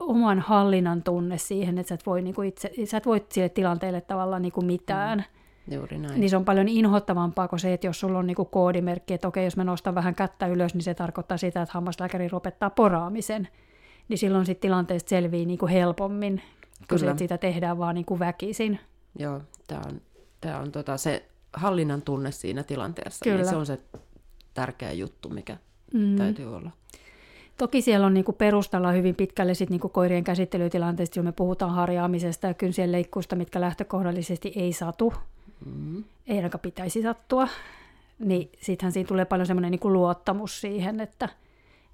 oman 0.00 0.40
hallinnan 0.40 1.02
tunne 1.02 1.38
siihen, 1.38 1.78
että 1.78 1.88
sä 1.88 1.94
et 1.94 2.06
voi, 2.06 2.22
niin 2.22 2.34
kuin 2.34 2.48
itse, 2.48 2.72
sä 2.84 2.96
et 2.96 3.06
voi 3.06 3.26
sille 3.32 3.48
tilanteelle 3.48 4.00
tavallaan 4.00 4.42
niin 4.42 4.52
kuin 4.52 4.66
mitään. 4.66 5.18
Mm 5.18 5.36
Juuri 5.68 5.98
näin. 5.98 6.20
Niin 6.20 6.30
se 6.30 6.36
on 6.36 6.44
paljon 6.44 6.68
inhottavampaa 6.68 7.48
kuin 7.48 7.60
se, 7.60 7.72
että 7.72 7.86
jos 7.86 8.00
sulla 8.00 8.18
on 8.18 8.26
niinku 8.26 8.44
koodimerkki, 8.44 9.14
että 9.14 9.28
okei, 9.28 9.44
jos 9.44 9.56
mä 9.56 9.64
nostan 9.64 9.94
vähän 9.94 10.14
kättä 10.14 10.46
ylös, 10.46 10.74
niin 10.74 10.82
se 10.82 10.94
tarkoittaa 10.94 11.36
sitä, 11.36 11.62
että 11.62 11.72
hammaslääkäri 11.72 12.28
lopettaa 12.32 12.70
poraamisen. 12.70 13.48
Niin 14.08 14.18
silloin 14.18 14.46
sitten 14.46 14.68
tilanteesta 14.68 15.08
selvii 15.08 15.46
niinku 15.46 15.66
helpommin, 15.66 16.42
kun 16.88 16.98
se, 16.98 17.06
että 17.06 17.18
sitä 17.18 17.38
tehdään 17.38 17.78
vaan 17.78 17.94
niinku 17.94 18.18
väkisin. 18.18 18.80
Joo, 19.18 19.40
tämä 19.66 19.80
on, 19.86 20.00
tää 20.40 20.58
on 20.58 20.72
tota 20.72 20.96
se 20.96 21.28
hallinnan 21.52 22.02
tunne 22.02 22.30
siinä 22.30 22.62
tilanteessa. 22.62 23.24
Niin 23.24 23.32
Kyllä. 23.32 23.42
Niin 23.42 23.50
se 23.50 23.56
on 23.56 23.66
se 23.66 23.78
tärkeä 24.54 24.92
juttu, 24.92 25.28
mikä 25.28 25.56
mm. 25.94 26.16
täytyy 26.16 26.56
olla. 26.56 26.70
Toki 27.56 27.82
siellä 27.82 28.06
on 28.06 28.14
niinku 28.14 28.32
perustalla 28.32 28.92
hyvin 28.92 29.14
pitkälle 29.14 29.54
sit 29.54 29.70
niinku 29.70 29.88
koirien 29.88 30.24
käsittelytilanteesta, 30.24 31.18
jos 31.18 31.24
me 31.24 31.32
puhutaan 31.32 31.74
harjaamisesta 31.74 32.46
ja 32.46 32.54
kynsien 32.54 32.92
leikkuusta, 32.92 33.36
mitkä 33.36 33.60
lähtökohdallisesti 33.60 34.52
ei 34.56 34.72
satu 34.72 35.14
mm. 35.66 36.04
ei 36.26 36.36
ainakaan 36.36 36.60
pitäisi 36.60 37.02
sattua, 37.02 37.48
niin 38.18 38.50
sittenhän 38.60 38.92
siinä 38.92 39.08
tulee 39.08 39.24
paljon 39.24 39.46
semmoinen 39.46 39.70
niin 39.70 39.92
luottamus 39.92 40.60
siihen, 40.60 41.00
että, 41.00 41.28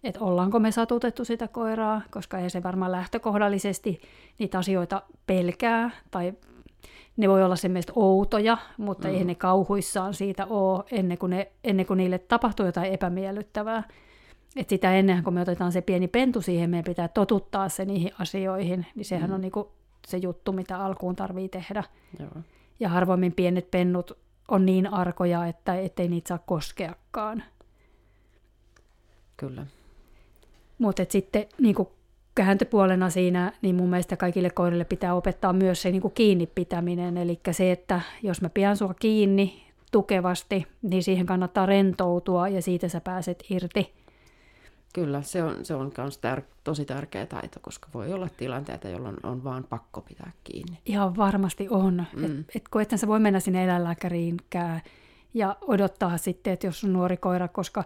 että 0.04 0.20
ollaanko 0.20 0.58
me 0.58 0.72
satutettu 0.72 1.24
sitä 1.24 1.48
koiraa, 1.48 2.02
koska 2.10 2.38
ei 2.38 2.50
se 2.50 2.62
varmaan 2.62 2.92
lähtökohdallisesti 2.92 4.00
niitä 4.38 4.58
asioita 4.58 5.02
pelkää, 5.26 5.90
tai 6.10 6.32
ne 7.16 7.28
voi 7.28 7.44
olla 7.44 7.56
semmoista 7.56 7.92
outoja, 7.96 8.58
mutta 8.78 9.08
mm. 9.08 9.14
ei 9.14 9.24
ne 9.24 9.34
kauhuissaan 9.34 10.14
siitä 10.14 10.46
ole 10.46 10.84
ennen 10.90 11.18
kuin, 11.18 11.30
ne, 11.30 11.52
ennen 11.64 11.86
kuin 11.86 11.96
niille 11.96 12.18
tapahtuu 12.18 12.66
jotain 12.66 12.92
epämiellyttävää. 12.92 13.82
Et 14.56 14.68
sitä 14.68 14.94
ennen 14.94 15.24
kun 15.24 15.34
me 15.34 15.40
otetaan 15.40 15.72
se 15.72 15.80
pieni 15.80 16.08
pentu 16.08 16.40
siihen, 16.40 16.70
meidän 16.70 16.84
pitää 16.84 17.08
totuttaa 17.08 17.68
se 17.68 17.84
niihin 17.84 18.12
asioihin, 18.18 18.86
niin 18.94 19.04
sehän 19.04 19.30
mm. 19.30 19.34
on 19.34 19.40
niinku 19.40 19.72
se 20.06 20.16
juttu, 20.16 20.52
mitä 20.52 20.84
alkuun 20.84 21.16
tarvii 21.16 21.48
tehdä. 21.48 21.84
Joo 22.18 22.30
ja 22.82 22.88
harvoimmin 22.88 23.32
pienet 23.32 23.70
pennut 23.70 24.18
on 24.48 24.66
niin 24.66 24.86
arkoja, 24.86 25.46
että 25.46 25.74
ettei 25.74 26.08
niitä 26.08 26.28
saa 26.28 26.38
koskeakaan. 26.38 27.42
Kyllä. 29.36 29.66
Mutta 30.78 31.04
sitten 31.08 31.46
niin 31.60 31.74
kääntöpuolena 32.34 33.10
siinä, 33.10 33.52
niin 33.62 33.74
mun 33.74 33.90
mielestä 33.90 34.16
kaikille 34.16 34.50
koirille 34.50 34.84
pitää 34.84 35.14
opettaa 35.14 35.52
myös 35.52 35.82
se 35.82 35.90
niin 35.90 36.12
kiinni 36.14 36.46
pitäminen. 36.46 37.16
Eli 37.16 37.40
se, 37.50 37.72
että 37.72 38.00
jos 38.22 38.42
mä 38.42 38.48
pidän 38.48 38.76
sua 38.76 38.94
kiinni 38.94 39.66
tukevasti, 39.92 40.66
niin 40.82 41.02
siihen 41.02 41.26
kannattaa 41.26 41.66
rentoutua 41.66 42.48
ja 42.48 42.62
siitä 42.62 42.88
sä 42.88 43.00
pääset 43.00 43.44
irti. 43.50 43.92
Kyllä, 44.94 45.22
se 45.22 45.42
on, 45.42 45.64
se 45.64 45.74
on 45.74 45.92
myös 45.98 46.18
tär, 46.18 46.42
tosi 46.64 46.84
tärkeä 46.84 47.26
taito, 47.26 47.58
koska 47.62 47.88
voi 47.94 48.12
olla 48.12 48.28
tilanteita, 48.36 48.88
jolloin 48.88 49.16
on 49.22 49.44
vaan 49.44 49.64
pakko 49.64 50.00
pitää 50.00 50.32
kiinni. 50.44 50.78
Ihan 50.86 51.16
varmasti 51.16 51.66
on. 51.70 52.04
Mm. 52.16 52.24
Et, 52.24 52.46
et 52.54 52.68
kun 52.68 52.82
et 52.82 52.90
sä 52.96 53.06
voi 53.06 53.20
mennä 53.20 53.40
sinne 53.40 53.64
eläinlääkäriinkään 53.64 54.80
ja 55.34 55.56
odottaa 55.60 56.16
sitten, 56.16 56.52
että 56.52 56.66
jos 56.66 56.84
on 56.84 56.92
nuori 56.92 57.16
koira, 57.16 57.48
koska 57.48 57.84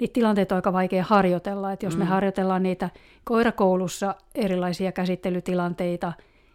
niitä 0.00 0.12
tilanteita 0.12 0.54
on 0.54 0.56
aika 0.56 0.72
vaikea 0.72 1.04
harjoitella. 1.04 1.72
Että 1.72 1.86
jos 1.86 1.94
mm. 1.94 1.98
me 1.98 2.04
harjoitellaan 2.04 2.62
niitä 2.62 2.90
koirakoulussa 3.24 4.14
erilaisia 4.34 4.92
käsittelytilanteita, 4.92 6.12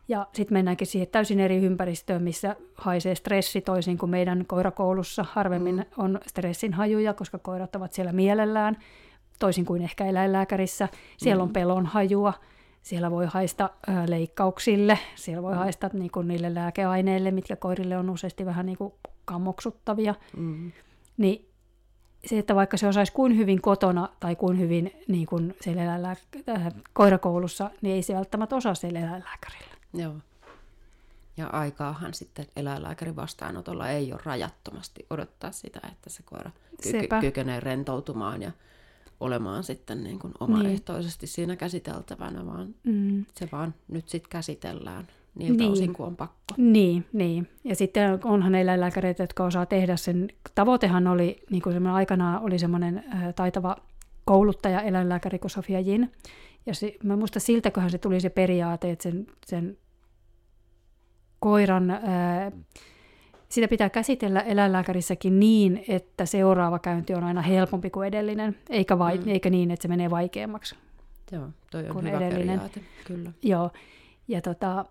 ja 0.08 0.28
sitten 0.34 0.56
mennäänkin 0.56 0.88
siihen 0.88 1.08
täysin 1.08 1.40
eri 1.40 1.58
ympäristöön, 1.58 2.24
missä 2.24 2.56
haisee 2.76 3.16
stressi 3.16 3.62
toisin 3.62 3.98
kuin 3.98 4.10
meidän 4.10 4.46
koirakoulussa. 4.48 5.26
Harvemmin 5.32 5.76
mm. 5.76 5.84
on 5.98 6.20
stressin 6.28 6.74
hajuja, 6.74 7.14
koska 7.14 7.38
koirat 7.38 7.76
ovat 7.76 7.94
siellä 7.94 8.12
mielellään 8.12 8.78
toisin 9.40 9.66
kuin 9.66 9.82
ehkä 9.82 10.06
eläinlääkärissä. 10.06 10.90
Siellä 11.18 11.44
on 11.44 11.50
mm. 11.50 11.54
pelon 11.54 11.86
hajua, 11.86 12.34
siellä 12.82 13.12
voi 13.12 13.26
haista 13.26 13.70
leikkauksille, 14.08 15.00
siellä 15.16 15.44
voi 15.44 15.54
mm. 15.54 15.58
haista 15.58 15.90
niin 15.94 16.12
kuin 16.12 16.28
niille 16.28 16.54
lääkeaineille, 16.54 17.32
mitkä 17.32 17.56
koirille 17.56 17.98
on 17.98 18.10
useasti 18.10 18.46
vähän 18.46 18.66
niin 18.66 18.78
kuin 18.78 18.94
kammoksuttavia. 19.26 20.16
Mm. 20.38 20.72
Niin 21.18 21.50
se, 22.26 22.40
että 22.40 22.56
vaikka 22.56 22.78
se 22.78 22.88
osaisi 22.88 23.12
kuin 23.12 23.38
hyvin 23.38 23.62
kotona 23.62 24.10
tai 24.20 24.36
kuin 24.36 24.60
hyvin 24.60 24.92
niin 25.08 25.26
kuin 25.26 25.56
äh, 26.50 26.74
koirakoulussa, 26.94 27.70
niin 27.82 27.96
ei 27.96 28.04
se 28.04 28.14
välttämättä 28.14 28.56
osaa 28.56 28.76
siellä 28.76 29.00
eläinlääkärillä. 29.00 29.74
Joo. 29.94 30.16
Ja 31.38 31.48
aikaahan 31.48 32.14
sitten 32.14 32.46
eläinlääkärin 32.56 33.16
vastaanotolla 33.16 33.90
ei 33.90 34.14
ole 34.14 34.22
rajattomasti 34.26 35.06
odottaa 35.10 35.52
sitä, 35.52 35.80
että 35.92 36.10
se 36.10 36.24
koira 36.24 36.52
ky- 36.84 37.08
kykenee 37.22 37.60
rentoutumaan 37.60 38.42
ja 38.42 38.52
olemaan 39.20 39.64
sitten 39.64 40.04
niin 40.04 40.20
kuin 40.20 40.34
omaehtoisesti 40.40 41.26
niin. 41.26 41.34
siinä 41.34 41.56
käsiteltävänä, 41.56 42.46
vaan 42.46 42.76
mm. 42.84 43.26
se 43.36 43.50
vaan 43.52 43.74
nyt 43.88 44.10
sitten 44.10 44.30
käsitellään 44.30 45.08
niiltä 45.36 45.64
niin. 45.64 45.72
osin, 45.72 45.94
kun 45.94 46.06
on 46.06 46.16
pakko. 46.16 46.56
Niin, 46.58 47.06
niin. 47.14 47.48
Ja 47.64 47.76
sitten 47.76 48.20
onhan 48.24 48.56
eläinlääkäreitä, 48.56 49.24
jotka 49.24 49.46
osaa 49.46 49.66
tehdä 49.66 49.96
sen. 49.96 50.28
Tavoitehan 50.56 51.08
oli, 51.08 51.44
niin 51.50 51.62
kuin 51.62 51.88
aikanaan 51.88 52.44
oli 52.44 52.60
semmoinen 52.60 53.04
taitava 53.36 53.76
kouluttaja, 54.26 54.82
eläinlääkäri 54.82 55.40
kuin 55.40 55.52
Sofia 55.52 55.80
Jin. 55.80 56.12
Ja 56.66 56.76
se, 56.76 56.96
mä 57.04 57.16
muista 57.16 57.40
siltäköhän 57.40 57.90
se 57.90 57.98
tuli 57.98 58.20
se 58.20 58.30
periaate, 58.30 58.92
että 58.92 59.04
sen, 59.04 59.28
sen 59.46 59.78
koiran 61.40 61.92
ää, 61.92 62.52
sitä 63.50 63.68
pitää 63.68 63.90
käsitellä 63.90 64.42
eläinlääkärissäkin 64.42 65.40
niin, 65.40 65.84
että 65.88 66.26
seuraava 66.26 66.80
käynti 66.80 67.14
on 67.14 67.24
aina 67.24 67.42
helpompi 67.42 67.90
kuin 67.90 68.08
edellinen, 68.08 68.56
eikä, 68.70 69.00
vai, 69.00 69.18
mm. 69.18 69.28
eikä 69.28 69.50
niin, 69.50 69.72
että 69.72 69.82
se 69.82 69.88
menee 69.88 70.10
vaikeammaksi. 70.10 70.76
Joo, 71.32 71.50
toi 71.72 71.90
on 71.90 72.04
hyvä 72.04 72.18
edellinen. 72.18 72.60
periaate, 72.60 72.82
kyllä. 73.06 73.32
Joo, 73.42 73.72
ja 74.28 74.42
tota, 74.42 74.86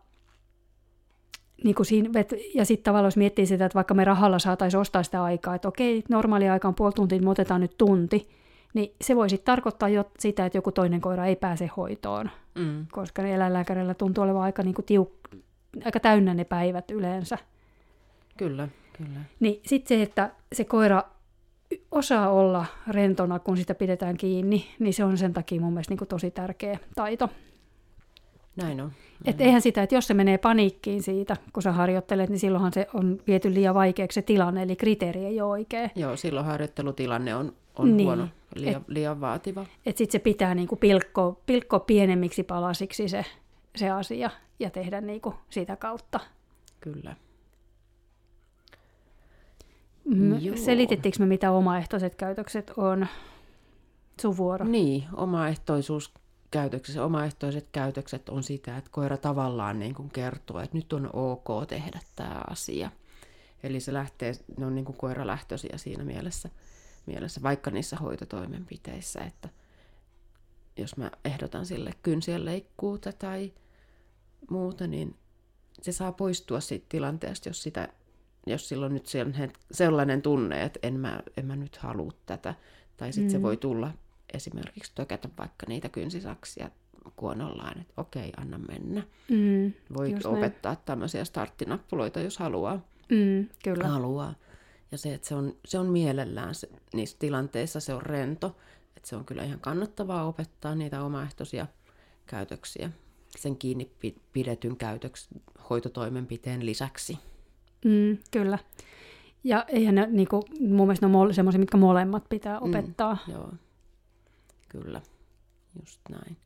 niin 1.65 1.75
kuin 1.75 1.87
siinä, 1.87 2.25
ja 2.55 2.65
sitten 2.65 2.85
tavallaan 2.85 3.07
jos 3.07 3.17
miettii 3.17 3.47
sitä, 3.47 3.65
että 3.65 3.77
vaikka 3.77 3.95
me 3.95 4.05
rahalla 4.05 4.39
saataisiin 4.39 4.81
ostaa 4.81 5.03
sitä 5.03 5.23
aikaa, 5.23 5.55
että 5.55 5.69
okei, 5.69 6.03
normaali 6.09 6.49
aika 6.49 6.69
on 6.69 6.75
puoli 6.75 6.93
tuntia, 6.93 7.21
me 7.21 7.31
otetaan 7.31 7.61
nyt 7.61 7.79
tunti, 7.79 8.29
niin 8.75 8.95
se 9.01 9.17
voi 9.17 9.31
sitten 9.31 9.47
tarkoittaa 9.47 9.89
jo 9.89 10.05
sitä, 10.19 10.47
että 10.47 10.59
joku 10.59 10.73
toinen 10.73 11.01
koira 11.01 11.27
ei 11.27 11.37
pääse 11.37 11.71
hoitoon, 11.77 12.31
mm. 12.55 12.87
koska 12.93 13.23
eläinlääkärillä 13.23 13.95
tuntuu 13.95 14.25
olevan 14.25 14.43
aika, 14.43 14.63
niin 14.63 14.75
kuin 14.75 14.87
tiuk- 14.87 15.39
aika 15.85 16.01
täynnä 16.01 16.35
ne 16.35 16.45
päivät 16.45 16.91
yleensä. 16.91 17.39
Kyllä, 18.37 18.69
kyllä. 18.93 19.21
Niin 19.41 19.61
sitten 19.67 19.99
se, 19.99 20.03
että 20.03 20.31
se 20.53 20.65
koira 20.65 21.03
osaa 21.91 22.31
olla 22.31 22.67
rentona, 22.89 23.39
kun 23.39 23.57
sitä 23.57 23.75
pidetään 23.75 24.17
kiinni, 24.17 24.67
niin 24.79 24.95
se 24.95 25.05
on 25.05 25.19
sen 25.19 25.33
takia 25.33 25.61
mun 25.61 25.73
mielestä 25.73 25.93
niin 25.93 25.99
kuin 25.99 26.09
tosi 26.09 26.31
tärkeä 26.31 26.79
taito. 26.95 27.29
Näin 28.57 28.81
on. 28.81 28.87
Näin 28.87 29.35
Et 29.35 29.41
eihän 29.41 29.63
sitä, 29.63 29.83
että 29.83 29.95
jos 29.95 30.07
se 30.07 30.15
menee 30.15 30.39
paniikkiin 30.39 31.03
siitä, 31.03 31.37
kun 31.53 31.63
sä 31.63 31.73
harjoittelet, 31.73 32.31
niin 32.31 32.39
silloinhan 32.39 32.73
se 32.73 32.87
on 32.95 33.19
viety 33.27 33.55
liian 33.55 33.75
vaikeaksi 33.75 34.15
se 34.15 34.23
tilanne, 34.23 34.63
eli 34.63 34.77
kriteeri 34.77 35.25
ei 35.25 35.41
ole 35.41 35.51
oikea. 35.51 35.89
Joo, 35.95 36.17
silloin 36.17 36.47
harjoittelutilanne 36.47 37.35
on, 37.35 37.53
on 37.79 37.97
niin. 37.97 38.07
huono, 38.07 38.29
liian, 38.55 38.83
et, 38.83 38.89
liian 38.89 39.21
vaativa. 39.21 39.67
Että 39.87 39.99
sitten 39.99 40.13
se 40.13 40.19
pitää 40.19 40.55
niinku 40.55 40.77
pilkkoa, 40.77 41.41
pilkko 41.47 41.81
pienemmiksi 41.81 42.43
palasiksi 42.43 43.09
se, 43.09 43.25
se 43.77 43.91
asia 43.91 44.31
ja 44.61 44.71
tehdä 44.71 45.01
niinku 45.01 45.35
sitä 45.51 45.77
kautta. 45.77 46.21
Kyllä. 46.81 47.17
Selitettiinkö 50.55 51.19
me, 51.19 51.27
mitä 51.27 51.51
omaehtoiset 51.51 52.15
käytökset 52.15 52.73
on? 52.77 53.07
Sun 54.21 54.37
vuoro. 54.37 54.65
Niin, 54.65 55.05
omaehtoisuus 55.17 56.15
käytöksessä, 56.53 57.05
omaehtoiset 57.05 57.69
käytökset 57.73 58.29
on 58.29 58.43
sitä, 58.43 58.77
että 58.77 58.91
koira 58.93 59.17
tavallaan 59.17 59.79
niin 59.79 59.95
kuin 59.95 60.11
kertoo, 60.11 60.61
että 60.61 60.77
nyt 60.77 60.93
on 60.93 61.11
ok 61.13 61.69
tehdä 61.69 62.01
tämä 62.17 62.43
asia. 62.51 62.91
Eli 63.63 63.81
se 63.81 63.93
lähtee, 63.93 64.33
ne 64.57 64.67
on 64.67 64.75
niin 64.75 64.85
kuin 64.85 64.97
koiralähtöisiä 64.97 65.79
siinä 65.79 66.05
mielessä, 66.05 66.51
mielessä, 67.07 67.43
vaikka 67.43 67.71
niissä 67.71 67.97
hoitotoimenpiteissä, 67.97 69.21
että 69.21 69.49
jos 70.77 70.97
mä 70.97 71.11
ehdotan 71.25 71.67
sille 71.67 71.95
kynsien 72.03 72.45
leikkuuta 72.45 73.13
tai 73.13 73.53
muuta, 74.51 74.87
niin 74.87 75.17
se 75.83 75.93
saa 75.93 76.13
poistua 76.13 76.61
siitä 76.61 76.87
tilanteesta, 76.89 77.49
jos, 77.49 77.63
sitä, 77.63 77.89
jos 78.47 78.69
silloin 78.69 78.95
nyt 78.95 79.07
sellainen 79.73 80.23
tunne, 80.23 80.63
että 80.63 80.79
en 80.83 81.01
mä, 81.01 81.23
en 81.37 81.47
mä 81.47 81.57
nyt 81.57 81.77
halua 81.77 82.13
tätä. 82.27 82.55
Tai 82.97 83.13
sitten 83.13 83.31
mm. 83.31 83.33
se 83.33 83.43
voi 83.43 83.57
tulla 83.57 83.91
esimerkiksi 84.35 84.93
tökätä 84.95 85.29
vaikka 85.39 85.67
niitä 85.69 85.89
kynsisaksia 85.89 86.71
kuonollaan, 87.17 87.81
että 87.81 87.93
okei, 87.97 88.33
anna 88.37 88.59
mennä. 88.59 89.03
Mm, 89.29 89.73
Voi 89.97 90.15
opettaa 90.25 90.73
näin. 90.73 90.85
tämmöisiä 90.85 91.25
starttinappuloita, 91.25 92.21
jos 92.21 92.39
haluaa. 92.39 92.87
Mm, 93.11 93.49
kyllä. 93.65 93.89
Haluaa. 93.89 94.35
Ja 94.93 94.99
se, 94.99 95.15
että 95.15 95.29
se 95.29 95.35
on, 95.35 95.57
se 95.65 95.79
on 95.79 95.87
mielellään 95.87 96.55
se, 96.55 96.69
niissä 96.95 97.17
tilanteissa, 97.19 97.81
se 97.81 97.95
on 97.95 98.03
rento. 98.03 98.57
Että 98.97 99.09
se 99.09 99.17
on 99.17 99.25
kyllä 99.25 99.45
ihan 99.45 99.61
kannattavaa 99.61 100.25
opettaa 100.25 100.75
niitä 100.75 101.03
omaehtoisia 101.03 101.67
käytöksiä 102.27 102.91
sen 103.39 103.57
kiinni 103.57 103.91
pidetyn 104.33 104.77
käytöks, 104.77 105.29
hoitotoimenpiteen 105.71 106.67
lisäksi. 106.67 107.19
Mm, 107.85 108.19
kyllä. 108.31 108.59
Ja 109.45 109.65
eihän 109.69 109.95
ne, 109.95 110.07
niin 110.07 110.29
kuin, 110.29 110.43
mun 110.61 110.87
mielestä 110.87 111.09
ne 111.09 111.17
on 111.17 111.35
semmoisia, 111.35 111.59
mitkä 111.59 111.77
molemmat 111.77 112.25
pitää 112.29 112.61
mm, 112.61 112.69
opettaa. 112.69 113.19
Mm, 113.27 113.33
joo. 113.33 113.53
Kyllä, 114.73 115.01
just 115.81 116.01
näin. 116.11 116.37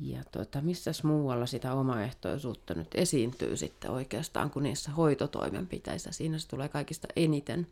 Ja 0.00 0.22
tuota, 0.32 0.60
missäs 0.60 1.04
muualla 1.04 1.46
sitä 1.46 1.74
omaehtoisuutta 1.74 2.74
nyt 2.74 2.88
esiintyy 2.94 3.56
sitten 3.56 3.90
oikeastaan 3.90 4.50
kuin 4.50 4.62
niissä 4.62 4.90
hoitotoimenpiteissä? 4.90 6.12
Siinä 6.12 6.38
se 6.38 6.48
tulee 6.48 6.68
kaikista 6.68 7.08
eniten. 7.16 7.66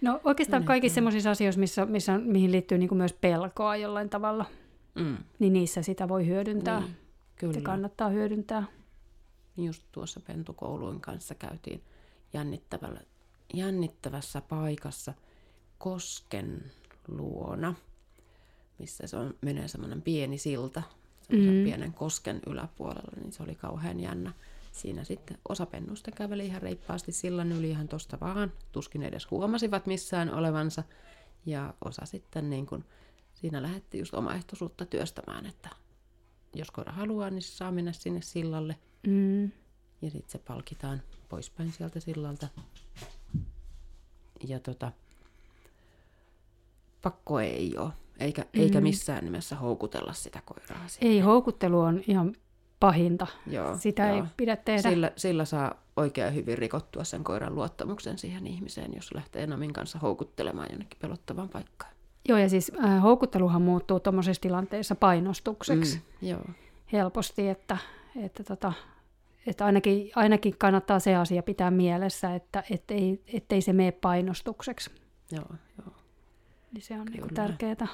No 0.00 0.20
oikeastaan 0.24 0.60
eniten. 0.60 0.66
kaikissa 0.66 0.94
sellaisissa 0.94 1.30
asioissa, 1.30 1.60
missä, 1.60 1.86
missä, 1.86 2.18
mihin 2.18 2.52
liittyy 2.52 2.78
niin 2.78 2.88
kuin 2.88 2.98
myös 2.98 3.12
pelkoa 3.12 3.76
jollain 3.76 4.10
tavalla, 4.10 4.44
mm. 4.94 5.16
niin 5.38 5.52
niissä 5.52 5.82
sitä 5.82 6.08
voi 6.08 6.26
hyödyntää. 6.26 6.80
Niin, 6.80 6.96
kyllä. 7.36 7.54
Se 7.54 7.60
kannattaa 7.60 8.08
hyödyntää. 8.08 8.64
Just 9.56 9.82
tuossa 9.92 10.20
pentukouluin 10.20 11.00
kanssa 11.00 11.34
käytiin 11.34 11.82
jännittävällä, 12.32 13.00
jännittävässä 13.54 14.40
paikassa 14.40 15.14
Kosken 15.78 16.72
luona, 17.08 17.74
missä 18.78 19.06
se 19.06 19.16
on, 19.16 19.34
menee 19.40 19.68
semmoinen 19.68 20.02
pieni 20.02 20.38
silta, 20.38 20.82
semmoisen 21.22 21.54
mm. 21.54 21.64
pienen 21.64 21.92
kosken 21.92 22.40
yläpuolella, 22.46 23.12
niin 23.16 23.32
se 23.32 23.42
oli 23.42 23.54
kauhean 23.54 24.00
jännä. 24.00 24.32
Siinä 24.72 25.04
sitten 25.04 25.38
osa 25.48 25.66
pennusta 25.66 26.10
käveli 26.10 26.46
ihan 26.46 26.62
reippaasti 26.62 27.12
sillan 27.12 27.52
yli 27.52 27.70
ihan 27.70 27.88
tosta 27.88 28.20
vaan, 28.20 28.52
tuskin 28.72 29.02
edes 29.02 29.30
huomasivat 29.30 29.86
missään 29.86 30.34
olevansa. 30.34 30.82
Ja 31.46 31.74
osa 31.84 32.06
sitten 32.06 32.50
niin 32.50 32.66
kun, 32.66 32.84
siinä 33.34 33.62
lähetti 33.62 33.98
just 33.98 34.14
omaehtoisuutta 34.14 34.86
työstämään, 34.86 35.46
että 35.46 35.68
jos 36.54 36.70
koira 36.70 36.92
haluaa, 36.92 37.30
niin 37.30 37.42
se 37.42 37.48
saa 37.48 37.72
mennä 37.72 37.92
sinne 37.92 38.22
sillalle. 38.22 38.76
Mm. 39.06 39.44
Ja 40.02 40.10
sitten 40.10 40.30
se 40.30 40.38
palkitaan 40.38 41.02
poispäin 41.28 41.72
sieltä 41.72 42.00
sillalta. 42.00 42.48
Ja 44.48 44.60
tota, 44.60 44.92
pakko 47.02 47.40
ei 47.40 47.74
ole, 47.78 47.92
eikä, 48.20 48.42
mm. 48.42 48.60
eikä 48.60 48.80
missään 48.80 49.24
nimessä 49.24 49.56
houkutella 49.56 50.12
sitä 50.12 50.42
koiraa. 50.44 50.88
Siihen. 50.88 51.12
Ei, 51.12 51.20
houkuttelu 51.20 51.80
on 51.80 52.02
ihan 52.08 52.34
pahinta. 52.80 53.26
Joo, 53.46 53.76
Sitä 53.78 54.06
joo. 54.06 54.16
ei 54.16 54.22
pidä 54.36 54.56
tehdä. 54.56 54.90
Sillä, 54.90 55.12
sillä 55.16 55.44
saa 55.44 55.82
oikein 55.96 56.34
hyvin 56.34 56.58
rikottua 56.58 57.04
sen 57.04 57.24
koiran 57.24 57.54
luottamuksen 57.54 58.18
siihen 58.18 58.46
ihmiseen, 58.46 58.94
jos 58.94 59.14
lähtee 59.14 59.46
Namin 59.46 59.72
kanssa 59.72 59.98
houkuttelemaan 59.98 60.68
jonnekin 60.70 60.98
pelottavaan 61.00 61.48
paikkaan. 61.48 61.92
Joo, 62.28 62.38
ja 62.38 62.48
siis 62.48 62.72
äh, 62.84 63.02
houkutteluhan 63.02 63.62
muuttuu 63.62 64.00
tuommoisessa 64.00 64.40
tilanteessa 64.40 64.94
painostukseksi 64.94 65.96
mm, 65.96 66.28
joo. 66.28 66.44
helposti, 66.92 67.48
että, 67.48 67.78
että, 68.24 68.44
tota, 68.44 68.72
että 69.46 69.64
ainakin, 69.64 70.10
ainakin 70.16 70.58
kannattaa 70.58 70.98
se 70.98 71.16
asia 71.16 71.42
pitää 71.42 71.70
mielessä, 71.70 72.34
että 72.34 72.62
et 72.70 72.90
ei, 72.90 73.22
ettei 73.32 73.60
se 73.60 73.72
mene 73.72 73.92
painostukseksi. 73.92 74.90
Joo, 75.32 75.44
joo. 75.78 75.94
Niin 76.72 76.82
se 76.82 77.00
on 77.00 77.06
niin 77.06 77.34
tärkeää. 77.34 77.88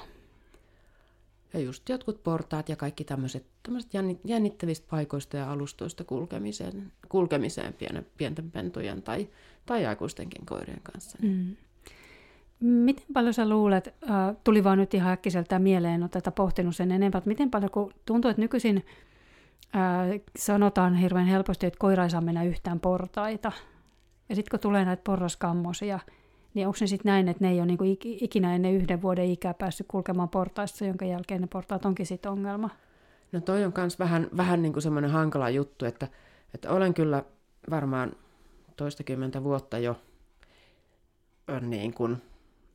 Ja 1.53 1.59
just 1.59 1.89
jotkut 1.89 2.23
portaat 2.23 2.69
ja 2.69 2.75
kaikki 2.75 3.03
tämmöiset, 3.03 3.45
tämmöiset 3.63 3.91
jännittävistä 4.23 4.87
paikoista 4.89 5.37
ja 5.37 5.51
alustoista 5.51 6.03
kulkemiseen, 6.03 6.91
kulkemiseen 7.09 7.73
pienen, 7.73 8.05
pienten 8.17 8.51
pentujen 8.51 9.01
tai, 9.01 9.27
tai 9.65 9.85
aikuistenkin 9.85 10.45
koirien 10.45 10.81
kanssa. 10.83 11.17
Mm. 11.21 11.55
Miten 12.59 13.05
paljon 13.13 13.33
sä 13.33 13.49
luulet, 13.49 13.87
äh, 13.87 14.35
tuli 14.43 14.63
vaan 14.63 14.77
nyt 14.77 14.93
ihan 14.93 15.13
äkkiseltä 15.13 15.59
mieleen, 15.59 16.03
että 16.03 16.21
tätä 16.21 16.31
pohtinut 16.31 16.75
sen 16.75 16.91
enempää, 16.91 17.17
että 17.17 17.27
miten 17.27 17.51
paljon, 17.51 17.71
kun 17.71 17.93
tuntuu, 18.05 18.31
että 18.31 18.41
nykyisin 18.41 18.85
äh, 19.75 20.21
sanotaan 20.37 20.95
hirveän 20.95 21.25
helposti, 21.25 21.65
että 21.65 21.79
koira 21.79 22.03
ei 22.03 22.09
saa 22.09 22.21
mennä 22.21 22.43
yhtään 22.43 22.79
portaita. 22.79 23.51
Ja 24.29 24.35
sitten 24.35 24.51
kun 24.51 24.59
tulee 24.59 24.85
näitä 24.85 25.03
porraskammosia, 25.03 25.99
niin 26.53 26.67
onko 26.67 26.77
se 26.77 26.87
sitten 26.87 27.09
näin, 27.09 27.27
että 27.27 27.43
ne 27.43 27.51
ei 27.51 27.57
ole 27.57 27.65
niinku 27.65 27.83
ikinä 28.03 28.55
ennen 28.55 28.73
yhden 28.73 29.01
vuoden 29.01 29.25
ikää 29.25 29.53
päässyt 29.53 29.87
kulkemaan 29.87 30.29
portaissa, 30.29 30.85
jonka 30.85 31.05
jälkeen 31.05 31.41
ne 31.41 31.47
portaat 31.47 31.85
onkin 31.85 32.05
sitten 32.05 32.31
ongelma? 32.31 32.69
No 33.31 33.41
toi 33.41 33.65
on 33.65 33.73
myös 33.77 33.99
vähän, 33.99 34.27
vähän 34.37 34.61
niin 34.61 34.73
kuin 34.73 34.83
semmoinen 34.83 35.11
hankala 35.11 35.49
juttu, 35.49 35.85
että, 35.85 36.07
että 36.53 36.71
olen 36.71 36.93
kyllä 36.93 37.23
varmaan 37.69 38.11
toistakymmentä 38.77 39.43
vuotta 39.43 39.77
jo 39.77 39.95
niin 41.61 41.93
kuin 41.93 42.21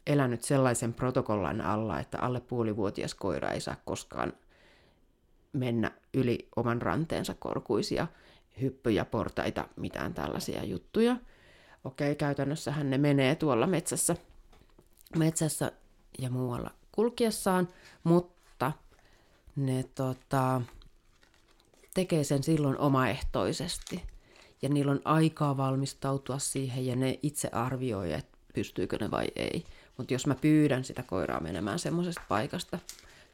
elänyt 0.07 0.43
sellaisen 0.43 0.95
protokollan 0.95 1.61
alla, 1.61 2.01
että 2.01 2.19
alle 2.19 2.41
puolivuotias 2.41 3.15
koira 3.15 3.51
ei 3.51 3.61
saa 3.61 3.77
koskaan 3.85 4.33
mennä 5.53 5.91
yli 6.15 6.49
oman 6.57 6.83
ranteensa 6.83 7.35
korkuisia 7.39 8.07
hyppyjä, 8.61 9.05
portaita, 9.05 9.69
mitään 9.77 10.15
tällaisia 10.15 10.65
juttuja– 10.65 11.17
okei, 11.85 12.17
käytännössähän 12.17 12.91
ne 12.91 12.99
menee 12.99 13.35
tuolla 13.35 13.67
metsässä, 13.67 14.17
metsässä 15.17 15.73
ja 16.19 16.31
muualla 16.31 16.71
kulkiessaan, 16.93 17.69
mutta 18.05 18.73
ne 19.57 19.85
tota, 19.95 20.63
tekee 21.95 22.25
sen 22.25 22.43
silloin 22.43 22.79
omaehtoisesti. 22.79 24.03
Ja 24.63 24.69
niillä 24.69 24.93
on 24.93 25.01
aikaa 25.05 25.57
valmistautua 25.57 26.39
siihen 26.39 26.87
ja 26.87 26.97
ne 26.97 27.19
itse 27.23 27.49
arvioi, 27.53 28.13
että 28.13 28.39
pystyykö 28.55 28.99
ne 29.01 29.11
vai 29.11 29.27
ei. 29.37 29.65
Mutta 29.97 30.15
jos 30.15 30.27
mä 30.27 30.35
pyydän 30.35 30.85
sitä 30.85 31.03
koiraa 31.03 31.41
menemään 31.41 31.79
semmoisesta 31.79 32.23
paikasta, 32.29 32.79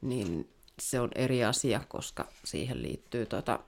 niin 0.03 0.51
se 0.81 1.01
on 1.01 1.11
eri 1.15 1.45
asia, 1.45 1.81
koska 1.89 2.29
siihen 2.45 2.83
liittyy 2.83 3.27
tota, 3.27 3.59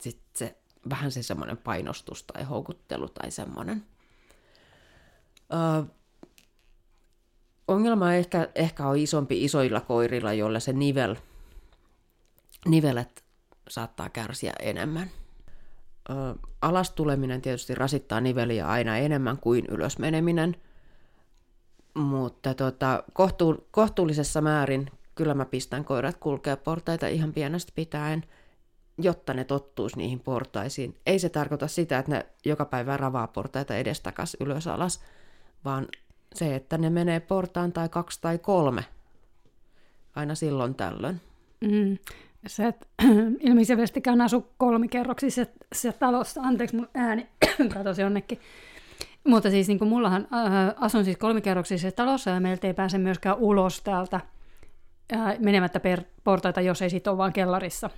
sit 0.00 0.20
se 0.36 0.56
vähän 0.90 1.12
se 1.12 1.22
semmoinen 1.22 1.56
painostus 1.56 2.22
tai 2.22 2.44
houkuttelu 2.44 3.08
tai 3.08 3.30
semmoinen. 3.30 3.84
Ö, 5.52 5.84
ongelma 7.68 8.14
ehkä, 8.14 8.48
ehkä 8.54 8.86
on 8.86 8.96
isompi 8.96 9.44
isoilla 9.44 9.80
koirilla, 9.80 10.32
joilla 10.32 10.60
se 10.60 10.72
nivel, 10.72 11.16
nivelet 12.66 13.24
saattaa 13.68 14.08
kärsiä 14.08 14.52
enemmän. 14.60 15.10
Ö, 16.10 16.12
alas 16.62 16.90
tuleminen 16.90 17.42
tietysti 17.42 17.74
rasittaa 17.74 18.20
niveliä 18.20 18.68
aina 18.68 18.96
enemmän 18.96 19.38
kuin 19.38 19.66
ylös 19.68 19.98
meneminen, 19.98 20.56
mutta 21.94 22.54
tota, 22.54 23.04
kohtu, 23.12 23.68
kohtuullisessa 23.70 24.40
määrin 24.40 24.90
kyllä 25.14 25.34
mä 25.34 25.44
pistän 25.44 25.84
koirat 25.84 26.16
kulkea 26.16 26.56
portaita 26.56 27.06
ihan 27.06 27.32
pienestä 27.32 27.72
pitäen, 27.74 28.24
jotta 28.98 29.34
ne 29.34 29.44
tottuisi 29.44 29.96
niihin 29.96 30.20
portaisiin. 30.20 30.96
Ei 31.06 31.18
se 31.18 31.28
tarkoita 31.28 31.68
sitä, 31.68 31.98
että 31.98 32.12
ne 32.12 32.26
joka 32.44 32.64
päivä 32.64 32.96
ravaa 32.96 33.26
portaita 33.26 33.76
edestakas 33.76 34.36
ylös 34.40 34.66
alas, 34.66 35.00
vaan 35.64 35.86
se, 36.34 36.54
että 36.54 36.78
ne 36.78 36.90
menee 36.90 37.20
portaan 37.20 37.72
tai 37.72 37.88
kaksi 37.88 38.18
tai 38.20 38.38
kolme 38.38 38.84
aina 40.16 40.34
silloin 40.34 40.74
tällöin. 40.74 41.20
Mm. 41.60 41.98
Se, 42.46 42.66
että 42.66 42.86
ilmiselvästikään 43.40 44.20
asu 44.20 44.46
kolmikerroksisessa 44.58 45.54
se 45.72 45.92
talossa, 45.92 46.40
anteeksi 46.42 46.76
mun 46.76 46.88
ääni 46.94 47.26
katosi 47.74 48.02
jonnekin. 48.02 48.40
Mutta 49.26 49.50
siis 49.50 49.68
niin 49.68 49.78
kuin 49.78 49.88
mullahan 49.88 50.28
äh, 50.32 50.74
asun 50.76 51.04
siis 51.04 51.16
kolmikerroksisessa 51.16 51.96
talossa 51.96 52.30
ja 52.30 52.40
meiltä 52.40 52.66
ei 52.66 52.74
pääse 52.74 52.98
myöskään 52.98 53.38
ulos 53.38 53.80
täältä 53.80 54.20
äh, 55.12 55.38
menemättä 55.38 55.80
per 55.80 56.02
portaita, 56.24 56.60
jos 56.60 56.82
ei 56.82 56.90
sit 56.90 57.06
ole 57.06 57.18
vaan 57.18 57.32
kellarissa. 57.32 57.90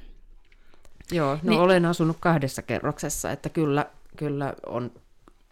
Joo, 1.12 1.34
no 1.34 1.50
niin. 1.50 1.60
olen 1.60 1.84
asunut 1.84 2.16
kahdessa 2.20 2.62
kerroksessa, 2.62 3.30
että 3.30 3.48
kyllä, 3.48 3.86
kyllä 4.16 4.54
on 4.66 4.90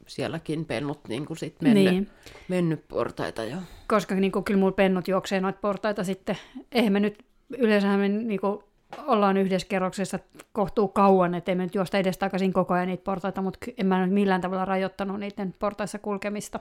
sielläkin 0.06 0.64
pennut 0.64 1.00
niin 1.08 1.26
kuin 1.26 1.36
sit 1.36 1.62
mennyt, 1.62 1.84
niin. 1.84 2.10
mennyt 2.48 2.88
portaita 2.88 3.44
jo. 3.44 3.56
Koska 3.88 4.14
niin 4.14 4.32
kuin, 4.32 4.44
kyllä 4.44 4.60
mulla 4.60 4.72
pennut 4.72 5.08
juoksee 5.08 5.40
noita 5.40 5.58
portaita 5.62 6.04
sitten. 6.04 6.38
Eihän 6.72 6.92
me 6.92 7.00
nyt, 7.00 7.24
yleensä 7.58 7.96
me 7.96 8.08
niin 8.08 8.40
kuin, 8.40 8.64
ollaan 9.06 9.36
yhdessä 9.36 9.68
kerroksessa 9.68 10.18
kohtuu 10.52 10.88
kauan, 10.88 11.34
ettei 11.34 11.54
me 11.54 11.62
nyt 11.62 11.74
juosta 11.74 11.98
edes 11.98 12.18
takaisin 12.18 12.52
koko 12.52 12.74
ajan 12.74 12.88
niitä 12.88 13.04
portaita, 13.04 13.42
mutta 13.42 13.58
en 13.78 13.86
mä 13.86 14.06
nyt 14.06 14.14
millään 14.14 14.40
tavalla 14.40 14.64
rajoittanut 14.64 15.20
niiden 15.20 15.54
portaissa 15.58 15.98
kulkemista. 15.98 16.60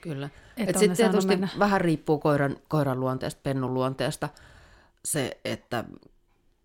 Kyllä. 0.00 0.28
Et 0.56 0.78
sitten 0.78 0.96
tietysti 0.96 1.28
mennä. 1.28 1.48
vähän 1.58 1.80
riippuu 1.80 2.18
koiran, 2.18 2.56
koiran 2.68 3.00
luonteesta, 3.00 3.40
pennun 3.42 3.74
luonteesta 3.74 4.28
se, 5.04 5.40
että 5.44 5.84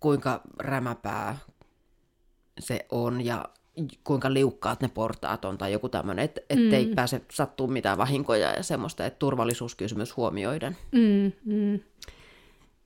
kuinka 0.03 0.41
rämäpää 0.59 1.37
se 2.59 2.85
on 2.91 3.25
ja 3.25 3.45
kuinka 4.03 4.33
liukkaat 4.33 4.81
ne 4.81 4.87
portaat 4.93 5.45
on 5.45 5.57
tai 5.57 5.71
joku 5.71 5.89
tämmöinen, 5.89 6.25
et, 6.25 6.39
ettei 6.49 6.85
mm. 6.85 6.95
pääse 6.95 7.21
sattuu 7.31 7.67
mitään 7.67 7.97
vahinkoja 7.97 8.51
ja 8.51 8.63
semmoista, 8.63 9.05
että 9.05 9.19
turvallisuuskysymys 9.19 10.17
huomioiden. 10.17 10.77
Mm, 10.91 11.31
mm. 11.45 11.79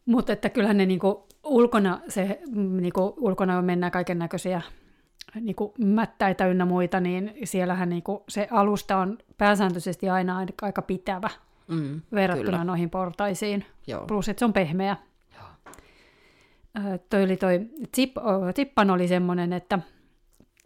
Mutta 0.06 0.34
että 0.34 0.50
kyllähän 0.50 0.78
ne 0.78 0.86
niinku 0.86 1.28
ulkona, 1.44 2.00
se, 2.08 2.42
niinku 2.56 3.14
ulkona 3.18 3.62
mennään 3.62 3.92
kaiken 3.92 4.20
näköisiä 4.20 4.62
niinku 5.42 5.74
mättäitä 5.78 6.48
ynnä 6.48 6.66
muita, 6.66 7.00
niin 7.00 7.34
siellähän 7.44 7.90
niinku 7.90 8.24
se 8.30 8.48
alusta 8.52 8.98
on 8.98 9.18
pääsääntöisesti 9.38 10.10
aina 10.10 10.46
aika 10.62 10.82
pitävä 10.82 11.30
mm, 11.68 12.02
verrattuna 12.14 12.52
kyllä. 12.52 12.64
noihin 12.64 12.90
portaisiin. 12.90 13.66
Joo. 13.88 14.06
Plus, 14.06 14.30
että 14.30 14.40
se 14.40 14.46
on 14.46 14.54
pehmeä. 14.54 14.98
Joo. 16.84 16.98
toi 17.10 17.24
oli 17.24 17.38
toi 17.38 17.62
Zip, 17.96 18.16
Zippan 18.56 18.90
oli 18.90 19.08
semmoinen, 19.08 19.54
että 19.54 19.80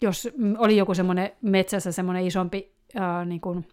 jos 0.01 0.29
oli 0.57 0.77
joku 0.77 0.93
semmoinen 0.93 1.31
metsässä 1.41 1.91
semmoinen 1.91 2.27
isompi 2.27 2.71
ää, 2.95 3.25
niin 3.25 3.41
kuin 3.41 3.67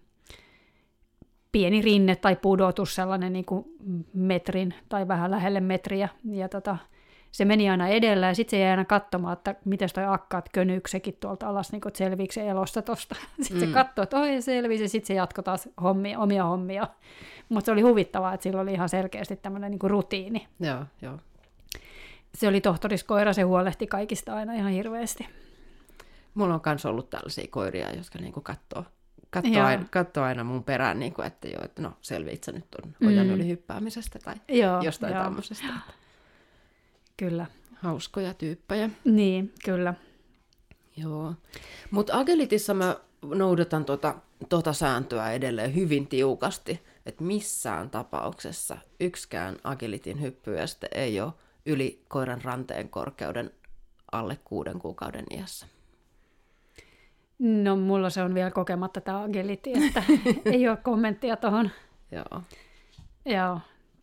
pieni 1.52 1.82
rinne 1.82 2.16
tai 2.16 2.36
pudotus, 2.36 2.94
sellainen 2.94 3.32
niin 3.32 3.44
kuin 3.44 3.64
metrin 4.14 4.74
tai 4.88 5.08
vähän 5.08 5.30
lähelle 5.30 5.60
metriä, 5.60 6.08
ja 6.24 6.48
tota, 6.48 6.76
se 7.30 7.44
meni 7.44 7.70
aina 7.70 7.88
edellä, 7.88 8.26
ja 8.26 8.34
sitten 8.34 8.50
se 8.50 8.60
jäi 8.60 8.70
aina 8.70 8.84
katsomaan, 8.84 9.32
että 9.32 9.54
miten 9.64 9.88
toi 9.94 10.04
akkaat 10.06 10.48
könyksekin 10.52 11.16
tuolta 11.20 11.48
alas, 11.48 11.72
niin 11.72 11.82
selviikö 11.94 12.32
se 12.32 12.48
elosta 12.48 12.82
tuosta. 12.82 13.16
Sitten 13.40 13.68
mm. 13.68 13.72
se 13.72 13.74
katsoi, 13.74 14.02
että 14.02 14.18
oi 14.18 14.42
selvisi, 14.42 14.82
ja 14.82 14.88
sitten 14.88 15.06
se 15.06 15.14
jatkoi 15.14 15.44
taas 15.44 15.68
hommia, 15.82 16.18
omia 16.18 16.44
hommia. 16.44 16.88
Mutta 17.48 17.64
se 17.64 17.72
oli 17.72 17.80
huvittavaa, 17.80 18.34
että 18.34 18.42
sillä 18.42 18.60
oli 18.60 18.72
ihan 18.72 18.88
selkeästi 18.88 19.36
tämmöinen 19.36 19.70
niin 19.70 19.90
rutiini. 19.90 20.46
Joo, 20.60 20.84
joo. 21.02 21.18
Se 22.38 22.48
oli 22.48 22.60
tohtoriskoira, 22.60 23.32
se 23.32 23.42
huolehti 23.42 23.86
kaikista 23.86 24.34
aina 24.34 24.52
ihan 24.52 24.72
hirveästi. 24.72 25.26
Mulla 26.34 26.54
on 26.54 26.60
myös 26.66 26.86
ollut 26.86 27.10
tällaisia 27.10 27.46
koiria, 27.50 27.96
jotka 27.96 28.18
niinku 28.18 28.40
katsoo, 28.40 28.84
katsoo, 29.30 29.62
aina, 29.62 29.84
katsoo 29.90 30.24
aina 30.24 30.44
mun 30.44 30.64
perään, 30.64 30.98
niinku, 30.98 31.22
että 31.22 31.48
joo, 31.48 31.64
että 31.64 31.82
no 31.82 31.92
selviit 32.00 32.44
sä 32.44 32.52
nyt 32.52 32.64
on 32.84 33.08
ojan 33.08 33.26
mm. 33.26 33.32
yli 33.32 33.48
hyppäämisestä 33.48 34.18
tai 34.18 34.34
joo, 34.48 34.82
jostain 34.82 35.14
joo. 35.14 35.24
tämmöisestä. 35.24 35.66
Kyllä. 37.16 37.46
Hauskoja 37.74 38.34
tyyppejä. 38.34 38.90
Niin, 39.04 39.54
kyllä. 39.64 39.94
Joo. 40.96 41.34
Mutta 41.90 42.18
Agelitissa 42.18 42.74
mä 42.74 42.96
noudatan 43.22 43.84
tota, 43.84 44.14
tota 44.48 44.72
sääntöä 44.72 45.32
edelleen 45.32 45.74
hyvin 45.74 46.06
tiukasti, 46.06 46.80
että 47.06 47.24
missään 47.24 47.90
tapauksessa 47.90 48.78
yksikään 49.00 49.56
Agilitin 49.64 50.20
hyppyjästä 50.20 50.86
ei 50.94 51.20
ole 51.20 51.32
yli 51.68 52.02
koiran 52.08 52.42
ranteen 52.42 52.88
korkeuden 52.88 53.50
alle 54.12 54.38
kuuden 54.44 54.78
kuukauden 54.78 55.24
iässä. 55.30 55.66
No 57.38 57.76
mulla 57.76 58.10
se 58.10 58.22
on 58.22 58.34
vielä 58.34 58.50
kokematta 58.50 59.00
tämä 59.00 59.22
agility, 59.22 59.70
että 59.86 60.02
ei 60.52 60.68
ole 60.68 60.76
kommenttia 60.76 61.36
tuohon. 61.36 61.70
Joo. 62.12 62.42
Joo. 63.24 63.60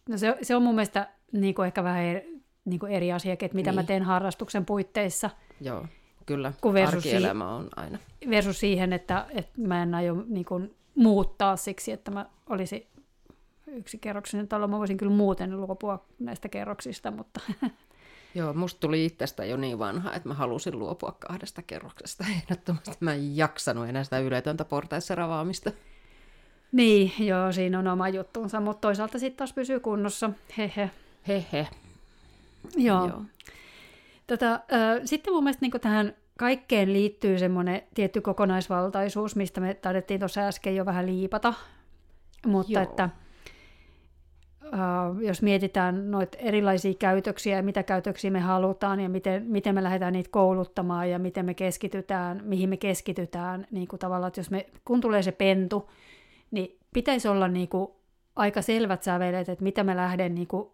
No 0.09 0.17
se, 0.17 0.37
se 0.41 0.55
on 0.55 0.63
mun 0.63 0.75
mielestä 0.75 1.09
niin 1.31 1.55
kuin 1.55 1.65
ehkä 1.65 1.83
vähän 1.83 2.03
eri, 2.03 2.41
niin 2.65 2.79
kuin 2.79 2.91
eri 2.91 3.11
asia, 3.11 3.33
että 3.33 3.49
mitä 3.53 3.71
niin. 3.71 3.75
mä 3.75 3.83
teen 3.83 4.03
harrastuksen 4.03 4.65
puitteissa. 4.65 5.29
Joo, 5.61 5.85
kyllä. 6.25 6.53
Kun 6.61 6.73
versus 6.73 6.95
Arkielämä 6.95 7.55
on 7.55 7.69
aina. 7.75 7.97
Versus 8.29 8.59
siihen, 8.59 8.93
että, 8.93 9.25
että 9.29 9.61
mä 9.61 9.83
en 9.83 9.95
aio 9.95 10.25
niin 10.27 10.45
kuin 10.45 10.75
muuttaa 10.95 11.55
siksi, 11.55 11.91
että 11.91 12.11
mä 12.11 12.25
olisin 12.49 12.87
yksi 13.67 13.97
kerroksinen 13.97 14.47
talo. 14.47 14.67
Mä 14.67 14.79
voisin 14.79 14.97
kyllä 14.97 15.11
muuten 15.11 15.61
luopua 15.61 16.05
näistä 16.19 16.49
kerroksista, 16.49 17.11
mutta 17.11 17.41
Joo, 18.35 18.53
musta 18.53 18.79
tuli 18.79 19.05
itsestä 19.05 19.45
jo 19.45 19.57
niin 19.57 19.79
vanha, 19.79 20.13
että 20.13 20.29
mä 20.29 20.33
halusin 20.33 20.79
luopua 20.79 21.15
kahdesta 21.19 21.61
kerroksesta. 21.61 22.25
Ehdottomasti 22.37 22.97
mä 22.99 23.13
en 23.13 23.37
jaksanut 23.37 23.87
enää 23.89 24.03
sitä 24.03 24.19
yletöntä 24.19 24.65
portaissa 24.65 25.15
ravaamista. 25.15 25.71
Niin, 26.71 27.27
joo, 27.27 27.51
siinä 27.51 27.79
on 27.79 27.87
oma 27.87 28.09
juttuunsa, 28.09 28.59
mutta 28.59 28.81
toisaalta 28.81 29.19
sitten 29.19 29.37
taas 29.37 29.53
pysyy 29.53 29.79
kunnossa. 29.79 30.29
Hehe. 30.57 30.89
Hehe. 31.27 31.67
Joo. 32.75 33.07
joo. 33.07 33.21
Tota, 34.27 34.53
äh, 34.53 34.61
sitten 35.05 35.33
mun 35.33 35.43
mielestä 35.43 35.65
niin 35.65 35.81
tähän 35.81 36.13
kaikkeen 36.39 36.93
liittyy 36.93 37.39
semmoinen 37.39 37.81
tietty 37.93 38.21
kokonaisvaltaisuus, 38.21 39.35
mistä 39.35 39.61
me 39.61 39.73
taidettiin 39.73 40.19
tuossa 40.19 40.41
äsken 40.41 40.75
jo 40.75 40.85
vähän 40.85 41.05
liipata. 41.05 41.53
Mutta 42.45 42.73
joo. 42.73 42.83
että 42.83 43.09
jos 45.21 45.41
mietitään 45.41 46.11
noita 46.11 46.37
erilaisia 46.37 46.93
käytöksiä 46.93 47.57
ja 47.57 47.63
mitä 47.63 47.83
käytöksiä 47.83 48.31
me 48.31 48.39
halutaan 48.39 48.99
ja 48.99 49.09
miten, 49.09 49.43
miten 49.47 49.75
me 49.75 49.83
lähdetään 49.83 50.13
niitä 50.13 50.29
kouluttamaan 50.31 51.09
ja 51.09 51.19
miten 51.19 51.45
me 51.45 51.53
keskitytään, 51.53 52.41
mihin 52.43 52.69
me 52.69 52.77
keskitytään, 52.77 53.67
niin 53.71 53.87
kuin 53.87 53.99
tavallaan, 53.99 54.27
että 54.27 54.39
jos 54.39 54.51
me, 54.51 54.65
kun 54.85 55.01
tulee 55.01 55.23
se 55.23 55.31
pentu, 55.31 55.89
niin 56.51 56.77
pitäisi 56.93 57.27
olla 57.27 57.47
niin 57.47 57.69
kuin 57.69 57.87
aika 58.35 58.61
selvät 58.61 59.03
sävelet, 59.03 59.49
että 59.49 59.63
mitä 59.63 59.83
me 59.83 59.95
lähden 59.95 60.35
niin 60.35 60.47
kuin 60.47 60.69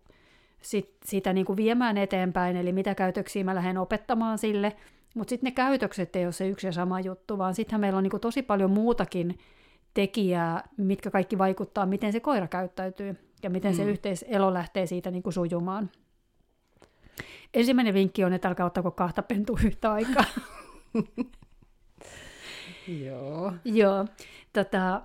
sit, 0.61 0.95
sitä 1.05 1.33
niin 1.33 1.45
kuin 1.45 1.57
viemään 1.57 1.97
eteenpäin, 1.97 2.55
eli 2.55 2.71
mitä 2.71 2.95
käytöksiä 2.95 3.43
mä 3.43 3.55
lähden 3.55 3.77
opettamaan 3.77 4.37
sille, 4.37 4.75
mutta 5.15 5.29
sitten 5.29 5.47
ne 5.47 5.51
käytökset 5.51 6.15
ei 6.15 6.25
ole 6.25 6.31
se 6.31 6.47
yksi 6.47 6.67
ja 6.67 6.71
sama 6.71 6.99
juttu, 6.99 7.37
vaan 7.37 7.55
sittenhän 7.55 7.81
meillä 7.81 7.97
on 7.97 8.03
niin 8.03 8.11
kuin 8.11 8.21
tosi 8.21 8.41
paljon 8.41 8.71
muutakin 8.71 9.39
tekijää, 9.93 10.63
mitkä 10.77 11.11
kaikki 11.11 11.37
vaikuttaa, 11.37 11.85
miten 11.85 12.11
se 12.11 12.19
koira 12.19 12.47
käyttäytyy 12.47 13.30
ja 13.43 13.49
miten 13.49 13.71
mm. 13.71 13.75
se 13.75 13.83
yhteiselo 13.83 14.53
lähtee 14.53 14.85
siitä 14.85 15.11
niin 15.11 15.23
kuin 15.23 15.33
sujumaan. 15.33 15.89
Ensimmäinen 17.53 17.93
vinkki 17.93 18.23
on, 18.23 18.33
että 18.33 18.47
älkää 18.47 18.65
ottako 18.65 18.91
kahta 18.91 19.23
pentua 19.23 19.59
yhtä 19.65 19.91
aikaa. 19.91 20.23
Joo. 23.05 23.53
Joo. 23.65 24.05
Tota, 24.53 25.01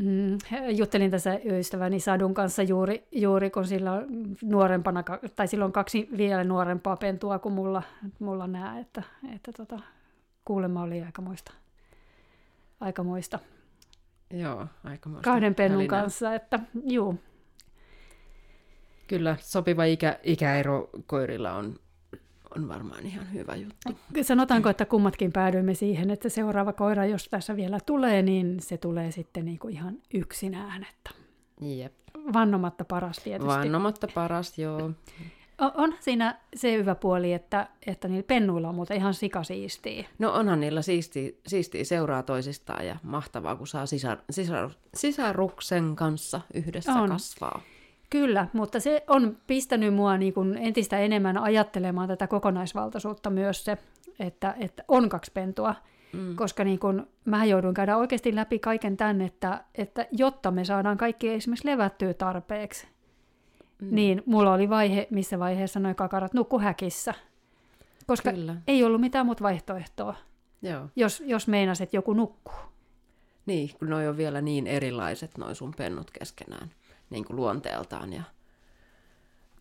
mm, 0.00 0.38
juttelin 0.76 1.10
tässä 1.10 1.38
ystäväni 1.44 2.00
Sadun 2.00 2.34
kanssa 2.34 2.62
juuri, 2.62 3.08
juuri 3.12 3.50
kun 3.50 3.66
sillä 3.66 3.92
on 3.92 4.06
nuorempana, 4.42 5.04
tai 5.36 5.48
silloin 5.48 5.72
kaksi 5.72 6.08
vielä 6.16 6.44
nuorempaa 6.44 6.96
pentua 6.96 7.38
kuin 7.38 7.52
mulla, 7.52 7.82
mulla 8.18 8.46
nää, 8.46 8.78
että, 8.78 9.02
että 9.34 9.52
tota, 9.52 9.78
kuulemma 10.44 10.82
oli 10.82 11.02
aikamoista. 11.02 11.52
aikamoista. 12.80 13.38
Joo, 14.30 14.66
aikamoista. 14.84 15.30
Kahden 15.30 15.54
pennun 15.54 15.86
kanssa, 15.86 16.34
että 16.34 16.60
juu, 16.84 17.18
Kyllä, 19.08 19.36
sopiva 19.40 19.84
ikä, 19.84 20.18
ikäero 20.22 20.90
koirilla 21.06 21.52
on, 21.52 21.76
on 22.56 22.68
varmaan 22.68 23.06
ihan 23.06 23.32
hyvä 23.32 23.56
juttu. 23.56 23.98
Sanotaanko, 24.22 24.68
että 24.68 24.84
kummatkin 24.84 25.32
päädyimme 25.32 25.74
siihen, 25.74 26.10
että 26.10 26.28
seuraava 26.28 26.72
koira, 26.72 27.04
jos 27.04 27.28
tässä 27.28 27.56
vielä 27.56 27.78
tulee, 27.86 28.22
niin 28.22 28.60
se 28.60 28.76
tulee 28.76 29.10
sitten 29.10 29.44
niin 29.44 29.58
kuin 29.58 29.74
ihan 29.74 29.94
yksinään. 30.14 30.86
Että 30.90 31.10
Jep. 31.60 31.92
vannomatta 32.32 32.84
paras 32.84 33.16
tietysti. 33.16 33.46
Vannomatta 33.46 34.08
paras, 34.14 34.58
joo. 34.58 34.90
On, 35.74 35.94
siinä 36.00 36.38
se 36.56 36.72
hyvä 36.72 36.94
puoli, 36.94 37.32
että, 37.32 37.68
että 37.86 38.08
niillä 38.08 38.26
pennuilla 38.26 38.68
on 38.68 38.74
muuten 38.74 38.96
ihan 38.96 39.14
sikasiistiä. 39.14 40.04
No 40.18 40.32
onhan 40.32 40.60
niillä 40.60 40.82
siistiä, 40.82 41.30
siistiä 41.46 41.84
seuraa 41.84 42.22
toisistaan 42.22 42.86
ja 42.86 42.96
mahtavaa, 43.02 43.56
kun 43.56 43.66
saa 43.66 43.86
sisar, 43.86 44.18
sisar, 44.30 44.70
sisaruksen 44.94 45.96
kanssa 45.96 46.40
yhdessä 46.54 46.92
On. 46.92 47.08
kasvaa. 47.08 47.60
Kyllä, 48.10 48.46
mutta 48.52 48.80
se 48.80 49.04
on 49.06 49.36
pistänyt 49.46 49.94
mua 49.94 50.16
niin 50.16 50.34
kuin 50.34 50.58
entistä 50.58 50.98
enemmän 50.98 51.38
ajattelemaan 51.38 52.08
tätä 52.08 52.26
kokonaisvaltaisuutta 52.26 53.30
myös 53.30 53.64
se, 53.64 53.78
että, 54.18 54.54
että 54.58 54.84
on 54.88 55.08
kaksi 55.08 55.32
pentua. 55.34 55.74
Mm. 56.12 56.36
Koska 56.36 56.64
niin 56.64 56.78
kuin, 56.78 57.06
mä 57.24 57.44
joudun 57.44 57.74
käydä 57.74 57.96
oikeasti 57.96 58.34
läpi 58.34 58.58
kaiken 58.58 58.96
tämän, 58.96 59.20
että, 59.20 59.64
että 59.74 60.06
jotta 60.12 60.50
me 60.50 60.64
saadaan 60.64 60.98
kaikki 60.98 61.28
esimerkiksi 61.28 61.68
levättyä 61.68 62.14
tarpeeksi, 62.14 62.86
mm. 63.82 63.88
niin 63.94 64.22
mulla 64.26 64.52
oli 64.52 64.70
vaihe, 64.70 65.06
missä 65.10 65.38
vaiheessa 65.38 65.80
noin 65.80 65.94
kakarat 65.94 66.34
nukku 66.34 66.58
häkissä. 66.58 67.14
Koska 68.06 68.32
Kyllä. 68.32 68.56
ei 68.66 68.84
ollut 68.84 69.00
mitään 69.00 69.26
muuta 69.26 69.44
vaihtoehtoa, 69.44 70.14
Joo. 70.62 70.88
jos, 70.96 71.22
jos 71.26 71.48
meinas, 71.48 71.80
että 71.80 71.96
joku 71.96 72.12
nukkuu. 72.12 72.54
Niin, 73.46 73.70
kun 73.78 73.90
noi 73.90 74.08
on 74.08 74.16
vielä 74.16 74.40
niin 74.40 74.66
erilaiset, 74.66 75.38
noi 75.38 75.54
sun 75.54 75.74
pennut 75.76 76.10
keskenään, 76.10 76.70
niin 77.10 77.24
kuin 77.24 77.36
luonteeltaan. 77.36 78.12
Ja... 78.12 78.22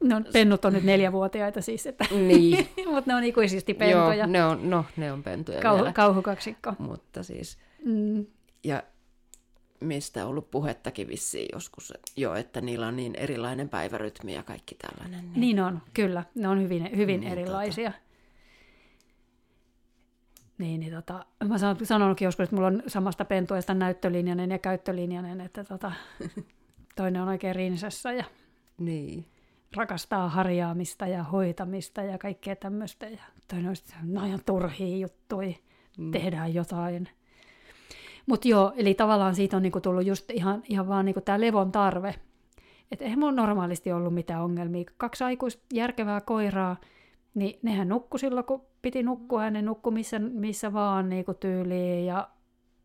No, 0.04 0.22
pennut 0.34 0.66
on 0.66 0.74
nyt 0.74 0.84
neljävuotiaita 0.84 1.62
siis, 1.62 1.88
että, 1.88 2.06
Niin, 2.12 2.68
mutta 2.94 3.12
ne 3.12 3.16
on 3.16 3.24
ikuisesti 3.24 3.74
pentoja. 3.74 4.14
joo, 4.14 4.26
ne 4.28 4.46
on, 4.46 4.70
no, 4.70 4.86
ne 4.98 5.12
on 5.12 5.24
pentuja 5.24 5.62
Kau, 5.62 5.76
vielä. 5.76 5.94
kauhukaksikko. 5.94 6.74
Mutta 6.80 7.24
siis, 7.24 7.58
Mm, 7.86 8.26
ja 8.64 8.84
mistä 9.80 10.24
on 10.24 10.30
ollut 10.30 10.52
puhettakin 10.52 11.08
vissiin 11.08 11.50
joskus 11.54 11.94
jo, 12.16 12.36
että 12.36 12.62
niillä 12.62 12.88
on 12.88 12.96
niin 12.96 13.16
erilainen 13.16 13.70
päivärytmi 13.70 14.34
ja 14.34 14.44
kaikki 14.44 14.76
tällainen. 14.76 15.20
Niin, 15.32 15.40
niin 15.40 15.60
on, 15.60 15.82
kyllä. 15.94 16.24
Ne 16.36 16.48
on 16.48 16.62
hyvin, 16.62 16.90
hyvin 16.98 17.20
Niin, 17.20 17.32
erilaisia. 17.32 17.92
Niin, 20.58 20.80
niin 20.80 20.94
tota, 20.94 21.26
mä 21.48 21.58
sanon, 21.58 21.78
sanonutkin 21.86 22.26
joskus, 22.26 22.44
että 22.44 22.56
mulla 22.56 22.68
on 22.68 22.84
samasta 22.88 23.26
pentueesta 23.26 23.74
näyttölinjainen 23.74 24.52
ja 24.52 24.60
käyttölinjainen, 24.60 25.42
että 25.42 25.64
tota, 25.64 25.92
toinen 26.98 27.22
on 27.22 27.28
oikein 27.28 27.56
rinsassa 27.56 28.12
ja 28.12 28.24
niin. 28.78 29.26
rakastaa 29.76 30.30
harjaamista 30.30 31.08
ja 31.08 31.24
hoitamista 31.24 32.02
ja 32.02 32.18
kaikkea 32.18 32.56
tämmöistä. 32.56 33.08
Ja 33.08 33.22
toinen 33.48 33.70
on 33.70 33.76
sitten, 33.76 33.98
no 34.04 34.26
ihan 34.26 34.42
turhia 34.46 34.98
juttuja, 34.98 35.54
mm. 35.98 36.12
tehdään 36.12 36.54
jotain. 36.54 37.10
Mutta 38.26 38.48
joo, 38.48 38.74
eli 38.76 38.94
tavallaan 38.94 39.36
siitä 39.36 39.58
on 39.58 39.64
niinku 39.64 39.82
tullut 39.82 40.06
just 40.06 40.32
ihan, 40.32 40.64
ihan 40.70 40.88
vaan 40.88 41.06
niinku 41.06 41.22
tämä 41.22 41.42
levon 41.42 41.72
tarve. 41.72 42.16
Että 42.92 43.06
eihän 43.06 43.20
mulla 43.20 43.32
normaalisti 43.32 43.92
ollut 43.92 44.14
mitään 44.14 44.44
ongelmia. 44.44 44.92
Kaksi 44.98 45.24
aikuista 45.24 45.64
järkevää 45.74 46.22
koiraa, 46.22 46.78
niin 47.36 47.60
nehän 47.62 47.90
nukkui 47.90 48.20
silloin, 48.20 48.46
kun 48.46 48.66
piti 48.82 49.04
nukkua, 49.04 49.44
ja 49.44 49.52
ne 49.52 49.62
nukkui 49.62 49.94
missä, 49.94 50.20
missä 50.20 50.74
vaan 50.74 51.10
niinku 51.10 51.34
tyyliin, 51.34 52.06
ja 52.06 52.30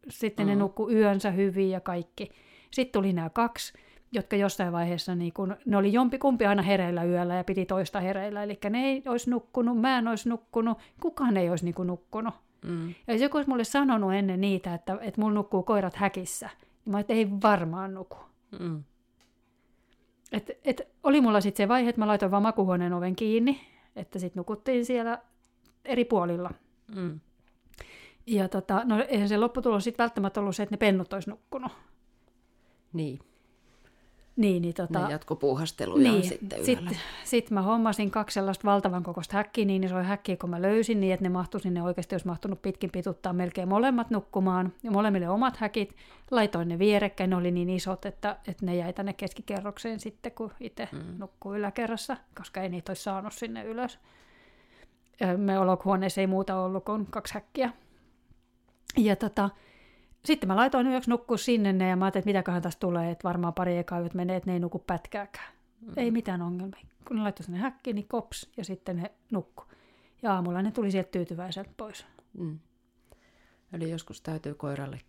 sitten 0.09 0.47
mm. 0.47 0.51
ne 0.51 0.57
nukkui 0.57 0.95
yönsä 0.95 1.31
hyvin 1.31 1.71
ja 1.71 1.81
kaikki. 1.81 2.31
Sitten 2.71 2.93
tuli 2.93 3.13
nämä 3.13 3.31
kaksi, 3.31 3.73
jotka 4.13 4.37
jossain 4.37 4.73
vaiheessa, 4.73 5.15
niin 5.15 5.33
kun, 5.33 5.57
ne 5.67 5.77
oli 5.77 5.93
jompikumpi 5.93 6.47
aina 6.47 6.63
hereillä 6.63 7.05
yöllä 7.05 7.35
ja 7.35 7.45
piti 7.45 7.67
toista 7.67 8.01
hereillä. 8.01 8.43
Eli 8.43 8.59
ne 8.71 8.85
ei 8.85 9.03
olisi 9.09 9.31
nukkunut, 9.31 9.81
mä 9.81 9.99
en 9.99 10.09
olisi 10.09 10.29
nukkunut, 10.29 10.79
kukaan 11.01 11.37
ei 11.37 11.51
olisi 11.51 11.65
niin 11.65 11.75
kuin 11.75 11.87
nukkunut. 11.87 12.35
Mm. 12.67 12.95
Ja 13.07 13.15
jos 13.15 13.23
joku 13.23 13.37
olisi 13.37 13.51
mulle 13.51 13.65
sanonut 13.65 14.15
ennen 14.15 14.41
niitä, 14.41 14.75
että, 14.75 14.99
että 15.01 15.21
mulla 15.21 15.35
nukkuu 15.35 15.63
koirat 15.63 15.97
häkissä, 15.97 16.51
niin 16.85 16.93
mä 16.93 17.01
että 17.01 17.13
ei 17.13 17.29
varmaan 17.43 17.95
nuku. 17.95 18.17
Mm. 18.61 18.83
Et, 20.33 20.51
et 20.65 20.81
oli 21.03 21.21
mulla 21.21 21.41
sitten 21.41 21.65
se 21.65 21.69
vaihe, 21.69 21.89
että 21.89 22.01
mä 22.01 22.07
laitoin 22.07 22.31
vaan 22.31 22.43
makuhuoneen 22.43 22.93
oven 22.93 23.17
kiinni, 23.17 23.61
että 23.97 24.19
sitten 24.19 24.41
nukuttiin 24.41 24.85
siellä 24.85 25.19
eri 25.85 26.05
puolilla. 26.05 26.51
Mm. 26.95 27.21
Ja 28.27 28.49
tota, 28.49 28.83
no 28.85 29.05
eihän 29.09 29.29
se 29.29 29.37
lopputulos 29.37 29.85
sitten 29.85 30.05
välttämättä 30.05 30.41
ollut 30.41 30.57
se, 30.57 30.63
että 30.63 30.73
ne 30.73 30.77
pennut 30.77 31.13
olisi 31.13 31.31
nukkunut. 31.31 31.73
Niin, 32.93 33.19
Niin, 34.37 34.63
niin 34.63 34.75
tota, 34.75 35.07
ne 35.07 35.13
jatkopuuhasteluja 35.13 36.13
niin, 36.13 36.29
sitten. 36.29 36.65
Sitten 36.65 36.97
sit 37.25 37.51
mä 37.51 37.63
hommasin 37.63 38.11
kaksi 38.11 38.35
sellaista 38.35 38.65
valtavan 38.65 39.03
kokoista 39.03 39.37
häkkiä, 39.37 39.65
niin 39.65 39.85
isoja 39.85 40.03
häkkiä, 40.03 40.37
kun 40.37 40.51
mä 40.51 40.63
löysin, 40.63 41.01
niin 41.01 41.13
että 41.15 41.25
ne 41.25 41.29
mahtu 41.29 41.59
sinne 41.59 41.83
oikeasti, 41.83 42.15
olisi 42.15 42.27
mahtunut 42.27 42.63
pitkin 42.63 42.91
pituttaa 42.91 43.33
melkein 43.33 43.69
molemmat 43.69 44.11
nukkumaan, 44.11 44.73
ja 44.83 44.91
molemmille 44.91 45.29
omat 45.29 45.57
häkit. 45.57 45.97
Laitoin 46.31 46.69
ne 46.69 46.79
vierekkäin, 46.79 47.31
ne 47.31 47.37
oli 47.37 47.51
niin 47.51 47.71
isot, 47.71 48.07
että, 48.07 48.37
että 48.49 48.67
ne 48.67 48.77
jäi 48.77 48.93
tänne 48.93 49.13
keskikerrokseen 49.13 50.01
sitten, 50.01 50.33
kun 50.33 50.53
itse 50.61 50.89
mm. 50.93 51.19
nukkuu 51.19 51.55
yläkerrassa, 51.55 52.17
koska 52.37 52.63
ei 52.63 52.69
niitä 52.69 52.91
olisi 52.91 53.03
saanut 53.03 53.33
sinne 53.33 53.65
ylös. 53.65 53.99
Me 55.37 55.59
olohuoneessa 55.59 56.21
ei 56.21 56.27
muuta 56.27 56.57
ollut 56.57 56.85
kuin 56.85 57.07
kaksi 57.11 57.35
häkkiä. 57.35 57.73
Ja 58.97 59.17
tota, 59.17 59.51
sitten 60.25 60.49
mä 60.49 60.57
laitoin 60.57 60.87
yöksi 60.87 61.11
nukkua 61.11 61.37
sinne 61.37 61.73
ne, 61.73 61.89
ja 61.89 61.97
mä 61.97 62.05
ajattelin, 62.05 62.23
että 62.23 62.29
mitäköhän 62.29 62.63
tästä 62.63 62.81
tulee, 62.81 63.11
että 63.11 63.29
varmaan 63.29 63.55
pari 63.55 63.79
ekaa 63.79 64.01
yöt 64.01 64.15
menee, 64.15 64.37
että 64.37 64.51
ne 64.51 64.55
ei 64.55 64.61
nuku 64.61 64.79
pätkääkään. 64.79 65.53
Mm. 65.81 65.93
Ei 65.97 66.11
mitään 66.11 66.43
ongelmia. 66.43 66.87
Kun 67.09 67.17
ne 67.17 67.23
laittoi 67.23 67.45
sinne 67.45 67.59
häkkiin, 67.59 67.97
niin 67.97 68.09
kops, 68.09 68.51
ja 68.57 68.65
sitten 68.65 68.97
ne 68.97 69.11
nukku. 69.31 69.65
Ja 70.23 70.35
aamulla 70.35 70.63
ne 70.63 70.71
tuli 70.71 70.91
sieltä 70.91 71.11
tyytyväiseltä 71.11 71.71
pois. 71.77 72.07
Mm. 72.39 72.59
Eli 73.73 73.91
joskus 73.91 74.21
täytyy 74.21 74.55
koiralle 74.55 75.01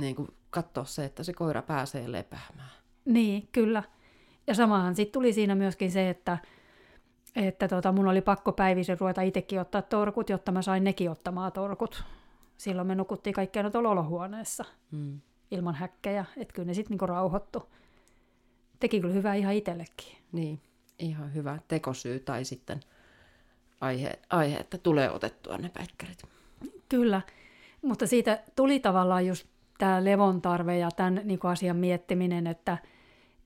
niin 0.00 0.16
kuin 0.16 0.28
katsoa 0.50 0.84
se, 0.84 1.04
että 1.04 1.22
se 1.22 1.32
koira 1.32 1.62
pääsee 1.62 2.12
lepäämään. 2.12 2.70
Niin, 3.04 3.48
kyllä. 3.52 3.82
Ja 4.46 4.54
samahan 4.54 4.96
sitten 4.96 5.12
tuli 5.12 5.32
siinä 5.32 5.54
myöskin 5.54 5.90
se, 5.90 6.10
että, 6.10 6.38
että 7.36 7.68
tota, 7.68 7.92
mun 7.92 8.08
oli 8.08 8.20
pakko 8.20 8.52
päivisin 8.52 9.00
ruveta 9.00 9.22
itsekin 9.22 9.60
ottaa 9.60 9.82
torkut, 9.82 10.30
jotta 10.30 10.52
mä 10.52 10.62
sain 10.62 10.84
nekin 10.84 11.10
ottamaan 11.10 11.52
torkut. 11.52 12.04
Silloin 12.64 12.88
me 12.88 12.94
nukuttiin 12.94 13.34
kaikkea 13.34 13.70
tuolla 13.70 13.90
olohuoneessa 13.90 14.64
Mm. 14.90 15.20
ilman 15.50 15.74
häkkejä, 15.74 16.24
että 16.36 16.54
kyllä 16.54 16.66
ne 16.66 16.74
sitten 16.74 16.90
niinku 16.90 17.06
rauhoittu. 17.06 17.68
Teki 18.80 19.00
kyllä 19.00 19.14
hyvää 19.14 19.34
ihan 19.34 19.54
itsellekin. 19.54 20.16
Niin, 20.32 20.60
ihan 20.98 21.34
hyvä 21.34 21.58
tekosyy 21.68 22.20
tai 22.20 22.44
sitten 22.44 22.80
aihe, 23.80 24.18
aihe, 24.30 24.56
että 24.56 24.78
tulee 24.78 25.10
otettua 25.10 25.58
ne 25.58 25.68
päikkärit. 25.68 26.22
Kyllä, 26.88 27.20
mutta 27.82 28.06
siitä 28.06 28.42
tuli 28.56 28.80
tavallaan 28.80 29.26
just 29.26 29.46
tämä 29.78 30.04
levon 30.04 30.42
tarve 30.42 30.78
ja 30.78 30.88
tämän 30.90 31.20
niin 31.24 31.38
kuin 31.38 31.50
asian 31.50 31.76
miettiminen, 31.76 32.46
että, 32.46 32.78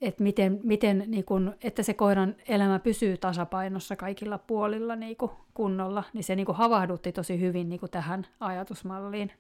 että 0.01 0.23
miten, 0.23 0.61
miten 0.63 1.05
niin 1.07 1.25
kuin, 1.25 1.55
että 1.63 1.83
se 1.83 1.95
koiran 1.95 2.37
elämä 2.49 2.79
pysyy 2.79 3.17
tasapainossa 3.17 3.97
kaikilla 3.97 4.39
puolilla 4.39 4.97
niin 4.97 5.17
kuin 5.17 5.31
kunnolla, 5.55 6.05
niin 6.13 6.25
se 6.25 6.37
niin 6.37 6.47
kuin 6.47 6.57
havahdutti 6.57 7.13
tosi 7.13 7.41
hyvin 7.41 7.69
niin 7.69 7.81
kuin 7.81 7.91
tähän 7.91 8.27
ajatusmalliin. 8.41 9.33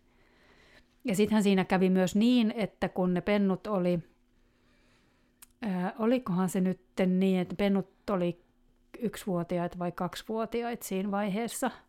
Ja 1.04 1.16
sittenhän 1.16 1.42
siinä 1.42 1.64
kävi 1.64 1.90
myös 1.90 2.16
niin, 2.16 2.54
että 2.56 2.88
kun 2.88 3.14
ne 3.14 3.20
pennut 3.20 3.66
oli, 3.66 3.98
ää, 5.62 5.92
olikohan 5.98 6.48
se 6.48 6.60
nyt 6.60 6.80
niin, 7.06 7.40
että 7.40 7.54
pennut 7.56 7.90
oli 8.10 8.40
yksivuotiaita 8.98 9.78
vai 9.78 9.92
kaksivuotiaita 9.92 10.86
siinä 10.86 11.10
vaiheessa– 11.10 11.70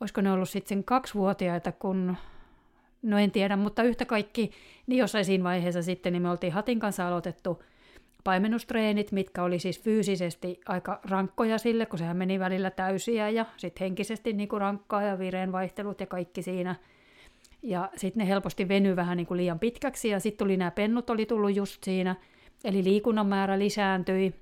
olisiko 0.00 0.20
ne 0.20 0.32
ollut 0.32 0.48
sitten 0.48 0.68
sen 0.68 0.84
kaksivuotiaita, 0.84 1.72
kun, 1.72 2.16
no 3.02 3.18
en 3.18 3.30
tiedä, 3.30 3.56
mutta 3.56 3.82
yhtä 3.82 4.04
kaikki, 4.04 4.50
niin 4.86 4.98
jossain 4.98 5.24
siinä 5.24 5.44
vaiheessa 5.44 5.82
sitten, 5.82 6.12
niin 6.12 6.22
me 6.22 6.30
oltiin 6.30 6.52
Hatin 6.52 6.78
kanssa 6.78 7.08
aloitettu 7.08 7.62
paimennustreenit, 8.24 9.12
mitkä 9.12 9.42
oli 9.42 9.58
siis 9.58 9.80
fyysisesti 9.80 10.60
aika 10.66 11.00
rankkoja 11.04 11.58
sille, 11.58 11.86
kun 11.86 11.98
sehän 11.98 12.16
meni 12.16 12.40
välillä 12.40 12.70
täysiä 12.70 13.30
ja 13.30 13.46
sitten 13.56 13.84
henkisesti 13.84 14.32
niin 14.32 14.48
kuin 14.48 14.60
rankkaa 14.60 15.02
ja 15.02 15.18
vireenvaihtelut 15.18 16.00
ja 16.00 16.06
kaikki 16.06 16.42
siinä. 16.42 16.74
Ja 17.62 17.90
sitten 17.96 18.20
ne 18.20 18.28
helposti 18.28 18.68
venyi 18.68 18.96
vähän 18.96 19.16
niin 19.16 19.26
kuin 19.26 19.38
liian 19.38 19.58
pitkäksi 19.58 20.08
ja 20.08 20.20
sitten 20.20 20.38
tuli 20.38 20.56
nämä 20.56 20.70
pennut 20.70 21.10
oli 21.10 21.26
tullut 21.26 21.56
just 21.56 21.84
siinä, 21.84 22.16
eli 22.64 22.84
liikunnan 22.84 23.26
määrä 23.26 23.58
lisääntyi. 23.58 24.34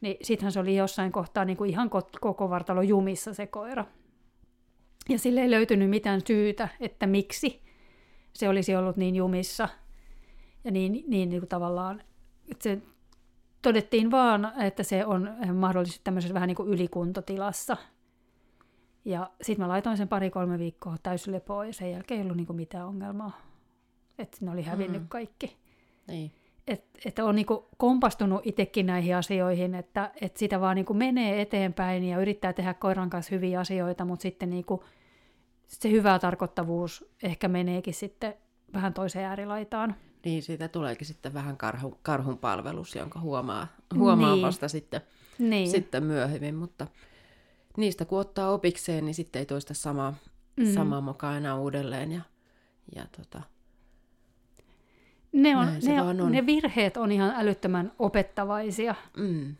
Niin 0.00 0.16
sittenhän 0.22 0.52
se 0.52 0.60
oli 0.60 0.76
jossain 0.76 1.12
kohtaa 1.12 1.44
niin 1.44 1.56
kuin 1.56 1.70
ihan 1.70 1.90
koko 2.20 2.50
vartalo 2.50 2.82
jumissa 2.82 3.34
se 3.34 3.46
koira. 3.46 3.84
Ja 5.08 5.18
sille 5.18 5.40
ei 5.40 5.50
löytynyt 5.50 5.90
mitään 5.90 6.20
syytä, 6.26 6.68
että 6.80 7.06
miksi 7.06 7.62
se 8.32 8.48
olisi 8.48 8.76
ollut 8.76 8.96
niin 8.96 9.16
jumissa. 9.16 9.68
Ja 10.64 10.70
niin, 10.70 10.92
niin, 10.92 11.28
niin 11.28 11.40
kuin 11.40 11.48
tavallaan, 11.48 12.02
että 12.50 12.62
se 12.62 12.78
todettiin 13.62 14.10
vaan, 14.10 14.52
että 14.62 14.82
se 14.82 15.06
on 15.06 15.30
mahdollisesti 15.54 16.00
tämmöisessä 16.04 16.34
vähän 16.34 16.46
niin 16.46 16.56
kuin 16.56 16.68
ylikuntotilassa. 16.68 17.76
Ja 19.04 19.30
sitten 19.42 19.64
mä 19.64 19.68
laitoin 19.68 19.96
sen 19.96 20.08
pari-kolme 20.08 20.58
viikkoa 20.58 20.96
täyslepoa 21.02 21.64
ja 21.64 21.72
sen 21.72 21.92
jälkeen 21.92 22.20
ei 22.20 22.24
ollut 22.24 22.36
niin 22.36 22.46
kuin 22.46 22.56
mitään 22.56 22.86
ongelmaa. 22.86 23.40
Että 24.18 24.36
ne 24.40 24.50
oli 24.50 24.62
hävinnyt 24.62 25.02
mm. 25.02 25.08
kaikki. 25.08 25.56
Niin. 26.08 26.32
että 26.66 26.98
et 27.04 27.18
on 27.18 27.34
niinku 27.34 27.68
kompastunut 27.76 28.40
itsekin 28.44 28.86
näihin 28.86 29.16
asioihin, 29.16 29.74
että 29.74 30.10
et 30.20 30.36
sitä 30.36 30.60
vaan 30.60 30.76
niinku 30.76 30.94
menee 30.94 31.40
eteenpäin 31.40 32.04
ja 32.04 32.20
yrittää 32.20 32.52
tehdä 32.52 32.74
koiran 32.74 33.10
kanssa 33.10 33.34
hyviä 33.34 33.60
asioita, 33.60 34.04
mutta 34.04 34.22
sitten 34.22 34.50
se 35.68 35.90
hyvä 35.90 36.18
tarkoittavuus 36.18 37.10
ehkä 37.22 37.48
meneekin 37.48 37.94
sitten 37.94 38.34
vähän 38.72 38.94
toiseen 38.94 39.24
äärilaitaan. 39.24 39.96
Niin, 40.24 40.42
siitä 40.42 40.68
tuleekin 40.68 41.06
sitten 41.06 41.34
vähän 41.34 41.56
karhu, 41.56 41.98
karhun 42.02 42.38
palvelus, 42.38 42.94
jonka 42.94 43.20
huomaa, 43.20 43.66
huomaa 43.94 44.34
niin. 44.34 44.46
vasta 44.46 44.68
sitten, 44.68 45.00
niin. 45.38 45.70
sitten 45.70 46.02
myöhemmin, 46.02 46.54
mutta 46.54 46.86
niistä 47.76 48.04
kun 48.04 48.20
ottaa 48.20 48.50
opikseen, 48.50 49.04
niin 49.04 49.14
sitten 49.14 49.40
ei 49.40 49.46
toista 49.46 49.74
samaa, 49.74 50.14
mm. 50.56 50.66
samaa 50.74 51.00
mokaa 51.00 51.36
enää 51.36 51.56
uudelleen 51.56 52.12
ja, 52.12 52.20
ja 52.94 53.06
tota, 53.16 53.42
ne, 55.32 55.56
on, 55.56 55.66
ne, 55.82 56.02
on. 56.02 56.32
ne 56.32 56.46
virheet 56.46 56.96
on 56.96 57.12
ihan 57.12 57.34
älyttömän 57.36 57.92
opettavaisia. 57.98 58.94
Mm, 59.16 59.54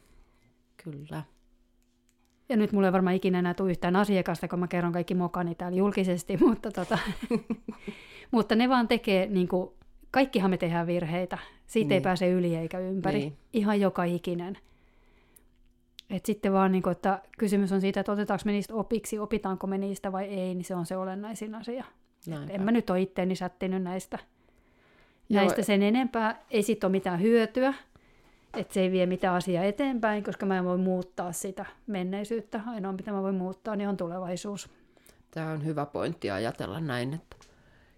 kyllä. 0.85 1.23
Ja 2.49 2.57
nyt 2.57 2.73
mulle 2.73 2.87
ei 2.89 2.93
varmaan 2.93 3.17
ikinä 3.17 3.39
enää 3.39 3.55
tule 3.55 3.71
yhtään 3.71 3.97
asiakasta, 3.97 4.49
kun 4.49 4.59
mä 4.59 4.69
kerron 4.69 4.93
kaikki 4.93 5.15
mokani 5.15 5.55
täällä 5.55 5.79
julkisesti, 5.79 6.37
mutta, 6.47 6.71
tota, 6.71 6.99
mutta 8.31 8.55
ne 8.55 8.69
vaan 8.69 8.89
tekee, 8.89 9.27
niin 9.27 9.49
kuin, 9.49 9.71
kaikkihan 10.11 10.51
me 10.51 10.57
tehdään 10.57 10.87
virheitä. 10.87 11.39
Siitä 11.67 11.89
niin. 11.89 11.93
ei 11.93 12.01
pääse 12.01 12.31
yli 12.31 12.57
eikä 12.57 12.79
ympäri. 12.79 13.19
Niin. 13.19 13.37
Ihan 13.53 13.81
joka 13.81 14.05
ikinen. 14.05 14.59
Et 16.11 16.27
sitten 16.27 16.53
vaan, 16.53 16.73
niin 16.73 16.83
kuin, 16.83 16.93
että 16.93 17.23
kysymys 17.39 17.73
on 17.73 17.81
siitä, 17.81 18.01
että 18.01 18.13
otetaanko 18.13 18.43
me 18.45 18.53
niistä 18.53 18.75
opiksi, 18.75 19.19
opitaanko 19.19 19.67
me 19.67 19.79
niistä 19.79 20.13
vai 20.13 20.25
ei, 20.25 20.55
niin 20.55 20.65
se 20.65 20.75
on 20.75 20.87
se 20.87 20.97
olennaisin 20.97 21.55
asia. 21.55 21.85
En 22.49 22.63
mä 22.63 22.73
nyt 22.73 22.91
ole 22.91 23.01
itteeni 23.01 23.37
sättinyt 23.37 23.83
näistä 23.83 24.19
Näistä 25.29 25.63
sen 25.63 25.83
enempää 25.83 26.43
ei 26.51 26.63
sit 26.63 26.85
ole 26.85 26.91
mitään 26.91 27.21
hyötyä, 27.21 27.75
että 28.59 28.75
se 28.75 28.81
ei 28.81 28.93
vie 28.93 29.07
mitään 29.07 29.35
asiaa 29.35 29.65
eteenpäin, 29.65 30.25
koska 30.25 30.47
mä 30.47 30.59
en 30.59 30.65
voi 30.65 30.79
muuttaa 30.79 31.33
sitä 31.33 31.67
menneisyyttä. 31.87 32.61
Ainoa, 32.67 32.93
mitä 32.93 33.13
mä 33.13 33.23
voin 33.23 33.35
muuttaa, 33.35 33.77
niin 33.77 33.89
on 33.89 33.97
tulevaisuus. 33.97 34.71
Tämä 35.31 35.51
on 35.51 35.65
hyvä 35.65 35.87
pointti 35.87 36.31
ajatella 36.31 36.81
näin, 36.81 37.15
että 37.15 37.37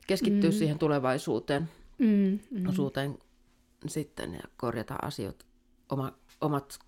keskittyy 0.07 0.51
mm. 0.51 0.55
siihen 0.55 0.79
tulevaisuuteen 0.79 1.69
mm, 1.99 2.39
mm. 2.51 2.69
osuuteen 2.69 3.19
sitten 3.87 4.35
ja 4.35 4.43
korjata 4.57 4.97
asiat, 5.03 5.47
oma, 5.89 6.13
omat 6.41 6.79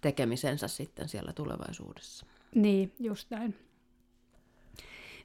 tekemisensä 0.00 0.68
sitten 0.68 1.08
siellä 1.08 1.32
tulevaisuudessa. 1.32 2.26
Niin, 2.54 2.92
just 2.98 3.30
näin. 3.30 3.54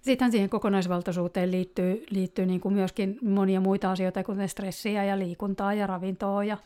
Sitten 0.01 0.31
siihen 0.31 0.49
kokonaisvaltaisuuteen 0.49 1.51
liittyy, 1.51 2.05
liittyy 2.09 2.45
niin 2.45 2.61
kuin 2.61 2.73
myöskin 2.73 3.19
monia 3.21 3.61
muita 3.61 3.91
asioita, 3.91 4.23
kuten 4.23 4.49
stressiä 4.49 5.03
ja 5.03 5.19
liikuntaa 5.19 5.73
ja 5.73 5.87
ravintoa 5.87 6.43
ja, 6.43 6.57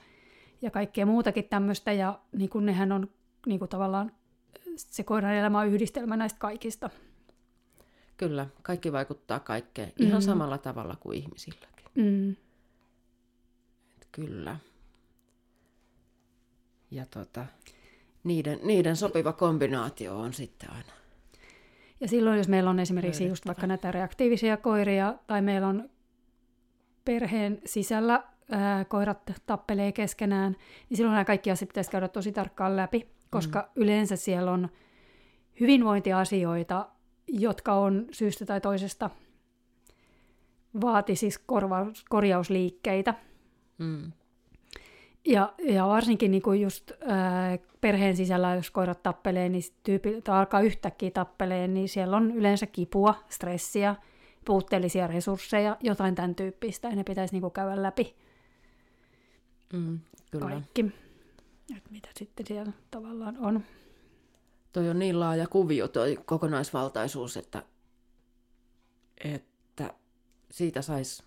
ja 0.62 0.72
kaikkea 0.72 1.06
muutakin 1.06 1.44
tämmöistä. 1.44 1.92
Ja 1.92 2.20
niin 2.32 2.50
kuin 2.50 2.66
nehän 2.66 2.92
on 2.92 3.10
niin 3.46 3.60
kuin 3.60 3.70
tavallaan 3.70 4.12
se 4.76 5.04
koiran 5.04 5.34
elämä 5.34 5.60
on 5.60 5.68
yhdistelmä 5.68 6.18
näistä 6.18 6.40
kaikista. 6.40 6.90
Kyllä, 8.18 8.48
kaikki 8.62 8.92
vaikuttaa 8.92 9.40
kaikkeen 9.40 9.94
ihan 10.00 10.22
mm. 10.22 10.26
samalla 10.26 10.58
tavalla 10.58 10.96
kuin 11.00 11.18
ihmisilläkin. 11.18 11.86
Mm. 11.96 12.32
Et 12.32 14.08
kyllä. 14.12 14.58
Ja 16.92 17.06
tota, 17.06 17.46
niiden, 18.24 18.60
niiden 18.64 18.96
sopiva 18.96 19.34
kombinaatio 19.34 20.20
on 20.20 20.34
sitten 20.34 20.72
aina 20.72 21.02
ja 22.02 22.08
silloin, 22.08 22.38
jos 22.38 22.48
meillä 22.48 22.70
on 22.70 22.80
esimerkiksi 22.80 23.28
just 23.28 23.46
vaikka 23.46 23.68
näitä 23.68 23.92
reaktiivisia 23.92 24.58
koiria, 24.58 25.16
tai 25.28 25.42
meillä 25.42 25.68
on 25.68 25.90
perheen 27.06 27.62
sisällä 27.66 28.24
ää, 28.52 28.86
koirat 28.86 29.32
tappelee 29.46 29.92
keskenään, 29.92 30.56
niin 30.90 30.98
silloin 30.98 31.14
nämä 31.14 31.26
kaikki 31.26 31.52
asiat 31.52 31.70
pitäisi 31.70 31.92
käydä 31.92 32.08
tosi 32.08 32.32
tarkkaan 32.32 32.76
läpi, 32.76 33.08
koska 33.30 33.60
mm. 33.60 33.84
yleensä 33.84 34.16
siellä 34.16 34.52
on 34.52 34.70
hyvinvointiasioita, 35.60 36.90
jotka 37.28 37.74
on 37.74 38.08
syystä 38.12 38.46
tai 38.46 38.62
toisesta 38.62 39.10
vaati 40.82 41.16
siis 41.16 41.38
korvaus, 41.38 42.06
korjausliikkeitä. 42.10 43.14
Mm. 43.78 44.12
Ja, 45.26 45.54
ja 45.64 45.88
varsinkin 45.88 46.32
niin 46.32 46.42
kuin 46.42 46.62
just 46.62 46.92
ää, 47.08 47.58
perheen 47.82 48.16
sisällä, 48.16 48.56
jos 48.56 48.72
koirat 48.72 49.04
tappelee, 49.04 49.50
niin 49.50 49.64
tyypi, 49.84 50.22
tai 50.22 50.40
alkaa 50.40 50.62
yhtäkkiä 50.62 51.12
tappelee, 51.12 51.68
niin 51.68 51.90
siellä 51.90 52.18
on 52.18 52.32
yleensä 52.32 52.66
kipua, 52.66 53.16
stressiä, 53.30 53.96
puutteellisia 54.46 55.08
resursseja, 55.08 55.78
jotain 55.82 56.16
tämän 56.16 56.36
tyyppistä, 56.36 56.88
ja 56.88 56.96
ne 56.96 57.04
pitäisi 57.04 57.34
niin 57.34 57.42
kuin 57.42 57.54
käydä 57.54 57.84
läpi. 57.84 58.16
Mm, 59.74 60.00
kyllä. 60.32 60.46
Kaikki. 60.46 60.86
Et 61.78 61.92
mitä 61.92 62.10
sitten 62.18 62.46
siellä 62.48 62.72
tavallaan 62.92 63.38
on. 63.38 63.64
Toi 64.74 64.90
on 64.90 65.00
niin 65.00 65.20
laaja 65.20 65.48
kuvio, 65.48 65.88
toi 65.88 66.18
kokonaisvaltaisuus, 66.26 67.38
että, 67.38 67.64
että 69.24 69.94
siitä 70.52 70.82
saisi 70.82 71.24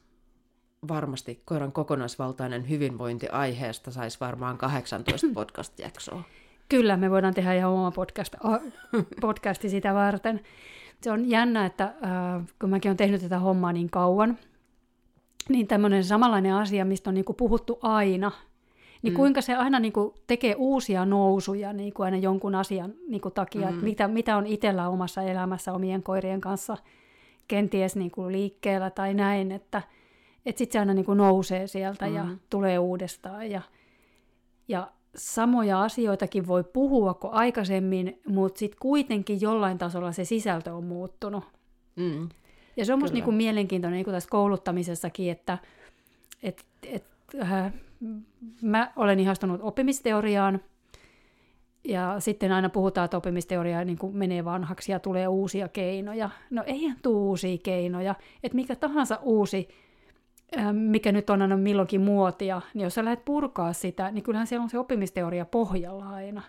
varmasti 0.89 1.43
koiran 1.45 1.73
kokonaisvaltainen 1.73 2.69
hyvinvointi 2.69 3.29
aiheesta 3.29 3.91
saisi 3.91 4.21
varmaan 4.21 4.59
18 4.59 5.27
podcast-jaksoa. 5.35 6.23
Kyllä, 6.69 6.97
me 6.97 7.11
voidaan 7.11 7.35
tehdä 7.35 7.55
ihan 7.55 7.71
oma 7.71 7.91
podcast, 7.91 8.35
podcasti 9.21 9.69
sitä 9.69 9.95
varten. 9.95 10.41
Se 11.01 11.11
on 11.11 11.29
jännä, 11.31 11.67
että 11.67 11.85
äh, 11.85 12.47
kun 12.61 12.71
mäkin 12.71 12.89
olen 12.89 12.97
tehnyt 12.97 13.21
tätä 13.21 13.39
hommaa 13.39 13.73
niin 13.73 13.91
kauan, 13.91 14.39
niin 15.49 15.67
tämmöinen 15.67 16.05
samanlainen 16.05 16.55
asia, 16.55 16.85
mistä 16.85 17.11
on 17.11 17.15
niinku 17.15 17.33
puhuttu 17.33 17.79
aina, 17.83 18.33
niin 19.03 19.13
mm. 19.13 19.17
kuinka 19.17 19.41
se 19.41 19.55
aina 19.55 19.81
niinku 19.81 20.15
tekee 20.27 20.55
uusia 20.59 21.05
nousuja 21.05 21.73
niinku 21.73 22.03
aina 22.03 22.17
jonkun 22.17 22.55
asian 22.55 22.95
niinku 23.09 23.31
takia, 23.31 23.67
mm. 23.67 23.69
että 23.69 23.85
mitä, 23.85 24.09
mitä 24.09 24.37
on 24.37 24.47
itsellä 24.47 24.89
omassa 24.89 25.23
elämässä 25.23 25.73
omien 25.73 26.03
koirien 26.03 26.41
kanssa 26.41 26.77
kenties 27.49 27.97
niinku 27.97 28.33
liikkeellä 28.33 28.91
tai 28.91 29.15
näin, 29.15 29.53
että– 29.53 29.83
että 30.47 30.59
sitten 30.59 30.73
se 30.73 30.79
aina 30.79 30.95
niin 30.95 31.05
kuin 31.05 31.19
nousee 31.19 31.67
sieltä 31.67 32.07
mm. 32.07 32.15
ja 32.15 32.27
tulee 32.51 32.79
uudestaan. 32.79 33.51
Ja, 33.51 33.63
ja 34.69 34.91
samoja 35.17 35.83
asioitakin 35.83 36.47
voi 36.47 36.65
puhua 36.65 37.15
kuin 37.15 37.33
aikaisemmin, 37.33 38.21
mutta 38.29 38.59
sitten 38.59 38.79
kuitenkin 38.81 39.41
jollain 39.41 39.79
tasolla 39.79 40.13
se 40.13 40.25
sisältö 40.25 40.75
on 40.75 40.85
muuttunut. 40.85 41.45
Mm. 41.97 42.29
Ja 42.77 42.85
se 42.85 42.93
on 42.93 42.99
minusta 42.99 43.19
niin 43.19 43.35
mielenkiintoinen 43.35 43.97
niin 43.97 44.05
kuin 44.05 44.15
tässä 44.15 44.31
kouluttamisessakin, 44.31 45.31
että 45.31 45.59
et, 46.43 46.65
et, 46.83 47.05
äh, 47.43 47.73
mä 48.63 48.93
olen 48.97 49.21
ihastunut 49.21 49.61
oppimisteoriaan, 49.63 50.61
ja 51.89 52.17
sitten 52.19 52.53
aina 52.53 52.69
puhutaan, 52.69 53.05
että 53.05 53.17
oppimisteoria 53.17 53.85
niin 53.85 53.99
kuin 53.99 54.17
menee 54.17 54.45
vanhaksi 54.45 54.93
ja 54.93 54.99
tulee 54.99 55.29
uusia 55.29 55.69
keinoja. 55.69 56.31
No 56.51 56.63
eihän 56.67 56.97
tule 57.03 57.17
uusia 57.17 57.59
keinoja. 57.63 58.15
Että 58.43 58.57
mikä 58.57 58.77
tahansa 58.77 59.19
uusi 59.23 59.69
Ähm, 60.59 60.77
mikä 60.77 61.13
nyt 61.13 61.31
on 61.31 61.43
aina 61.43 61.57
milloinkin 61.57 62.01
muotia, 62.01 62.61
niin 62.75 62.85
jos 62.85 62.95
sä 62.95 63.05
lähdet 63.05 63.25
purkaa 63.25 63.73
sitä, 63.73 64.11
niin 64.11 64.23
kyllähän 64.23 64.47
siellä 64.47 64.63
on 64.63 64.71
se 64.71 64.79
oppimisteoria 64.79 65.45
pohjalla 65.45 66.09
aina. 66.09 66.43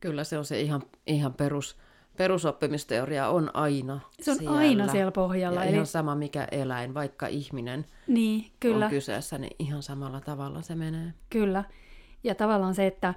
Kyllä 0.00 0.24
se 0.24 0.38
on 0.38 0.44
se 0.44 0.60
ihan, 0.60 0.82
ihan 1.06 1.34
perus, 1.34 1.76
perusoppimisteoria 2.16 3.28
on 3.28 3.50
aina 3.54 4.00
Se 4.20 4.30
on 4.30 4.36
siellä. 4.36 4.58
aina 4.58 4.88
siellä 4.88 5.12
pohjalla. 5.12 5.60
Ja 5.60 5.66
eli... 5.66 5.74
ihan 5.74 5.86
sama 5.86 6.14
mikä 6.14 6.48
eläin, 6.50 6.94
vaikka 6.94 7.26
ihminen 7.26 7.86
niin, 8.06 8.50
kyllä. 8.60 8.84
on 8.84 8.90
kyseessä, 8.90 9.38
niin 9.38 9.56
ihan 9.58 9.82
samalla 9.82 10.20
tavalla 10.20 10.62
se 10.62 10.74
menee. 10.74 11.12
Kyllä. 11.30 11.64
Ja 12.24 12.34
tavallaan 12.34 12.74
se, 12.74 12.86
että, 12.86 13.14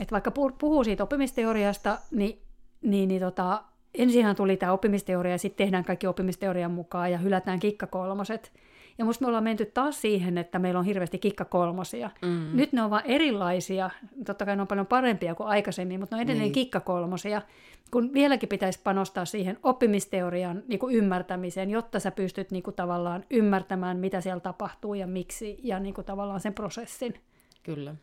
että 0.00 0.12
vaikka 0.12 0.30
puhuu 0.30 0.84
siitä 0.84 1.02
oppimisteoriasta, 1.02 1.98
niin, 2.10 2.42
niin, 2.82 3.08
niin 3.08 3.20
tota, 3.20 3.62
ensinhän 3.94 4.36
tuli 4.36 4.56
tämä 4.56 4.72
oppimisteoria 4.72 5.32
ja 5.32 5.38
sitten 5.38 5.66
tehdään 5.66 5.84
kaikki 5.84 6.06
oppimisteorian 6.06 6.70
mukaan 6.70 7.12
ja 7.12 7.18
hylätään 7.18 7.60
kikkakolmoset. 7.60 8.52
Ja 8.98 9.04
musta 9.04 9.24
me 9.24 9.28
ollaan 9.28 9.44
menty 9.44 9.66
taas 9.66 10.00
siihen, 10.00 10.38
että 10.38 10.58
meillä 10.58 10.80
on 10.80 10.86
hirveästi 10.86 11.18
kikkakolmosia. 11.18 12.10
Mm. 12.22 12.48
Nyt 12.52 12.72
ne 12.72 12.82
on 12.82 12.90
vaan 12.90 13.06
erilaisia. 13.06 13.90
Totta 14.26 14.46
kai 14.46 14.56
ne 14.56 14.62
on 14.62 14.68
paljon 14.68 14.86
parempia 14.86 15.34
kuin 15.34 15.48
aikaisemmin, 15.48 16.00
mutta 16.00 16.16
ne 16.16 16.20
on 16.20 16.24
edelleen 16.24 16.42
niin. 16.42 16.52
kikkakolmosia. 16.52 17.42
Kun 17.90 18.12
vieläkin 18.12 18.48
pitäisi 18.48 18.80
panostaa 18.84 19.24
siihen 19.24 19.58
oppimisteorian 19.62 20.62
niin 20.68 20.78
kuin 20.78 20.94
ymmärtämiseen, 20.94 21.70
jotta 21.70 22.00
sä 22.00 22.10
pystyt 22.10 22.50
niin 22.50 22.62
kuin 22.62 22.76
tavallaan 22.76 23.24
ymmärtämään, 23.30 23.96
mitä 23.96 24.20
siellä 24.20 24.40
tapahtuu 24.40 24.94
ja 24.94 25.06
miksi, 25.06 25.58
ja 25.62 25.80
niin 25.80 25.94
kuin 25.94 26.04
tavallaan 26.04 26.40
sen 26.40 26.54
prosessin. 26.54 27.14
Kyllä. 27.62 27.94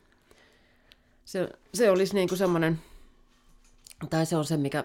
Se, 1.25 1.49
se 1.73 1.91
olisi 1.91 2.15
niin 2.15 2.27
kuin 2.27 2.37
semmoinen, 2.39 2.79
tai 4.09 4.25
se 4.25 4.37
on 4.37 4.45
se, 4.45 4.57
mikä 4.57 4.83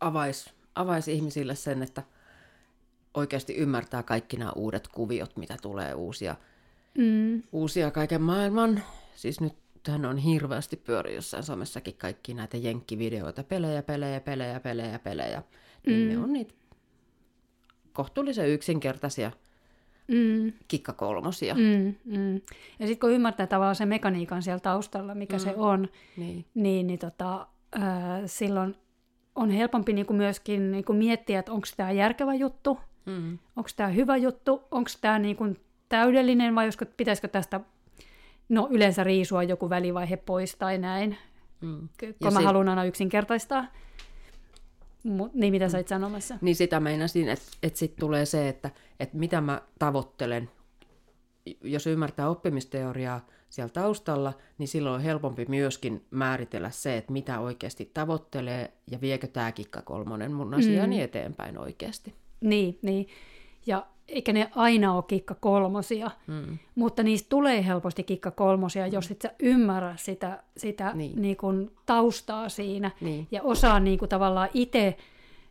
avaisi, 0.00 0.50
avaisi 0.74 1.12
ihmisille 1.12 1.54
sen, 1.54 1.82
että– 1.82 2.02
oikeasti 3.14 3.54
ymmärtää 3.54 4.02
kaikki 4.02 4.36
nämä 4.36 4.52
uudet 4.56 4.88
kuviot, 4.88 5.36
mitä 5.36 5.56
tulee 5.62 5.94
uusia, 5.94 6.36
mm. 6.98 7.42
uusia 7.52 7.90
kaiken 7.90 8.22
maailman. 8.22 8.82
Siis 9.14 9.40
nyt 9.40 9.54
hän 9.88 10.04
on 10.04 10.16
hirveästi 10.16 10.76
pyöri 10.76 11.14
jossain 11.14 11.42
somessakin 11.42 11.94
kaikki 11.98 12.34
näitä 12.34 12.56
jenkkivideoita, 12.56 13.44
pelejä, 13.44 13.82
pelejä, 13.82 14.20
pelejä, 14.20 14.60
pelejä, 14.60 14.98
pelejä. 14.98 15.42
Niin 15.86 16.08
mm. 16.08 16.08
ne 16.14 16.18
on 16.18 16.32
niitä 16.32 16.54
kohtuullisen 17.92 18.48
yksinkertaisia 18.48 19.30
Mm, 20.08 20.52
kikkakolmosia. 20.68 21.54
mm, 21.54 21.94
mm. 22.04 22.34
Ja 22.78 22.86
sitten 22.86 22.98
kun 22.98 23.12
ymmärtää 23.12 23.46
tavallaan 23.46 23.76
se 23.76 23.86
mekaniikan 23.86 24.42
siellä 24.42 24.60
taustalla, 24.60 25.14
mikä 25.14 25.36
mm. 25.36 25.40
se 25.40 25.54
on, 25.56 25.88
Niin. 26.16 26.44
niin, 26.54 26.86
niin 26.86 26.98
tota, 26.98 27.46
ää, 27.72 28.26
silloin 28.26 28.76
on 29.34 29.50
helpompi 29.50 29.92
niin 29.92 30.06
kuin 30.06 30.16
myöskin 30.16 30.72
niin 30.72 30.84
kuin 30.84 30.98
miettiä, 30.98 31.38
että 31.38 31.52
onko 31.52 31.66
tämä 31.76 31.92
järkevä 31.92 32.34
juttu, 32.34 32.78
Mm. 33.06 33.38
onko 33.56 33.70
tämä 33.76 33.88
hyvä 33.88 34.16
juttu, 34.16 34.62
onko 34.70 34.90
tämä 35.00 35.18
niin 35.18 35.36
kuin 35.36 35.60
täydellinen 35.88 36.54
vai 36.54 36.64
olisiko, 36.66 36.84
pitäisikö 36.96 37.28
tästä 37.28 37.60
no, 38.48 38.68
yleensä 38.70 39.04
riisua 39.04 39.42
joku 39.42 39.70
välivaihe 39.70 40.16
pois 40.16 40.56
tai 40.56 40.78
näin, 40.78 41.16
Mm. 41.60 41.88
kun 42.00 42.14
Ja 42.20 42.30
mä 42.30 42.38
se- 42.40 42.44
haluan 42.46 42.68
aina 42.68 42.84
yksinkertaistaa. 42.84 43.66
Mut, 45.04 45.34
niin 45.34 45.52
mitä 45.52 45.68
sä 45.68 45.78
olit 45.78 45.88
sanomassa? 45.88 46.38
Niin 46.40 46.56
sitä 46.56 46.80
meinasin, 46.80 47.28
että, 47.28 47.44
että 47.62 47.78
sitten 47.78 48.00
tulee 48.00 48.26
se, 48.26 48.48
että, 48.48 48.70
että 49.00 49.16
mitä 49.16 49.40
mä 49.40 49.62
tavoittelen. 49.78 50.50
Jos 51.62 51.86
ymmärtää 51.86 52.28
oppimisteoriaa 52.28 53.26
siellä 53.50 53.72
taustalla, 53.72 54.32
niin 54.58 54.68
silloin 54.68 54.94
on 54.94 55.00
helpompi 55.00 55.44
myöskin 55.48 56.04
määritellä 56.10 56.70
se, 56.70 56.96
että 56.96 57.12
mitä 57.12 57.40
oikeasti 57.40 57.90
tavoittelee 57.94 58.72
ja 58.90 59.00
viekö 59.00 59.26
tämä 59.26 59.52
kikka 59.52 59.82
kolmonen 59.82 60.32
mun 60.32 60.54
asiaani 60.54 60.96
mm. 60.96 61.02
eteenpäin 61.04 61.58
oikeasti. 61.58 62.14
Niin, 62.48 62.78
niin. 62.82 63.06
Ja 63.66 63.86
eikä 64.08 64.32
ne 64.32 64.50
aina 64.54 64.94
ole 64.94 65.04
kikka 65.08 65.34
kolmosia, 65.34 66.10
Mm. 66.26 66.58
mutta 66.74 67.02
niistä 67.02 67.26
tulee 67.28 67.66
helposti 67.66 68.02
kikka 68.02 68.30
kolmosia, 68.30 68.86
jos 68.86 69.10
et 69.10 69.22
sä 69.22 69.32
ymmärrä 69.40 69.94
sitä, 69.96 70.42
sitä 70.56 70.90
Niin. 70.94 71.22
niin. 71.22 71.36
Kun 71.36 71.72
taustaa 71.86 72.48
siinä 72.48 72.90
Niin. 73.00 73.26
ja 73.30 73.42
osaa 73.42 73.80
niin 73.80 73.98
kun 73.98 74.08
tavallaan 74.08 74.48
itse 74.54 74.96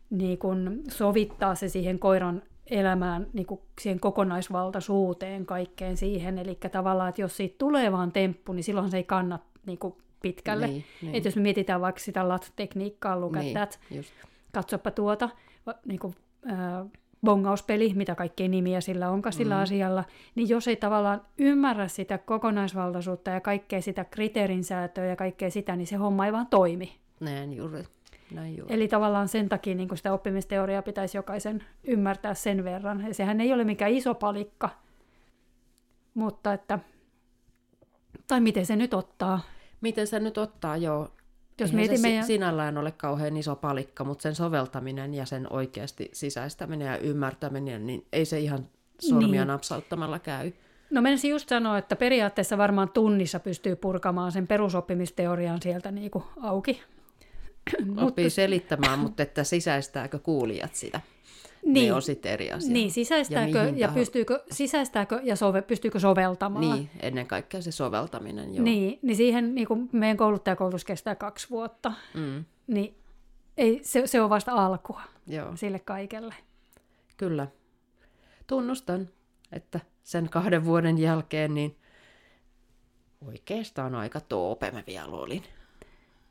niin 0.10 0.38
kun 0.38 0.82
sovittaa 0.92 1.56
se 1.56 1.70
siihen 1.70 2.00
koiran 2.00 2.42
elämään, 2.70 3.28
niin 3.34 3.46
kun 3.46 3.62
siihen 3.82 4.00
kokonaisvaltaisuuteen, 4.00 5.46
kaikkeen 5.46 5.98
siihen. 5.98 6.38
Eli 6.38 6.58
tavallaan, 6.72 7.10
että 7.10 7.22
jos 7.22 7.38
siitä 7.38 7.56
tulee 7.58 7.92
vaan 7.92 8.12
temppu, 8.12 8.54
niin 8.54 8.64
silloin 8.64 8.92
se 8.92 8.98
ei 8.98 9.04
kannata 9.04 9.46
niin 9.66 9.78
kun 9.78 9.98
pitkälle. 10.22 10.68
Niin, 10.68 10.84
niin. 11.02 11.16
Että 11.16 11.28
jos 11.28 11.36
me 11.36 11.42
mietitään 11.42 11.82
vaikka 11.82 12.00
sitä 12.02 12.28
lat-tekniikkaa, 12.30 13.20
look 13.22 13.36
Niin, 13.36 13.58
just. 13.92 14.10
katsoppa 14.54 14.92
tuota, 14.92 15.30
niin 15.86 16.00
kuin, 16.00 16.16
bongauspeli, 17.26 17.94
mitä 17.96 18.16
kaikkea 18.16 18.48
nimiä 18.48 18.82
sillä 18.82 19.10
onkaan 19.10 19.34
sillä 19.34 19.56
mm. 19.56 19.62
asialla, 19.62 20.04
niin 20.36 20.50
jos 20.50 20.68
ei 20.68 20.76
tavallaan 20.76 21.22
ymmärrä 21.38 21.88
sitä 21.88 22.18
kokonaisvaltaisuutta 22.18 23.32
ja 23.32 23.42
kaikkea 23.42 23.82
sitä 23.82 24.06
kriteerinsäätöä 24.06 25.06
ja 25.06 25.16
kaikkea 25.16 25.52
sitä, 25.52 25.76
niin 25.76 25.88
se 25.88 25.96
homma 25.96 26.26
ei 26.26 26.34
vaan 26.34 26.48
toimi. 26.48 26.96
Näin 27.20 27.54
juuri. 27.54 27.84
Näin 28.34 28.58
juuri. 28.58 28.74
Eli 28.74 28.88
tavallaan 28.88 29.28
sen 29.28 29.50
takia 29.50 29.76
niin 29.76 29.98
sitä 29.98 30.14
oppimisteoriaa 30.14 30.82
pitäisi 30.82 31.18
jokaisen 31.18 31.64
ymmärtää 31.84 32.34
sen 32.34 32.64
verran. 32.64 33.08
Ja 33.08 33.14
sehän 33.14 33.42
ei 33.42 33.54
ole 33.54 33.64
mikään 33.64 33.92
iso 33.92 34.16
palikka, 34.16 34.70
mutta 36.14 36.54
että, 36.54 36.80
tai 38.28 38.40
miten 38.40 38.66
se 38.66 38.76
nyt 38.76 38.94
ottaa. 38.94 39.40
Miten 39.82 40.08
se 40.08 40.20
nyt 40.20 40.38
ottaa, 40.38 40.78
joo. 40.78 41.10
Jos 41.60 41.74
Eihän 41.74 41.98
se 41.98 42.14
ja- 42.14 42.24
sinällään 42.24 42.78
ole 42.78 42.92
kauhean 42.92 43.38
iso 43.38 43.56
palikka, 43.56 44.04
mutta 44.04 44.22
sen 44.24 44.36
soveltaminen 44.36 45.14
ja 45.14 45.26
sen 45.26 45.54
oikeasti 45.54 46.10
sisäistäminen 46.14 46.88
ja 46.88 46.98
ymmärtäminen, 46.98 47.88
niin 47.88 48.06
ei 48.14 48.26
se 48.26 48.40
ihan 48.40 48.66
sormia 49.00 49.28
niin. 49.42 49.48
napsauttamalla 49.48 50.20
käy. 50.20 50.52
No 50.90 51.02
menisin 51.02 51.32
just 51.32 51.50
sanoa, 51.50 51.78
että 51.78 51.96
periaatteessa 51.96 52.58
varmaan 52.58 52.90
tunnissa 52.90 53.40
pystyy 53.40 53.76
purkamaan 53.76 54.32
sen 54.32 54.48
perusoppimisteorian 54.48 55.62
sieltä 55.62 55.92
niin 55.92 56.12
kuin 56.12 56.24
auki. 56.42 56.82
Oppii 57.98 58.30
selittämään, 58.30 59.00
mutta 59.00 59.24
että 59.24 59.44
sisäistääkö 59.44 60.20
kuulijat 60.20 60.76
sitä, 60.76 61.02
niin. 61.66 61.88
Ne 61.88 61.94
on 61.94 62.02
sitten 62.02 62.32
eri 62.32 62.52
asia. 62.52 62.74
Niin, 62.74 62.92
sisäistääkö 62.92 63.58
Ja 63.58 63.70
ja, 63.76 63.88
pystyykö, 63.88 64.44
sisäistääkö 64.52 65.20
ja 65.24 65.36
sove, 65.36 65.62
pystyykö 65.62 66.00
soveltamaan. 66.00 66.76
Niin, 66.76 66.90
ennen 67.00 67.28
kaikkea 67.28 67.62
se 67.62 67.72
soveltaminen, 67.72 68.56
joo. 68.56 68.64
Niin, 68.64 69.00
niin 69.02 69.18
siihen 69.18 69.56
niin 69.56 69.68
kuin 69.68 69.90
meidän 69.92 70.18
kouluttajakoulutus 70.18 70.86
kestää 70.86 71.16
kaksi 71.16 71.50
vuotta, 71.50 71.94
Mm, 72.14 72.46
niin 72.68 72.98
ei, 73.58 73.80
se, 73.84 74.08
se 74.08 74.22
on 74.22 74.30
vasta 74.30 74.52
alkua 74.52 75.02
joo, 75.28 75.56
sille 75.56 75.80
kaikelle. 75.80 76.36
kyllä. 77.18 77.48
Tunnustan, 78.48 79.10
että 79.52 79.80
sen 80.04 80.30
kahden 80.30 80.66
vuoden 80.66 80.98
jälkeen 80.98 81.54
niin 81.54 81.76
oikeastaan 83.28 83.96
aika 83.96 84.20
toope 84.22 84.72
mä 84.72 84.84
vielä 84.88 85.12
olin. 85.12 85.44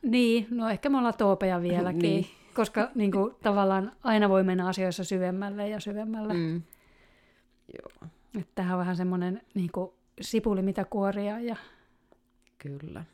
Niin, 0.03 0.47
no 0.51 0.68
ehkä 0.68 0.89
me 0.89 0.99
ollaan 0.99 1.14
toopeja 1.18 1.62
vieläkin, 1.62 1.99
Niin. 2.03 2.26
Koska 2.55 2.90
niin 2.94 3.12
kuin, 3.12 3.34
tavallaan 3.42 3.92
aina 4.03 4.28
voi 4.28 4.44
mennä 4.44 4.66
asioissa 4.66 5.05
syvemmälle 5.05 5.68
ja 5.68 5.80
syvemmälle. 5.80 6.34
Mm. 6.34 6.40
Mm. 6.40 6.62
Joo, 7.78 8.09
Että 8.40 8.53
tähän 8.55 8.72
on 8.74 8.78
vähän 8.78 8.96
semmoinen 8.96 9.42
niin 9.55 9.72
kuin, 9.72 9.90
sipuli 10.20 10.62
mitä 10.62 10.84
kuoria 10.84 11.40
ja 11.40 11.57
kyllä. 12.59 13.05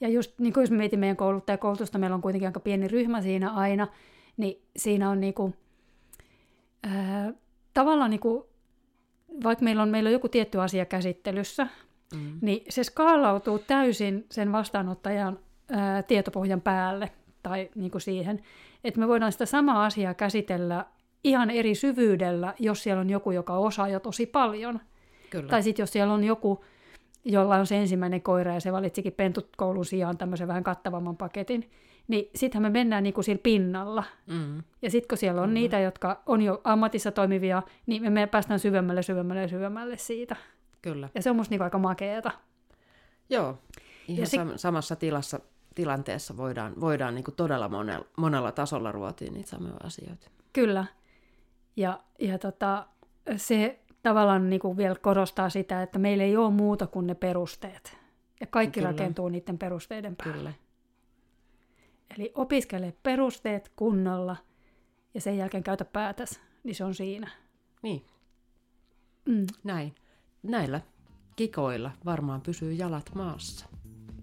Ja 0.00 0.08
just 0.08 0.38
niin 0.38 0.52
kuin 0.52 0.62
jos 0.62 0.70
me 0.70 0.76
mietimme 0.76 1.00
meidän 1.00 1.16
kouluttajakoulutusta, 1.16 1.98
meillä 1.98 2.14
on 2.14 2.22
kuitenkin 2.22 2.48
aika 2.48 2.60
pieni 2.60 2.88
ryhmä 2.88 3.22
siinä 3.22 3.50
aina, 3.50 3.88
niin 4.36 4.62
siinä 4.76 5.10
on 5.10 5.20
niin 5.20 5.34
kuin, 5.34 5.54
ää, 6.82 7.32
tavallaan 7.74 8.10
niin 8.10 8.20
kuin, 8.20 8.44
vaikka 9.44 9.64
meillä 9.64 9.82
on, 9.82 9.88
meillä 9.88 10.08
on 10.08 10.12
joku 10.12 10.28
tietty 10.28 10.60
asia 10.60 10.84
käsittelyssä, 10.86 11.66
Mm. 12.14 12.38
niin 12.40 12.64
se 12.68 12.84
skaalautuu 12.84 13.58
täysin 13.58 14.26
sen 14.30 14.52
vastaanottajan 14.52 15.38
ää, 15.70 16.02
tietopohjan 16.02 16.60
päälle 16.60 17.10
tai 17.44 17.70
niin 17.74 17.90
kuin 17.90 18.02
siihen, 18.02 18.42
että 18.84 19.00
me 19.00 19.08
voidaan 19.08 19.32
sitä 19.32 19.46
samaa 19.46 19.84
asiaa 19.84 20.14
käsitellä 20.14 20.84
ihan 21.24 21.50
eri 21.50 21.74
syvyydellä, 21.74 22.54
jos 22.58 22.82
siellä 22.82 23.00
on 23.00 23.10
joku, 23.10 23.30
joka 23.30 23.56
osaa 23.56 23.88
jo 23.88 24.00
tosi 24.00 24.26
paljon. 24.26 24.80
Kyllä. 25.30 25.48
Tai 25.48 25.62
sitten 25.62 25.82
jos 25.82 25.92
siellä 25.92 26.14
on 26.14 26.24
joku, 26.24 26.64
jolla 27.24 27.56
on 27.56 27.66
se 27.66 27.78
ensimmäinen 27.78 28.22
koira 28.22 28.54
ja 28.54 28.60
se 28.60 28.72
valitsikin 28.72 29.12
pentukoulun 29.12 29.84
sijaan 29.84 30.18
tämmöisen 30.18 30.48
vähän 30.48 30.64
kattavamman 30.64 31.16
paketin, 31.16 31.70
niin 32.08 32.30
sittenhän 32.34 32.72
me 32.72 32.78
mennään 32.78 33.02
niin 33.02 33.14
kuin 33.14 33.24
sillä 33.24 33.40
pinnalla. 33.42 34.04
Mm. 34.26 34.62
Ja 34.82 34.90
sitten 34.90 35.08
kun 35.08 35.18
siellä 35.18 35.42
on 35.42 35.48
mm. 35.48 35.54
niitä, 35.54 35.80
jotka 35.80 36.22
on 36.26 36.42
jo 36.42 36.60
ammatissa 36.64 37.12
toimivia, 37.12 37.62
niin 37.86 38.12
me, 38.12 38.26
päästään 38.26 38.60
syvemmälle, 38.60 39.02
syvemmälle 39.02 39.42
ja 39.42 39.48
syvemmälle 39.48 39.96
siitä. 39.96 40.36
Kyllä. 40.82 41.08
Ja 41.14 41.22
se 41.22 41.30
on 41.30 41.36
musta 41.36 41.52
niin 41.52 41.62
aika 41.62 41.78
makeeta. 41.78 42.30
Joo, 43.30 43.58
ihan 44.08 44.20
Ja 44.20 44.26
sit- 44.26 44.40
samassa 44.56 44.96
tilassa, 44.96 45.40
tilanteessa 45.74 46.36
voidaan, 46.36 46.80
voidaan 46.80 47.14
niin 47.14 47.24
kuin 47.24 47.34
todella 47.34 47.68
monella, 47.68 48.04
monella 48.16 48.52
tasolla 48.52 48.92
ruotia 48.92 49.30
niitä 49.32 49.50
samoja 49.50 49.76
asioita. 49.84 50.30
Kyllä. 50.52 50.84
Ja, 51.76 52.00
ja 52.20 52.38
tota, 52.38 52.86
se 53.36 53.80
tavallaan 54.02 54.50
niin 54.50 54.60
kuin 54.60 54.76
vielä 54.76 54.94
korostaa 54.94 55.50
sitä, 55.50 55.82
että 55.82 55.98
meillä 55.98 56.24
ei 56.24 56.36
ole 56.36 56.50
muuta 56.50 56.86
kuin 56.86 57.06
ne 57.06 57.14
perusteet. 57.14 57.96
Ja 58.40 58.46
kaikki 58.46 58.80
Kyllä. 58.80 58.90
Rakentuu 58.90 59.28
niiden 59.28 59.58
perusteiden 59.58 60.16
päälle. 60.16 60.34
Kyllä. 60.38 60.52
Eli 62.18 62.32
opiskele 62.34 62.94
perusteet 63.02 63.72
kunnolla 63.76 64.36
ja 65.14 65.20
sen 65.20 65.36
jälkeen 65.38 65.62
käytä 65.62 65.84
päätäs, 65.84 66.40
niin 66.64 66.74
se 66.74 66.84
on 66.84 66.94
siinä. 66.94 67.30
Niin, 67.82 68.04
Mm, 69.28 69.46
näin. 69.64 69.94
Näillä 70.42 70.80
kikoilla 71.36 71.90
varmaan 72.04 72.40
pysyy 72.40 72.72
jalat 72.72 73.10
maassa. 73.14 73.66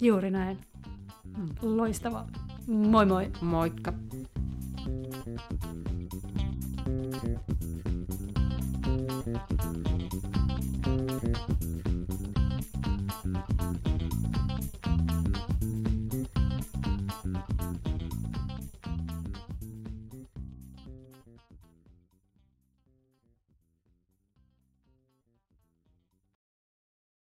juuri 0.02 0.32
näin. 0.32 0.60
Mm. 1.38 1.50
Loistavaa. 1.78 2.28
Moi 2.68 3.06
moi. 3.06 3.32
Moikka. 3.42 3.94
Thank 10.84 11.52
you. 11.52 11.61